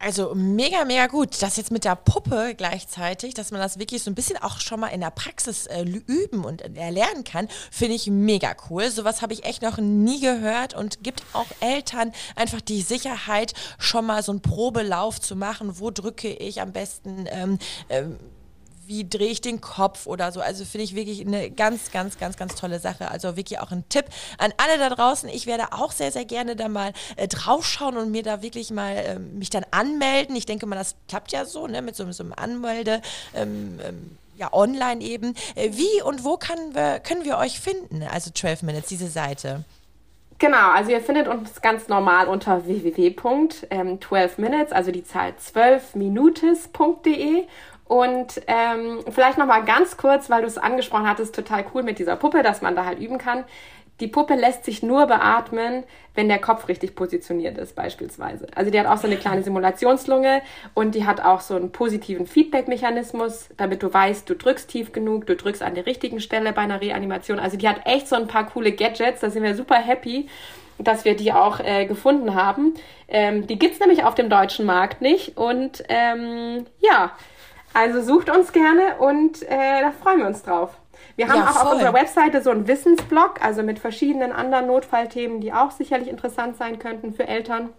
Also 0.00 0.32
mega, 0.34 0.84
mega 0.84 1.08
gut. 1.08 1.42
Das 1.42 1.56
jetzt 1.56 1.72
mit 1.72 1.84
der 1.84 1.96
Puppe 1.96 2.54
gleichzeitig, 2.56 3.34
dass 3.34 3.50
man 3.50 3.60
das 3.60 3.80
wirklich 3.80 4.02
so 4.04 4.10
ein 4.10 4.14
bisschen 4.14 4.36
auch 4.36 4.60
schon 4.60 4.78
mal 4.78 4.88
in 4.88 5.00
der 5.00 5.10
Praxis 5.10 5.66
äh, 5.66 5.82
üben 5.82 6.44
und 6.44 6.60
erlernen 6.76 7.24
kann, 7.24 7.48
finde 7.72 7.96
ich 7.96 8.06
mega 8.06 8.54
cool. 8.70 8.90
Sowas 8.90 9.22
habe 9.22 9.32
ich 9.32 9.44
echt 9.44 9.62
noch 9.62 9.78
nie 9.78 10.20
gehört 10.20 10.74
und 10.74 11.02
gibt 11.02 11.24
auch 11.32 11.46
Eltern 11.60 12.12
einfach 12.36 12.60
die 12.60 12.82
Sicherheit, 12.82 13.54
schon 13.78 14.06
mal 14.06 14.22
so 14.22 14.30
einen 14.30 14.40
Probelauf 14.40 15.20
zu 15.20 15.34
machen. 15.34 15.80
Wo 15.80 15.90
drücke 15.90 16.28
ich 16.28 16.60
am 16.60 16.72
besten? 16.72 17.26
Ähm, 17.30 17.58
ähm, 17.88 18.18
wie 18.88 19.08
drehe 19.08 19.28
ich 19.28 19.40
den 19.40 19.60
Kopf 19.60 20.06
oder 20.06 20.32
so. 20.32 20.40
Also 20.40 20.64
finde 20.64 20.84
ich 20.84 20.94
wirklich 20.94 21.24
eine 21.24 21.50
ganz, 21.50 21.90
ganz, 21.92 22.18
ganz, 22.18 22.36
ganz 22.38 22.54
tolle 22.54 22.78
Sache. 22.80 23.10
Also 23.10 23.36
wirklich 23.36 23.60
auch 23.60 23.70
ein 23.70 23.84
Tipp 23.88 24.06
an 24.38 24.52
alle 24.56 24.78
da 24.78 24.88
draußen. 24.88 25.28
Ich 25.28 25.46
werde 25.46 25.72
auch 25.72 25.92
sehr, 25.92 26.10
sehr 26.10 26.24
gerne 26.24 26.56
da 26.56 26.68
mal 26.68 26.92
äh, 27.16 27.28
draufschauen 27.28 27.98
und 27.98 28.10
mir 28.10 28.22
da 28.22 28.40
wirklich 28.42 28.70
mal 28.70 28.96
äh, 28.96 29.18
mich 29.18 29.50
dann 29.50 29.66
anmelden. 29.70 30.34
Ich 30.36 30.46
denke 30.46 30.64
mal, 30.66 30.76
das 30.76 30.94
klappt 31.06 31.32
ja 31.32 31.44
so, 31.44 31.66
ne, 31.66 31.82
mit 31.82 31.96
so, 31.96 32.10
so 32.12 32.22
einem 32.22 32.32
Anmelde. 32.34 33.02
Ähm, 33.34 33.78
ähm, 33.86 34.16
ja, 34.36 34.50
online 34.52 35.02
eben. 35.02 35.34
Äh, 35.54 35.72
wie 35.72 36.00
und 36.02 36.24
wo 36.24 36.38
wir, 36.38 37.00
können 37.00 37.24
wir 37.24 37.38
euch 37.38 37.58
finden? 37.60 38.02
Also 38.10 38.30
12 38.30 38.62
Minutes, 38.62 38.88
diese 38.88 39.08
Seite. 39.08 39.64
Genau, 40.38 40.70
also 40.70 40.92
ihr 40.92 41.00
findet 41.00 41.26
uns 41.26 41.60
ganz 41.60 41.88
normal 41.88 42.28
unter 42.28 42.64
www.12minutes, 42.64 44.70
also 44.70 44.92
die 44.92 45.02
Zahl 45.02 45.32
12minutes.de 45.32 47.48
und 47.88 48.42
ähm, 48.46 49.00
vielleicht 49.10 49.38
noch 49.38 49.46
mal 49.46 49.64
ganz 49.64 49.96
kurz, 49.96 50.28
weil 50.28 50.42
du 50.42 50.46
es 50.46 50.58
angesprochen 50.58 51.08
hattest, 51.08 51.34
total 51.34 51.64
cool 51.74 51.82
mit 51.82 51.98
dieser 51.98 52.16
Puppe, 52.16 52.42
dass 52.42 52.60
man 52.60 52.76
da 52.76 52.84
halt 52.84 52.98
üben 52.98 53.16
kann. 53.16 53.44
Die 54.00 54.06
Puppe 54.06 54.34
lässt 54.34 54.64
sich 54.64 54.82
nur 54.82 55.06
beatmen, 55.06 55.82
wenn 56.14 56.28
der 56.28 56.38
Kopf 56.38 56.68
richtig 56.68 56.94
positioniert 56.94 57.58
ist, 57.58 57.74
beispielsweise. 57.74 58.46
Also 58.54 58.70
die 58.70 58.78
hat 58.78 58.86
auch 58.86 58.98
so 58.98 59.08
eine 59.08 59.16
kleine 59.16 59.42
Simulationslunge 59.42 60.42
und 60.74 60.94
die 60.94 61.04
hat 61.04 61.20
auch 61.20 61.40
so 61.40 61.56
einen 61.56 61.72
positiven 61.72 62.26
Feedback-Mechanismus, 62.26 63.48
damit 63.56 63.82
du 63.82 63.92
weißt, 63.92 64.28
du 64.28 64.36
drückst 64.36 64.70
tief 64.70 64.92
genug, 64.92 65.26
du 65.26 65.34
drückst 65.34 65.62
an 65.62 65.74
der 65.74 65.86
richtigen 65.86 66.20
Stelle 66.20 66.52
bei 66.52 66.62
einer 66.62 66.80
Reanimation. 66.80 67.40
Also 67.40 67.56
die 67.56 67.68
hat 67.68 67.86
echt 67.86 68.06
so 68.06 68.14
ein 68.14 68.28
paar 68.28 68.46
coole 68.46 68.70
Gadgets, 68.72 69.20
da 69.20 69.30
sind 69.30 69.42
wir 69.42 69.56
super 69.56 69.76
happy 69.76 70.28
dass 70.80 71.04
wir 71.04 71.16
die 71.16 71.32
auch 71.32 71.58
äh, 71.58 71.86
gefunden 71.86 72.34
haben. 72.34 72.74
Ähm, 73.08 73.48
die 73.48 73.58
gibt's 73.58 73.80
nämlich 73.80 74.04
auf 74.04 74.14
dem 74.14 74.30
deutschen 74.30 74.64
Markt 74.64 75.02
nicht. 75.02 75.36
Und 75.36 75.82
ähm, 75.88 76.66
ja, 76.78 77.10
also 77.78 78.02
sucht 78.02 78.28
uns 78.28 78.52
gerne 78.52 78.96
und 78.98 79.42
äh, 79.44 79.80
da 79.80 79.92
freuen 79.92 80.18
wir 80.18 80.26
uns 80.26 80.42
drauf. 80.42 80.76
Wir 81.14 81.28
haben 81.28 81.38
ja, 81.38 81.46
auch 81.46 81.52
voll. 81.52 81.66
auf 81.66 81.72
unserer 81.74 81.94
Webseite 81.94 82.42
so 82.42 82.50
einen 82.50 82.66
Wissensblog, 82.66 83.40
also 83.40 83.62
mit 83.62 83.78
verschiedenen 83.78 84.32
anderen 84.32 84.66
Notfallthemen, 84.66 85.40
die 85.40 85.52
auch 85.52 85.70
sicherlich 85.70 86.08
interessant 86.08 86.56
sein 86.56 86.80
könnten 86.80 87.12
für 87.12 87.28
Eltern. 87.28 87.70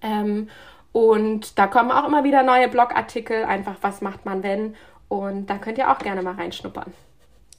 Ähm, 0.00 0.48
und 0.92 1.58
da 1.58 1.66
kommen 1.66 1.90
auch 1.90 2.06
immer 2.06 2.24
wieder 2.24 2.42
neue 2.42 2.68
Blogartikel, 2.68 3.44
einfach 3.44 3.76
was 3.82 4.00
macht 4.00 4.24
man 4.24 4.42
wenn. 4.42 4.74
Und 5.08 5.50
da 5.50 5.58
könnt 5.58 5.76
ihr 5.76 5.90
auch 5.90 5.98
gerne 5.98 6.22
mal 6.22 6.34
reinschnuppern. 6.34 6.94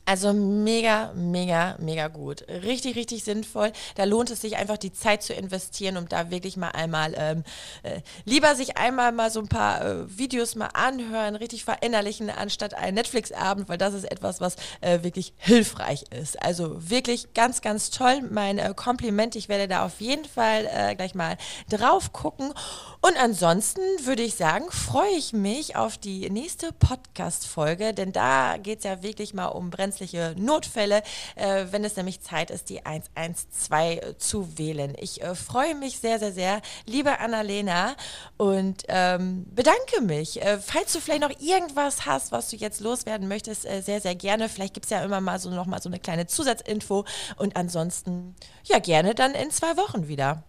Also 0.08 0.32
mega, 0.32 1.12
mega, 1.16 1.76
mega 1.80 2.08
gut. 2.08 2.48
Richtig, 2.48 2.96
richtig 2.96 3.26
sinnvoll. 3.26 3.74
Da 3.96 4.06
lohnt 4.06 4.30
es 4.30 4.40
sich 4.40 4.56
einfach 4.56 4.78
die 4.78 4.94
Zeit 4.94 5.22
zu 5.22 5.34
investieren, 5.34 5.98
um 5.98 6.08
da 6.08 6.32
wirklich 6.32 6.56
mal 6.56 6.70
einmal, 6.70 7.14
ähm, 7.18 7.44
äh, 7.84 8.00
lieber 8.24 8.56
sich 8.56 8.78
einmal 8.78 9.12
mal 9.12 9.30
so 9.30 9.42
ein 9.42 9.50
paar 9.50 9.86
äh, 9.86 10.18
Videos 10.18 10.56
mal 10.56 10.70
anhören, 10.74 11.36
richtig 11.36 11.66
verinnerlichen, 11.66 12.30
anstatt 12.30 12.74
einen 12.74 12.96
Netflix-Abend, 12.96 13.68
weil 13.68 13.78
das 13.78 13.94
ist 13.94 14.10
etwas, 14.10 14.40
was 14.40 14.56
äh, 14.80 15.04
wirklich 15.04 15.34
hilfreich 15.36 16.06
ist. 16.18 16.42
Also 16.42 16.90
wirklich 16.90 17.34
ganz, 17.34 17.60
ganz 17.60 17.90
toll. 17.90 18.22
Mein 18.32 18.60
äh, 18.60 18.74
Kompliment. 18.74 19.36
Ich 19.36 19.50
werde 19.50 19.68
da 19.68 19.84
auf 19.86 20.00
jeden 20.00 20.24
Fall 20.24 20.70
äh, 20.74 20.96
gleich 20.96 21.16
mal 21.16 21.36
drauf 21.70 22.14
gucken. 22.14 22.54
Und 23.02 23.18
ansonsten 23.22 23.82
würde 24.06 24.24
ich 24.24 24.36
sagen, 24.36 24.72
freue 24.72 25.18
ich 25.18 25.34
mich 25.34 25.76
auf 25.76 25.98
die 25.98 26.30
nächste 26.30 26.72
Podcast-Folge, 26.72 27.94
denn 27.94 28.14
da 28.14 28.56
geht 28.56 28.80
es 28.80 28.86
ja 28.86 29.04
wirklich 29.04 29.34
mal 29.34 29.48
um 29.48 29.70
Brennstoff 29.70 29.97
brenzliche 29.98 30.36
Notfälle, 30.38 31.02
äh, 31.36 31.66
wenn 31.72 31.84
es 31.84 31.96
nämlich 31.96 32.22
Zeit 32.22 32.52
ist, 32.52 32.70
die 32.70 32.86
112 32.86 33.72
äh, 33.72 34.18
zu 34.18 34.58
wählen. 34.58 34.96
Ich 35.00 35.24
äh, 35.24 35.34
freue 35.36 35.76
mich 35.76 36.00
sehr, 36.00 36.20
sehr, 36.20 36.32
sehr, 36.32 36.62
liebe 36.86 37.20
Annalena, 37.20 37.96
und 38.38 38.84
ähm, 38.88 39.46
bedanke 39.54 40.02
mich. 40.02 40.40
Falls 40.66 40.94
du 40.94 41.00
vielleicht 41.00 41.22
noch 41.22 41.40
irgendwas 41.40 42.06
hast, 42.06 42.32
was 42.32 42.50
du 42.50 42.56
jetzt 42.56 42.82
loswerden 42.82 43.28
möchtest, 43.28 43.64
sehr, 43.64 44.00
sehr 44.00 44.16
gerne. 44.16 44.50
Vielleicht 44.50 44.74
gibt 44.74 44.86
es 44.86 44.90
ja 44.92 45.04
immer 45.04 45.22
mal 45.22 45.40
so 45.40 45.50
noch 45.50 45.66
mal 45.66 45.82
so 45.82 45.90
eine 45.90 46.00
kleine 46.00 46.28
Zusatzinfo. 46.28 47.06
Und 47.38 47.56
ansonsten, 47.56 48.36
ja, 48.64 48.80
gerne 48.80 49.16
dann 49.16 49.34
in 49.34 49.50
zwei 49.50 49.76
Wochen 49.78 50.08
wieder. 50.08 50.44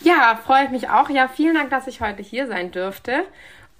Ja, 0.00 0.40
freue 0.44 0.64
ich 0.64 0.70
mich 0.70 0.88
auch. 0.88 1.10
Ja, 1.10 1.28
vielen 1.28 1.54
Dank, 1.54 1.70
dass 1.70 1.86
ich 1.86 2.00
heute 2.00 2.22
hier 2.22 2.46
sein 2.46 2.70
dürfte. 2.70 3.24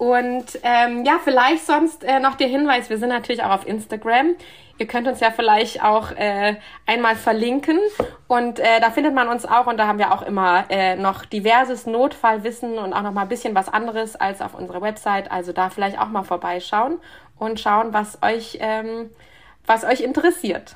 Und 0.03 0.59
ähm, 0.65 1.05
ja, 1.05 1.21
vielleicht 1.23 1.65
sonst 1.65 2.03
äh, 2.03 2.19
noch 2.19 2.35
der 2.35 2.49
Hinweis, 2.49 2.91
wir 2.91 2.99
sind 2.99 3.11
natürlich 3.11 3.45
auch 3.45 3.53
auf 3.53 3.67
Instagram. 3.69 4.35
Ihr 4.83 4.89
könnt 4.89 5.07
uns 5.07 5.21
ja 5.21 5.31
vielleicht 5.31 5.81
auch 5.85 6.11
äh, 6.11 6.57
einmal 6.87 7.15
verlinken 7.15 7.79
und 8.27 8.59
äh, 8.59 8.81
da 8.81 8.91
findet 8.91 9.15
man 9.15 9.29
uns 9.29 9.47
auch 9.47 9.69
und 9.69 9.77
da 9.77 9.87
haben 9.87 10.01
wir 10.01 10.13
auch 10.13 10.23
immer 10.23 10.65
äh, 10.71 10.97
noch 10.97 11.25
diverses 11.25 11.87
Notfallwissen 11.87 12.79
und 12.79 12.93
auch 12.93 13.03
noch 13.03 13.13
mal 13.13 13.23
ein 13.23 13.29
bisschen 13.29 13.55
was 13.55 13.69
anderes 13.69 14.17
als 14.17 14.41
auf 14.41 14.55
unserer 14.55 14.83
Website. 14.83 15.31
Also 15.31 15.53
da 15.53 15.71
vielleicht 15.71 16.01
auch 16.01 16.09
mal 16.09 16.25
vorbeischauen 16.25 16.99
und 17.39 17.61
schauen, 17.61 17.93
was 17.93 18.19
euch, 18.25 18.59
ähm, 18.61 19.11
was 19.67 19.85
euch 19.85 20.01
interessiert. 20.01 20.75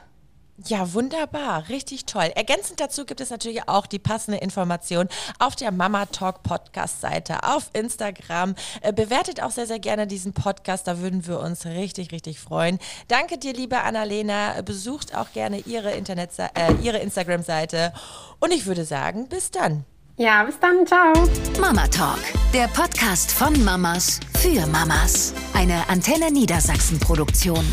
Ja, 0.64 0.94
wunderbar, 0.94 1.68
richtig 1.68 2.07
toll. 2.07 2.32
Ergänzend 2.34 2.80
dazu 2.80 3.04
gibt 3.04 3.20
es 3.20 3.28
natürlich 3.28 3.68
auch 3.68 3.86
die 3.86 3.98
passende 3.98 4.38
Information 4.38 5.09
auf 5.38 5.54
der 5.54 5.70
Mama 5.70 6.07
Talk 6.07 6.42
Podcast 6.42 7.02
Seite 7.02 7.42
auf 7.42 7.68
Instagram. 7.74 8.54
Äh, 8.80 8.92
bewertet 8.94 9.42
auch 9.42 9.50
sehr, 9.50 9.66
sehr 9.66 9.78
gerne 9.78 10.07
diesen 10.07 10.32
Podcast, 10.32 10.86
da 10.86 10.98
würden 11.00 11.26
wir 11.26 11.40
uns 11.40 11.66
richtig, 11.66 12.11
richtig 12.11 12.40
freuen. 12.40 12.78
Danke 13.09 13.36
dir, 13.36 13.52
liebe 13.52 13.80
Annalena. 13.80 14.62
Besucht 14.62 15.14
auch 15.14 15.32
gerne 15.32 15.59
ihre, 15.59 15.92
Internet 15.92 16.30
äh, 16.38 16.72
ihre 16.82 16.98
Instagram-Seite. 16.98 17.92
Und 18.40 18.52
ich 18.52 18.64
würde 18.64 18.86
sagen, 18.86 19.28
bis 19.28 19.50
dann. 19.50 19.84
Ja, 20.16 20.44
bis 20.44 20.59
dann. 20.59 20.86
Ciao. 20.86 21.12
Mama 21.61 21.86
Talk, 21.88 22.18
der 22.54 22.68
Podcast 22.68 23.30
von 23.30 23.62
Mamas 23.62 24.20
für 24.38 24.66
Mamas. 24.66 25.34
Eine 25.52 25.86
Antenne 25.90 26.32
Niedersachsen 26.32 26.98
Produktion. 26.98 27.64